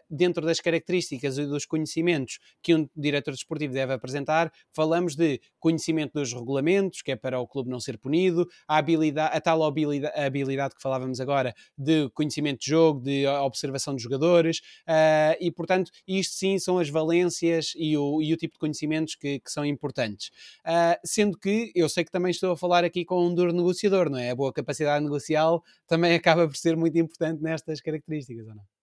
[0.08, 2.19] dentro das características e dos conhecimentos
[2.62, 7.46] que um diretor desportivo deve apresentar, falamos de conhecimento dos regulamentos, que é para o
[7.46, 12.08] clube não ser punido, a, habilidade, a tal habilidade, a habilidade que falávamos agora de
[12.10, 17.72] conhecimento de jogo, de observação de jogadores, uh, e portanto, isto sim são as valências
[17.76, 20.28] e o, e o tipo de conhecimentos que, que são importantes.
[20.60, 24.10] Uh, sendo que eu sei que também estou a falar aqui com um duro negociador,
[24.10, 24.30] não é?
[24.30, 28.79] A boa capacidade negocial também acaba por ser muito importante nestas características, ou não?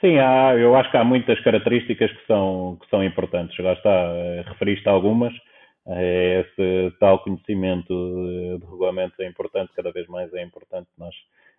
[0.00, 3.56] Sim, há, eu acho que há muitas características que são, que são importantes.
[3.56, 5.34] Já está, eh, referiste algumas.
[5.88, 10.88] Eh, esse tal conhecimento de, regulamento é importante, cada vez mais é importante.
[10.96, 11.14] Nós,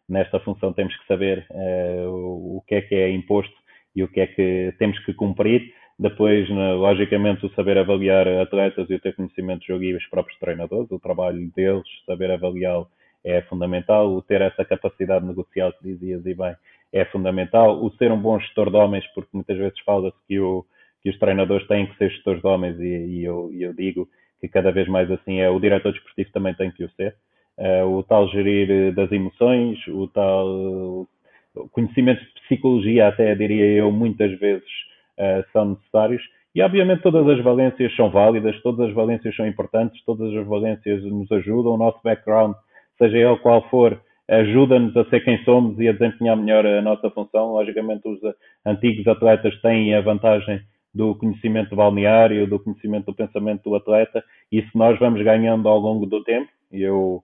[0.08, 3.54] nesta função, temos que saber uh, o que é que é imposto
[3.96, 5.74] e o que é que temos que cumprir.
[5.98, 10.40] Depois, logicamente, o saber avaliar atletas e o ter conhecimento de jogo e os próprios
[10.40, 12.88] treinadores, o trabalho deles, saber avaliá-lo
[13.24, 14.10] é fundamental.
[14.14, 16.56] O ter essa capacidade negocial que dizias e bem
[16.92, 17.84] é fundamental.
[17.84, 20.36] O ser um bom gestor de homens, porque muitas vezes fala-se que,
[21.02, 24.08] que os treinadores têm que ser gestores de homens, e, e, eu, eu, digo
[24.40, 25.50] que cada vez mais assim é.
[25.50, 27.16] O diretor desportivo também tem que o ser.
[27.58, 31.06] Uh, o tal gerir eh, das emoções, o tal
[31.72, 34.70] conhecimento de psicologia, até diria eu, muitas vezes
[35.18, 36.22] uh, são necessários.
[36.56, 41.04] E obviamente todas as valências são válidas, todas as valências são importantes, todas as valências
[41.04, 41.74] nos ajudam.
[41.74, 42.56] O nosso background,
[42.98, 44.00] seja ele qual for,
[44.30, 47.54] ajuda-nos a ser quem somos e a desempenhar melhor a nossa função.
[47.54, 48.20] Logicamente, os
[48.66, 50.62] antigos atletas têm a vantagem
[50.94, 55.80] do conhecimento balneário, do conhecimento do pensamento do atleta, e se nós vamos ganhando ao
[55.80, 57.24] longo do tempo, eu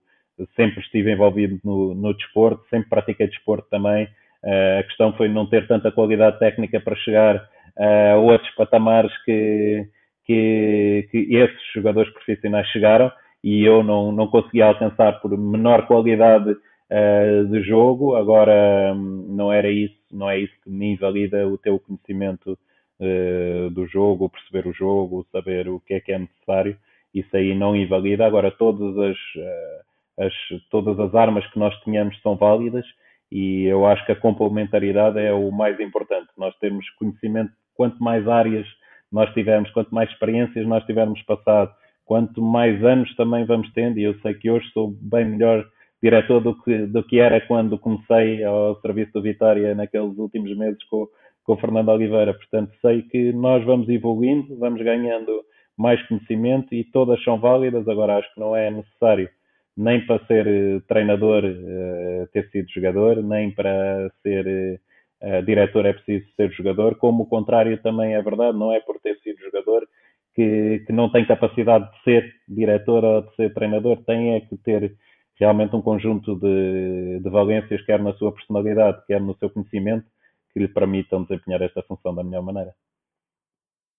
[0.56, 4.06] sempre estive envolvido no, no desporto, sempre pratiquei desporto também,
[4.44, 9.88] uh, a questão foi não ter tanta qualidade técnica para chegar a outros patamares que,
[10.26, 13.11] que, que esses jogadores profissionais chegaram,
[13.44, 16.56] e eu não, não conseguia alcançar por menor qualidade
[16.91, 18.16] uh, de jogo.
[18.16, 22.57] Agora hum, não era isso, não é isso que me invalida o teu conhecimento
[22.99, 26.78] uh, do jogo, perceber o jogo, saber o que é que é necessário.
[27.14, 28.26] Isso aí não invalida.
[28.26, 30.34] Agora todas as, uh, as
[30.70, 32.86] todas as armas que nós tenhamos são válidas
[33.32, 36.30] e eu acho que a complementaridade é o mais importante.
[36.38, 38.68] Nós temos conhecimento, quanto mais áreas
[39.12, 41.72] nós tivermos, quanto mais experiências nós tivermos passado,
[42.06, 45.66] quanto mais anos também vamos tendo, e eu sei que hoje sou bem melhor
[46.01, 50.84] diretor do que, do que era quando comecei ao serviço do Vitória naqueles últimos meses
[50.85, 51.07] com,
[51.43, 52.34] com o Fernando Oliveira.
[52.34, 55.43] Portanto, sei que nós vamos evoluindo, vamos ganhando
[55.77, 57.88] mais conhecimento e todas são válidas.
[57.88, 59.30] Agora, acho que não é necessário
[59.77, 64.80] nem para ser eh, treinador uh, ter sido jogador, nem para ser
[65.22, 68.99] uh, diretor é preciso ser jogador, como o contrário também é verdade, não é por
[69.01, 69.85] ter sido jogador
[70.34, 74.55] que, que não tem capacidade de ser diretor ou de ser treinador, tem é que
[74.57, 74.95] ter
[75.36, 80.06] realmente um conjunto de, de valências, quer na sua personalidade, quer no seu conhecimento,
[80.53, 82.74] que lhe permitam desempenhar esta função da melhor maneira.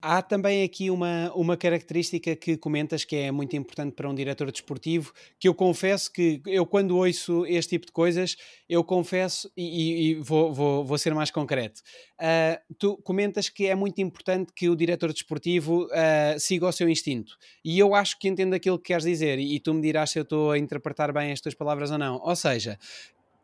[0.00, 4.52] Há também aqui uma, uma característica que comentas que é muito importante para um diretor
[4.52, 8.36] desportivo, que eu confesso que eu quando ouço este tipo de coisas,
[8.68, 11.80] eu confesso, e, e vou, vou, vou, ser mais concreto,
[12.20, 16.88] uh, tu comentas que é muito importante que o diretor desportivo uh, siga o seu
[16.88, 17.32] instinto.
[17.64, 20.18] E eu acho que entendo aquilo que queres dizer, e, e tu me dirás se
[20.18, 22.20] eu estou a interpretar bem as tuas palavras ou não.
[22.22, 22.78] Ou seja,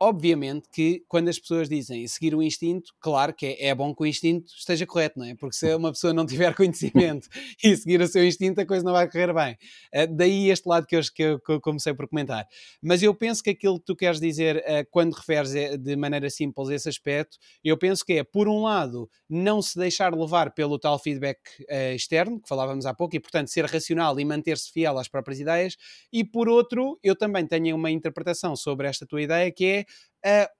[0.02, 4.02] obviamente que quando as pessoas dizem seguir o instinto, claro que é, é, bom que
[4.02, 5.36] o instinto esteja correto, não é?
[5.36, 7.28] Porque se uma pessoa não tiver conhecimento
[7.62, 9.56] e seguir o seu instinto, a coisa não vai correr bem.
[9.94, 12.44] Uh, daí este lado que eu, que, eu, comecei por comentar.
[12.82, 16.28] Mas eu penso que aquilo que tu queres dizer uh, quando referes eh, de maneira
[16.28, 20.80] simples esse aspecto, eu penso que é, por um lado, não se deixar levar pelo
[20.80, 24.98] tal feedback uh, externo, que falávamos há pouco, e portanto ser racional e manter-se fiel
[24.98, 25.76] às próprias ideias,
[26.12, 29.84] e por outro, eu também tenho uma interpretação sobre esta tua ideia que é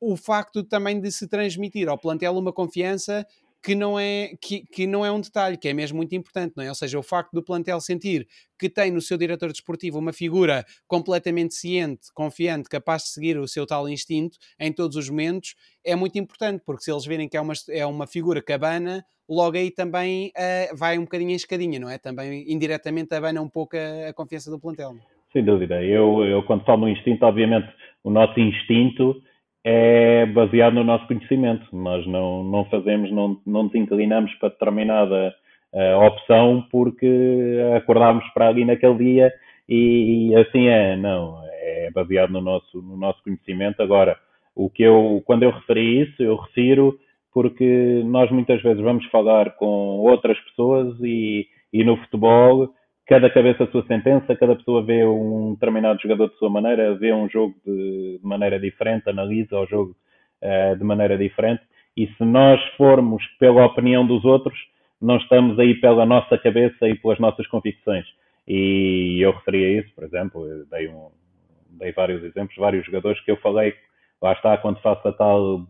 [0.01, 3.27] o facto também de se transmitir ao plantel uma confiança
[3.63, 6.65] que não, é, que, que não é um detalhe, que é mesmo muito importante, não
[6.65, 6.69] é?
[6.69, 8.27] Ou seja, o facto do plantel sentir
[8.59, 13.47] que tem no seu diretor desportivo uma figura completamente ciente, confiante, capaz de seguir o
[13.47, 15.55] seu tal instinto em todos os momentos,
[15.85, 19.57] é muito importante, porque se eles verem que é uma, é uma figura cabana, logo
[19.57, 21.99] aí também uh, vai um bocadinho em escadinha, não é?
[21.99, 24.97] Também indiretamente abana um pouco a, a confiança do plantel.
[25.33, 25.83] Sem dúvida.
[25.83, 27.69] Eu, eu, quando falo no instinto, obviamente,
[28.05, 29.23] o nosso instinto
[29.65, 31.65] é baseado no nosso conhecimento.
[31.75, 35.35] Nós não, não fazemos, não, não nos inclinamos para determinada
[35.73, 39.33] uh, opção porque acordámos para ali naquele dia
[39.69, 40.97] e, e, assim é.
[40.97, 43.83] Não, é baseado no nosso, no nosso conhecimento.
[43.83, 44.19] Agora,
[44.55, 46.99] o que eu, quando eu referi isso, eu refiro
[47.33, 52.69] porque nós muitas vezes vamos falar com outras pessoas e, e no futebol
[53.13, 57.13] cada cabeça a sua sentença, cada pessoa vê um determinado jogador de sua maneira, vê
[57.13, 59.95] um jogo de, de maneira diferente, analisa o jogo
[60.43, 61.63] uh, de maneira diferente.
[61.95, 64.59] E se nós formos pela opinião dos outros,
[64.99, 68.07] não estamos aí pela nossa cabeça e pelas nossas convicções.
[68.49, 71.11] E eu referi a isso, por exemplo, dei, um,
[71.79, 73.75] dei vários exemplos, vários jogadores que eu falei,
[74.23, 75.67] lá está, quando faço a tal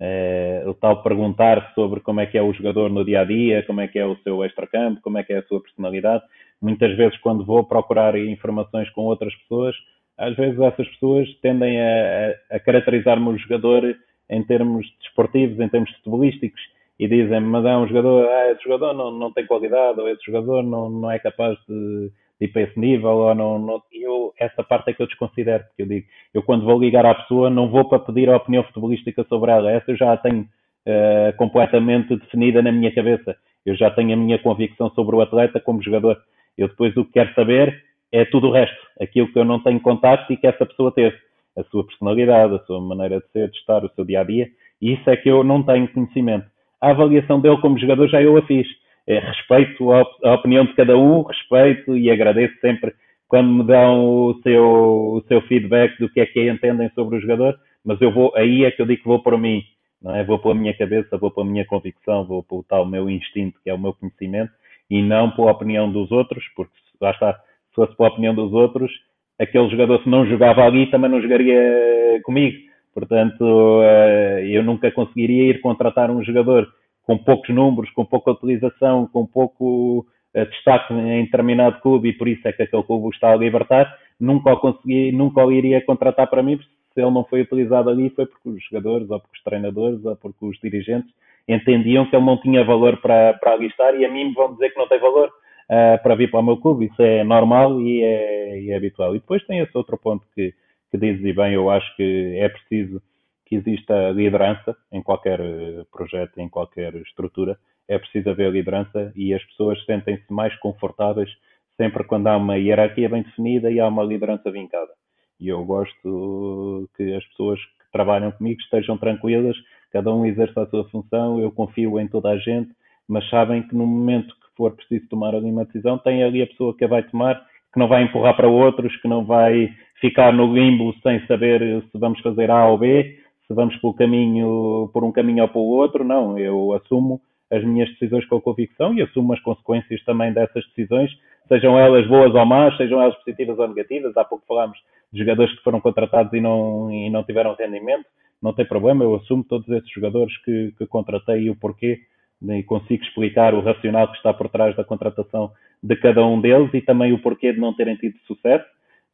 [0.00, 3.62] é, o tal perguntar sobre como é que é o jogador no dia a dia,
[3.62, 6.22] como é que é o seu extracampo, como é que é a sua personalidade.
[6.60, 9.74] Muitas vezes, quando vou procurar informações com outras pessoas,
[10.18, 13.96] às vezes essas pessoas tendem a, a, a caracterizar-me o jogador
[14.28, 16.60] em termos desportivos, em termos futebolísticos,
[16.98, 20.24] e dizem-me, mas é um jogador, ah, esse jogador não, não tem qualidade, ou esse
[20.24, 22.10] jogador não, não é capaz de
[22.40, 25.82] ir para esse nível, ou não, não, eu, essa parte é que eu desconsidero, porque
[25.82, 29.24] eu digo, eu quando vou ligar à pessoa não vou para pedir a opinião futebolística
[29.28, 33.90] sobre ela, essa eu já a tenho uh, completamente definida na minha cabeça, eu já
[33.90, 36.18] tenho a minha convicção sobre o atleta como jogador,
[36.58, 37.82] eu depois o que quero saber
[38.12, 41.16] é tudo o resto, aquilo que eu não tenho contato e que essa pessoa teve,
[41.56, 44.92] a sua personalidade, a sua maneira de ser, de estar, o seu dia-a-dia, -dia, e
[44.92, 46.46] isso é que eu não tenho conhecimento.
[46.80, 48.66] A avaliação dele como jogador já eu a fiz,
[49.06, 52.92] é, respeito a, a, opinião de cada um, respeito e agradeço sempre
[53.28, 57.20] quando me dão o seu, o seu feedback do que é que entendem sobre o
[57.20, 59.62] jogador, mas eu vou, aí é que eu digo que vou por mim,
[60.02, 60.24] não é?
[60.24, 63.74] Vou pela minha cabeça, vou pela minha convicção, vou pelo tal meu instinto, que é
[63.74, 64.52] o meu conhecimento,
[64.88, 68.92] e não pela opinião dos outros, porque lá está, se fosse pela opinião dos outros,
[69.38, 72.56] aquele jogador se não jogava ali também não jogaria comigo.
[72.94, 76.66] Portanto, eh, eu nunca conseguiria ir contratar um jogador
[77.06, 80.00] com poucos números, com pouca utilização, com pouco
[80.34, 83.96] uh, destaque em determinado clube e por isso é que aquele clube está a libertar,
[84.18, 86.58] nunca o consegui, nunca o iria contratar para mim,
[86.92, 90.16] se ele não foi utilizado ali foi porque os jogadores, ou porque os treinadores, ou
[90.16, 91.10] porque os dirigentes
[91.48, 94.52] entendiam que ele não tinha valor para, para ali estar e a mim me vão
[94.54, 96.86] dizer que não tem valor uh, para vir para o meu clube.
[96.86, 99.14] Isso é normal e é, e é habitual.
[99.14, 100.52] E depois tem esse outro ponto que,
[100.90, 103.00] que dizes e bem, eu acho que é preciso
[103.46, 107.56] que exista liderança em qualquer eh, projeto, em qualquer estrutura.
[107.88, 111.30] É preciso haver liderança e as pessoas sentem-se mais confortáveis
[111.76, 114.90] sempre quando há uma hierarquia bem definida e há uma liderança vincada.
[115.38, 119.56] E eu gosto que as pessoas que trabalham comigo estejam tranquilas,
[119.92, 122.70] cada um exerça a sua função, eu confio em toda a gente,
[123.06, 126.46] mas sabem que no momento que for preciso tomar ali uma decisão, tem ali a
[126.46, 127.40] pessoa que a vai tomar,
[127.72, 129.70] que não vai empurrar para outros, que não vai
[130.00, 134.90] ficar no limbo sem saber se vamos fazer A ou B, se vamos pelo caminho,
[134.92, 136.38] por um caminho ou pelo outro, não.
[136.38, 137.20] Eu assumo
[137.50, 141.10] as minhas decisões com convicção e assumo as consequências também dessas decisões,
[141.46, 144.16] sejam elas boas ou más, sejam elas positivas ou negativas.
[144.16, 144.78] Há pouco falámos
[145.12, 148.06] de jogadores que foram contratados e não, e não tiveram rendimento.
[148.42, 152.00] Não tem problema, eu assumo todos esses jogadores que, que contratei e o porquê
[152.42, 155.50] e consigo explicar o racional que está por trás da contratação
[155.82, 158.66] de cada um deles e também o porquê de não terem tido sucesso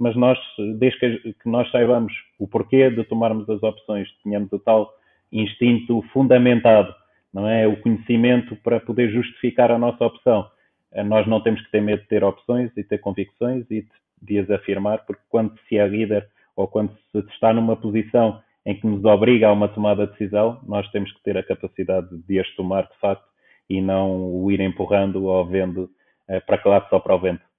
[0.03, 0.39] mas nós,
[0.79, 4.93] desde que, nós saibamos o porquê de tomarmos as opções, tenhamos o tal
[5.31, 6.93] instinto fundamentado
[7.33, 10.47] não é o conhecimento para poder justificar a nossa opção.
[10.93, 13.87] Eh, nós não temos que ter medo de ter opções e ter convicções e
[14.21, 18.79] de as afirmar, porque quando se é líder ou quando se está numa posição em
[18.79, 22.39] que nos obriga a uma tomada de decisão, nós temos que ter a capacidade de
[22.39, 23.25] as tomar de facto
[23.69, 25.91] e não o ir empurrando ou vendo
[26.29, 27.52] eh, para que lado só para o vento.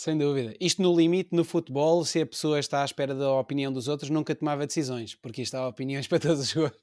[0.00, 0.54] Sem dúvida.
[0.58, 4.08] Isto no limite, no futebol, se a pessoa está à espera da opinião dos outros,
[4.08, 6.80] nunca tomava decisões, porque isto há opiniões para todos os jogadores.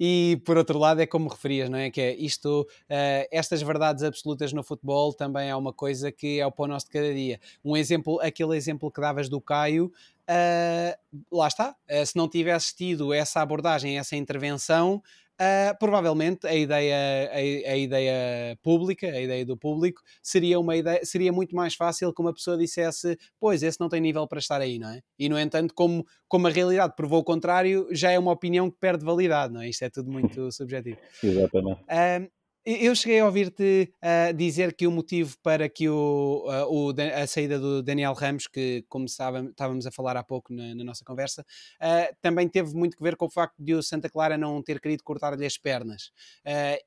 [0.00, 1.92] E por outro lado, é como referias, não é?
[1.92, 6.44] Que é isto, uh, estas verdades absolutas no futebol também é uma coisa que é
[6.44, 7.38] o pão nosso de cada dia.
[7.64, 9.92] Um exemplo, aquele exemplo que davas do Caio,
[10.28, 11.76] uh, lá está.
[11.88, 15.00] Uh, se não tivesse tido essa abordagem, essa intervenção,
[15.38, 21.04] Uh, provavelmente a ideia, a, a, ideia pública, a ideia do público, seria uma ideia,
[21.04, 24.62] seria muito mais fácil que uma pessoa dissesse, pois, esse não tem nível para estar
[24.62, 25.02] aí, não é?
[25.18, 28.78] E no entanto, como, como a realidade provou o contrário, já é uma opinião que
[28.80, 29.68] perde validade, não é?
[29.68, 30.98] Isto é tudo muito subjetivo.
[31.22, 31.82] Exatamente.
[31.82, 32.30] Uh,
[32.66, 37.24] eu cheguei a ouvir-te uh, dizer que o motivo para que o, uh, o, a
[37.24, 41.46] saída do Daniel Ramos, que como estávamos a falar há pouco na, na nossa conversa,
[41.80, 44.80] uh, também teve muito que ver com o facto de o Santa Clara não ter
[44.80, 46.10] querido cortar-lhe as pernas.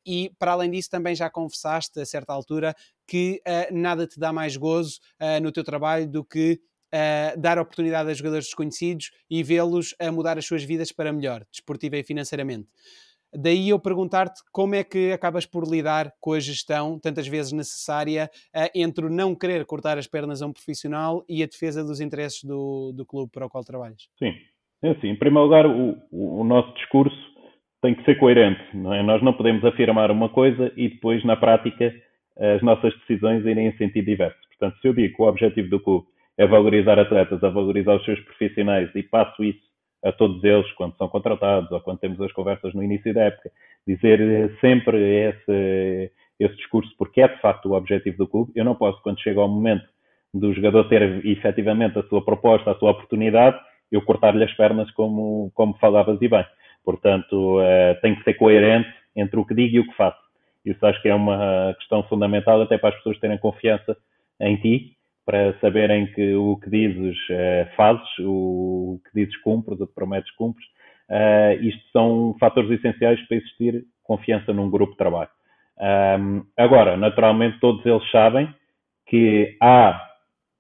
[0.06, 2.76] e para além disso, também já confessaste a certa altura
[3.07, 3.41] que
[3.72, 4.99] nada te dá mais gozo
[5.41, 6.60] no teu trabalho do que
[6.91, 11.45] Uh, dar oportunidade a jogadores desconhecidos e vê-los a mudar as suas vidas para melhor,
[11.51, 12.68] desportiva e financeiramente.
[13.34, 18.30] Daí eu perguntar-te como é que acabas por lidar com a gestão, tantas vezes necessária,
[18.56, 22.01] uh, entre o não querer cortar as pernas a um profissional e a defesa dos
[22.01, 24.07] interesses do, do clube para o qual trabalhas.
[24.18, 24.34] Sim,
[24.84, 25.10] é assim.
[25.10, 27.18] Em primeiro lugar, o, o nosso discurso
[27.81, 28.61] tem que ser coerente.
[28.73, 29.03] Não é?
[29.03, 31.93] Nós não podemos afirmar uma coisa e depois, na prática,
[32.38, 34.38] as nossas decisões irem em sentido diverso.
[34.49, 36.07] Portanto, se eu digo que o objetivo do clube
[36.38, 39.69] é valorizar atletas, é valorizar os seus profissionais e passo isso
[40.03, 43.51] a todos eles quando são contratados ou quando temos as conversas no início da época,
[43.88, 48.51] dizer sempre esse, esse discurso, porque é de facto o objetivo do clube.
[48.55, 49.85] Eu não posso, quando chega ao momento
[50.34, 53.59] do jogador ter efetivamente a sua proposta, a sua oportunidade,
[53.91, 56.45] eu cortar-lhe as pernas, como, como falavas e bem.
[56.85, 60.19] Portanto, uh, tem que ser coerente entre o que digo e o que faço.
[60.63, 63.97] Isso acho que é uma questão fundamental até para as pessoas terem confiança
[64.39, 64.98] em ti
[65.30, 70.31] para saberem que o que dizes uh, fazes, o que dizes cumpres, o que prometes
[70.31, 70.65] cumpres.
[71.07, 75.30] Uh, isto são fatores essenciais para existir confiança num grupo de trabalho.
[76.19, 78.51] Um, agora, naturalmente, todos eles sabem
[79.06, 80.03] que há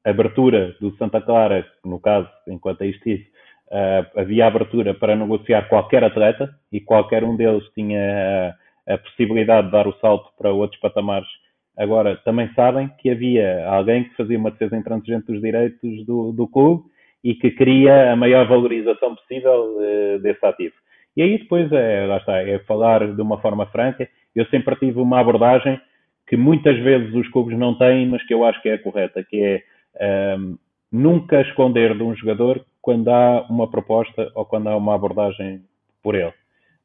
[0.05, 3.23] abertura do Santa Clara, no caso, enquanto aí estive,
[3.71, 8.55] uh, havia abertura para negociar qualquer atleta e qualquer um deles tinha
[8.87, 11.27] a, possibilidade de dar o salto para outros patamares
[11.79, 16.45] Agora, também sabem que havia alguém que fazia uma defesa intransigente dos direitos do, do
[16.45, 16.83] clube
[17.23, 20.75] e que queria a maior valorização possível uh, desse ativo.
[21.15, 24.09] E aí depois é, lá está, é falar de uma forma franca.
[24.35, 25.79] Eu sempre tive uma abordagem
[26.27, 29.41] que muitas vezes os clubes não têm, mas que eu acho que é correta, que
[29.41, 30.55] é um, ehm,
[30.91, 35.61] nunca esconder de um jogador quando há uma proposta ou quando há uma abordagem
[36.03, 36.33] por ele.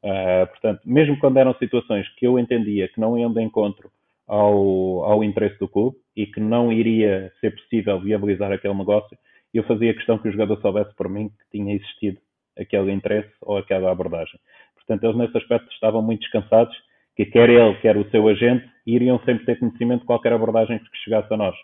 [0.03, 3.89] Uh, portanto, mesmo quando eram situações que eu entendia que não iam de encontro
[4.27, 9.17] ao, ao interesse do clube e que não iria ser possível viabilizar aquele negócio,
[9.53, 12.17] eu fazia questão que o jogador soubesse por mim que tinha existido
[12.57, 14.39] aquele interesse ou aquela abordagem.
[14.75, 16.75] Portanto, eles nesse aspecto estavam muito descansados
[17.15, 20.97] que quer ele, quer o seu agente, iriam sempre ter conhecimento de qualquer abordagem que
[21.03, 21.55] chegasse a nós.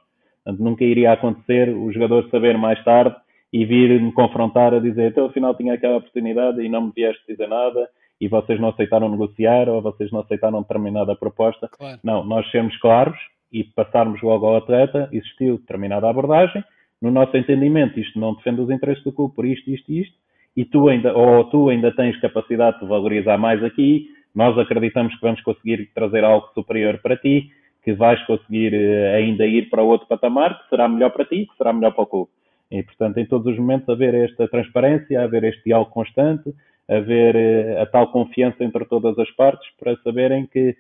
[0.44, 3.16] Portanto, nunca iria acontecer o jogador saber mais tarde
[3.54, 7.22] e vir me confrontar a dizer, então afinal tinha aquela oportunidade e não me vieste
[7.28, 7.88] dizer nada
[8.22, 11.68] e vocês não aceitaram negociar ou vocês não aceitaram determinada proposta.
[11.68, 12.00] Claro.
[12.04, 13.18] Não, nós sermos claros
[13.52, 16.64] e passarmos logo ao atleta, existiu determinada abordagem,
[17.02, 20.16] no nosso entendimento isto não defende os interesses do clube por isto, isto e isto,
[20.56, 25.22] e tu ainda, ou tu ainda tens capacidade de valorizar mais aqui, nós acreditamos que
[25.22, 27.50] vamos conseguir trazer algo superior para ti,
[27.84, 31.58] que vais conseguir eh, ainda ir para outro patamar, que será melhor para ti, que
[31.58, 32.30] será melhor para o clube.
[32.70, 36.54] E, portanto, em todos os momentos haver esta transparência, haver este diálogo constante,
[36.92, 40.76] haver eh, a tal confiança entre todas as partes para saberem que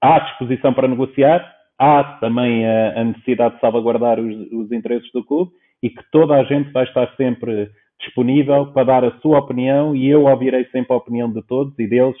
[0.00, 1.42] há disposição para negociar,
[1.78, 5.52] há também a, a necessidade de salvaguardar os, os, interesses do clube
[5.82, 10.08] e que toda a gente vai estar sempre disponível para dar a sua opinião e
[10.08, 12.16] eu ouvirei sempre a opinião de todos e deles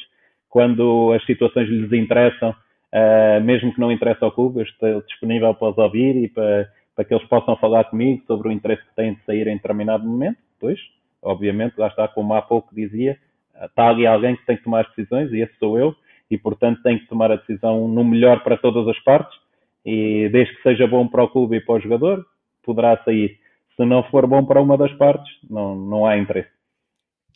[0.48, 5.54] quando as situações lhes interessam, uh, mesmo que não interesse ao clube, eu estou disponível
[5.54, 8.94] para os ouvir e para, para que eles possam falar comigo sobre o interesse que
[8.94, 10.78] têm de sair em determinado momento, pois
[11.22, 13.16] obviamente, lá está, como há pouco dizia,
[13.62, 15.94] está ali alguém que tem que tomar as decisões e esse sou eu,
[16.30, 19.38] e portanto tem que tomar a decisão no melhor para todas as partes,
[19.84, 22.24] e desde que seja bom para o clube e para o jogador,
[22.62, 23.38] poderá sair.
[23.76, 26.51] Se não for bom para uma das partes, não, não há interesse.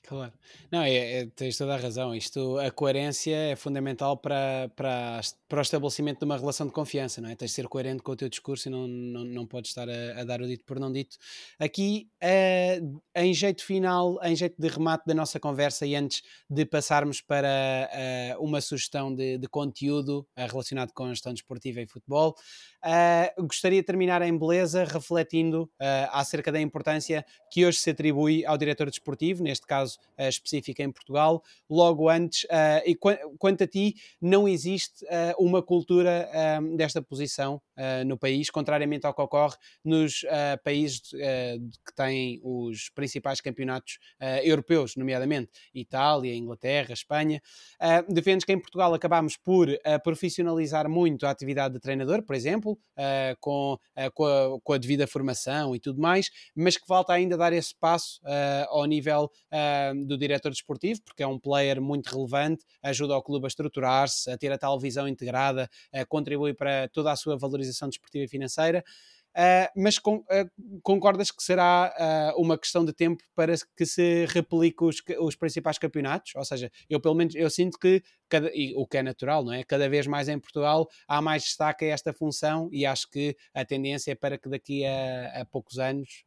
[0.06, 0.32] Claro.
[0.70, 2.14] Não, é, é, tens toda a razão.
[2.14, 7.20] Isto, a coerência é fundamental para, para, para o estabelecimento de uma relação de confiança,
[7.20, 7.34] não é?
[7.34, 10.20] Tens de ser coerente com o teu discurso e não, não, não podes estar a,
[10.20, 11.16] a dar o dito por não dito.
[11.58, 16.64] Aqui, uh, em jeito final, em jeito de remate da nossa conversa e antes de
[16.64, 17.90] passarmos para
[18.38, 22.36] uh, uma sugestão de, de conteúdo uh, relacionado com a gestão desportiva e futebol,
[22.86, 28.46] Uh, gostaria de terminar em beleza refletindo uh, acerca da importância que hoje se atribui
[28.46, 32.46] ao diretor desportivo, neste caso uh, específico em Portugal, logo antes,
[32.84, 35.04] e qu quanto a ti, não existe
[35.38, 36.28] uma cultura
[36.76, 37.60] desta posição
[38.06, 40.24] no país, contrariamente ao que ocorre nos
[40.64, 43.98] países que têm os principais campeonatos
[44.42, 47.40] europeus, nomeadamente Itália, Inglaterra, Espanha.
[48.08, 49.68] defendes que em Portugal acabamos por
[50.02, 54.78] profissionalizar muito a atividade de treinador, por exemplo, uh, com, uh, com, a, com, a,
[54.78, 59.30] devida formação e tudo mais, mas que falta ainda dar esse passo uh, ao nível
[60.06, 64.36] do diretor desportivo, porque é um player muito relevante, ajuda ao clube a estruturar-se, a
[64.36, 65.68] ter a tal visão integrada,
[66.08, 68.84] contribui para toda a sua valorização desportiva e financeira.
[69.36, 71.92] Uh, mas com, uh, concordas que será
[72.34, 76.34] uh, uma questão de tempo para que se replique os, os, principais campeonatos?
[76.34, 79.52] Ou seja, eu pelo menos eu sinto que, cada, e, o que é natural, não
[79.52, 79.62] é?
[79.62, 83.62] Cada vez mais em Portugal há mais destaque a esta função e acho que a
[83.62, 86.24] tendência é para que daqui a, a poucos anos,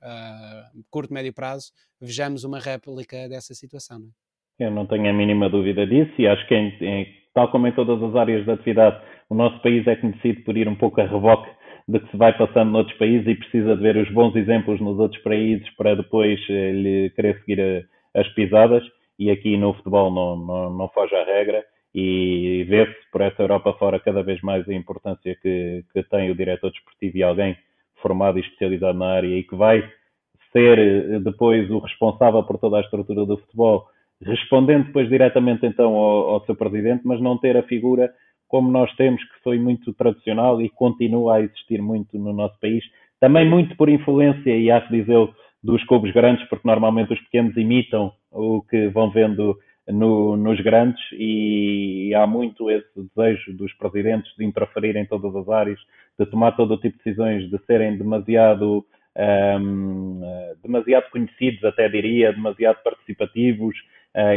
[0.91, 3.97] curto, médio prazo, vejamos uma réplica dessa situação.
[3.97, 4.65] Não é?
[4.67, 7.73] Eu não tenho a mínima dúvida disso e acho que, em, em, tal como em
[7.73, 11.05] todas as áreas da atividade, o nosso país é conhecido por ir um pouco a
[11.05, 11.49] reboque
[11.87, 14.99] de que se vai passando noutros países e precisa de ver os bons exemplos nos
[14.99, 18.83] outros países para depois eh, lhe querer seguir a, as pisadas.
[19.17, 23.73] E aqui no futebol não, não, não foge à regra e vê-se por essa Europa
[23.73, 27.57] fora cada vez mais a importância que, que tem o diretor desportivo e alguém
[28.01, 29.81] formado e especializado na área e que vai
[30.53, 33.87] ser eh, depois o responsável por toda a estrutura do futebol,
[34.21, 38.11] respondendo depois diretamente então ao, ao seu presidente, mas não ter a figura
[38.49, 42.83] como nós temos, que foi muito tradicional e continua a existir muito no nosso país,
[43.19, 45.29] também muito por influência, e acho dizer
[45.63, 49.57] dos clubes grandes, porque normalmente os pequenos imitam o que vão vendo
[49.87, 55.49] no, nos grandes e há muito esse desejo dos presidentes de interferir em todas as
[55.49, 55.79] áreas,
[56.17, 58.85] de tomar todo o tipo de decisões, de serem demasiado,
[59.59, 60.21] um,
[60.63, 63.75] demasiado conhecidos, até diria, demasiado participativos,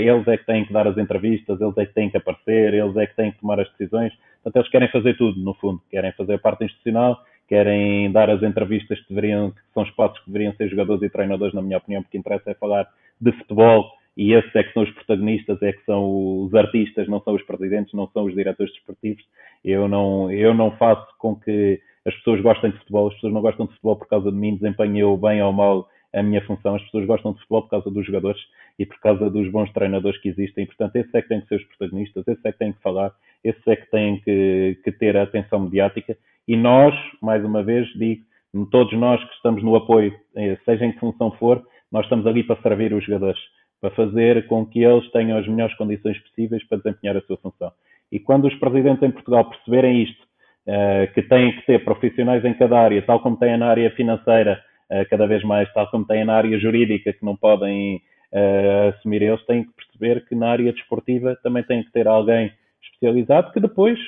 [0.00, 2.96] eles é que têm que dar as entrevistas, eles é que têm que aparecer, eles
[2.96, 4.12] é que têm que tomar as decisões.
[4.42, 5.80] Portanto, eles querem fazer tudo, no fundo.
[5.90, 7.18] Querem fazer a parte institucional,
[7.48, 11.54] querem dar as entrevistas que, deveriam, que são espaços que deveriam ser jogadores e treinadores,
[11.54, 12.88] na minha opinião, porque interessa é falar
[13.20, 17.20] de futebol e esses é que são os protagonistas, é que são os artistas, não
[17.22, 19.24] são os presidentes, não são os diretores desportivos.
[19.64, 23.40] Eu não, eu não faço com que as pessoas gostem de futebol, as pessoas não
[23.40, 26.74] gostam de futebol por causa de mim, desempenho bem ou mal a minha função.
[26.74, 28.40] As pessoas gostam de futebol por causa dos jogadores
[28.78, 30.66] e por causa dos bons treinadores que existem.
[30.66, 33.12] Portanto, esses é que têm que ser os protagonistas, esses é que têm que falar,
[33.42, 36.16] esses é que têm que, que ter a atenção mediática.
[36.46, 38.24] E nós, mais uma vez, digo,
[38.70, 42.42] todos nós que estamos no apoio, eh, seja em que função for, nós estamos ali
[42.42, 43.40] para servir os jogadores,
[43.80, 47.72] para fazer com que eles tenham as melhores condições possíveis para desempenhar a sua função.
[48.10, 50.26] E quando os presidentes em Portugal perceberem isto,
[50.66, 54.62] eh, que têm que ter profissionais em cada área, tal como têm na área financeira,
[55.08, 58.02] cada vez mais, tal como têm na área jurídica, que não podem
[58.32, 62.52] uh, assumir eles, têm que perceber que na área desportiva também tem que ter alguém
[62.82, 63.98] especializado, que depois,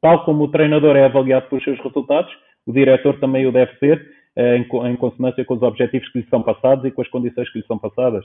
[0.00, 2.32] tal como o treinador é avaliado pelos seus resultados,
[2.66, 4.00] o diretor também o deve ser,
[4.36, 7.50] uh, em, em, consonância com os objetivos que lhe são passados e com as condições
[7.50, 8.24] que lhe são passadas,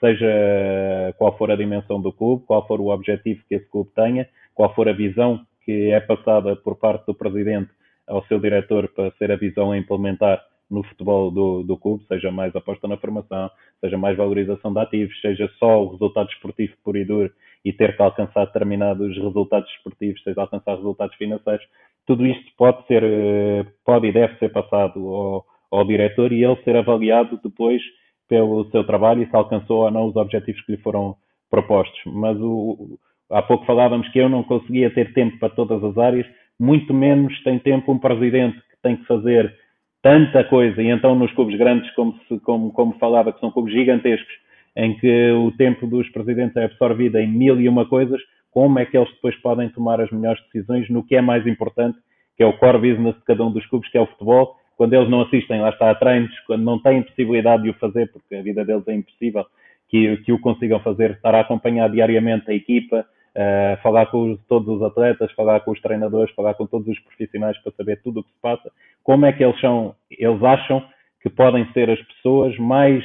[0.00, 4.28] seja qual for a dimensão do clube, qual for o objetivo que esse clube tenha,
[4.54, 7.70] qual for a visão que é passada por parte do presidente
[8.06, 10.42] ao seu diretor para ser a visão a implementar
[10.72, 15.20] no futebol do, do clube, seja mais aposta na formação, seja mais valorização de ativos,
[15.20, 17.30] seja só o resultado esportivo por e duro
[17.62, 21.64] e ter que alcançar determinados resultados esportivos, seja alcançar resultados financeiros,
[22.06, 26.56] tudo isto pode ser, eh, pode e deve ser passado ao, ao diretor e ele
[26.64, 27.82] ser avaliado depois
[28.26, 31.14] pelo seu trabalho e se alcançou ou não os objetivos que lhe foram
[31.50, 32.00] propostos.
[32.06, 32.98] Mas o,
[33.30, 36.26] há pouco falávamos que eu não conseguia ter tempo para todas as áreas,
[36.58, 39.54] muito menos tem tempo um presidente que tem que fazer
[40.02, 43.72] tanta coisa, e então nos clubes grandes, como, se, como, como falava, que são clubes
[43.72, 44.34] gigantescos,
[44.76, 48.20] em que o tempo dos presidentes é absorvido em mil e uma coisas,
[48.50, 51.98] como é que eles depois podem tomar as melhores decisões no que é mais importante,
[52.36, 54.94] que é o core business de cada um dos clubes, que é o futebol, quando
[54.94, 58.34] eles não assistem, lá está, a treinos, quando não têm possibilidade de o fazer, porque
[58.34, 59.44] a vida deles é impossível
[59.88, 64.40] que, que o consigam fazer, estar a acompanhar diariamente a equipa, Uh, falar com os,
[64.46, 68.20] todos os atletas, falar com os treinadores, falar com todos os profissionais para saber tudo
[68.20, 68.70] o que se passa,
[69.02, 70.84] como é que eles são, eles acham
[71.22, 73.02] que podem ser as pessoas mais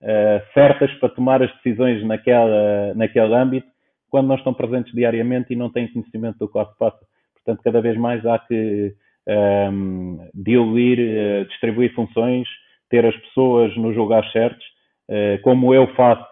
[0.00, 3.66] uh, certas para tomar as decisões naquela, naquele âmbito,
[4.08, 7.00] quando não estão presentes diariamente e não têm conhecimento do que se passa.
[7.34, 8.94] Portanto, cada vez mais há que
[9.26, 12.46] um, ehm, diluir, uh, distribuir funções,
[12.88, 14.64] ter as pessoas nos lugares certos,
[15.42, 16.24] como eu faço,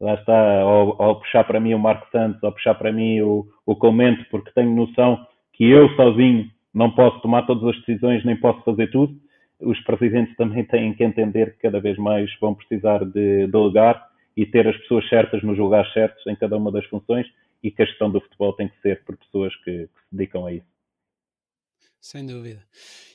[0.00, 3.76] lá está, ao, puxar para mim o Marco Santos, ao puxar para mim o, o
[3.76, 5.18] Comento, porque tenho noção
[5.52, 9.14] que eu sozinho não posso tomar todas as decisões, nem posso fazer tudo.
[9.60, 14.06] Os presidentes também têm que entender que cada vez mais vão precisar de delegar
[14.36, 17.26] e ter as pessoas certas nos lugares certos em cada uma das funções
[17.62, 20.46] e que a gestão do futebol tem que ser por pessoas que, que se dedicam
[20.46, 20.77] a isso.
[22.00, 22.60] Sem dúvida.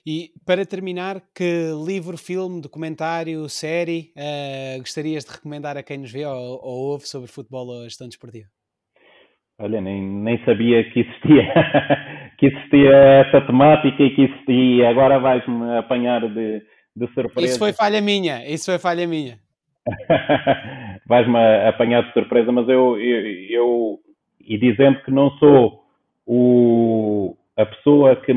[0.06, 6.12] E para terminar, que livro, filme, documentário, série uh, gostarias de recomendar a quem nos
[6.12, 8.48] vê ou, ou ouve sobre futebol ou gestão desportiva?
[9.58, 11.54] Olha, nem, nem sabia que existia,
[12.38, 12.92] que existia
[13.26, 14.90] essa temática e que existia.
[14.90, 16.62] Agora vais-me apanhar de,
[16.96, 17.48] de surpresa.
[17.48, 19.40] Isso foi falha minha, isso foi falha minha.
[21.08, 24.00] vais-me apanhar de surpresa, mas eu, eu, eu,
[24.42, 25.84] e dizendo que não sou
[26.26, 28.34] o, a pessoa que,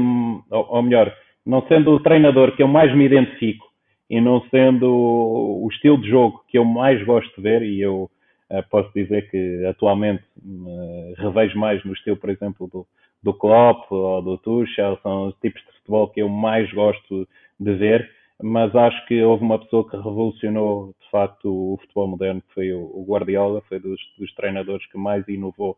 [0.51, 1.15] ou melhor,
[1.45, 3.67] não sendo o treinador que eu mais me identifico
[4.11, 8.11] e não sendo o estilo de jogo que eu mais gosto de ver, e eu
[8.51, 12.87] uh, posso dizer que atualmente uh, revejo mais no estilo, por exemplo, do,
[13.23, 17.29] do Klopp ou do Tuchel, são os tipos de futebol que eu mais gosto
[17.59, 18.09] de ver,
[18.43, 22.73] mas acho que houve uma pessoa que revolucionou de facto o futebol moderno, que foi
[22.73, 25.77] o, Guardiola, foi dos, dos treinadores que mais inovou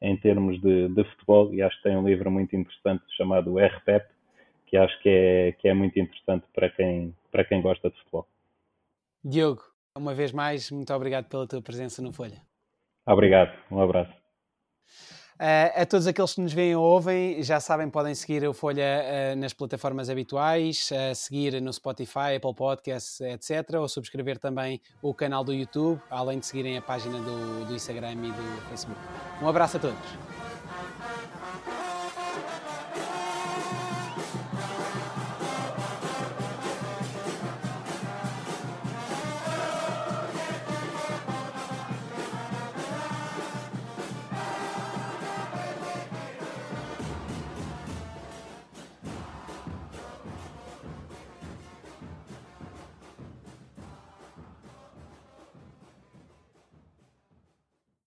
[0.00, 4.06] em termos de, de, futebol e acho que tem um livro muito interessante chamado RPEP,
[4.66, 8.26] que acho que é, que é muito interessante para quem, para quem gosta de futebol.
[9.24, 9.62] Diogo,
[9.96, 12.40] uma vez mais, muito obrigado pela tua presença no Folha.
[13.06, 14.17] Obrigado, um abraço.
[15.38, 18.82] Uh, a todos aqueles que nos veem ou ouvem, já sabem, podem seguir o Folha
[18.82, 23.74] uh, nas plataformas habituais, uh, seguir no Spotify, Apple Podcasts, etc.
[23.78, 28.14] Ou subscrever também o canal do YouTube, além de seguirem a página do, do Instagram
[28.14, 29.00] e do Facebook.
[29.40, 30.47] Um abraço a todos.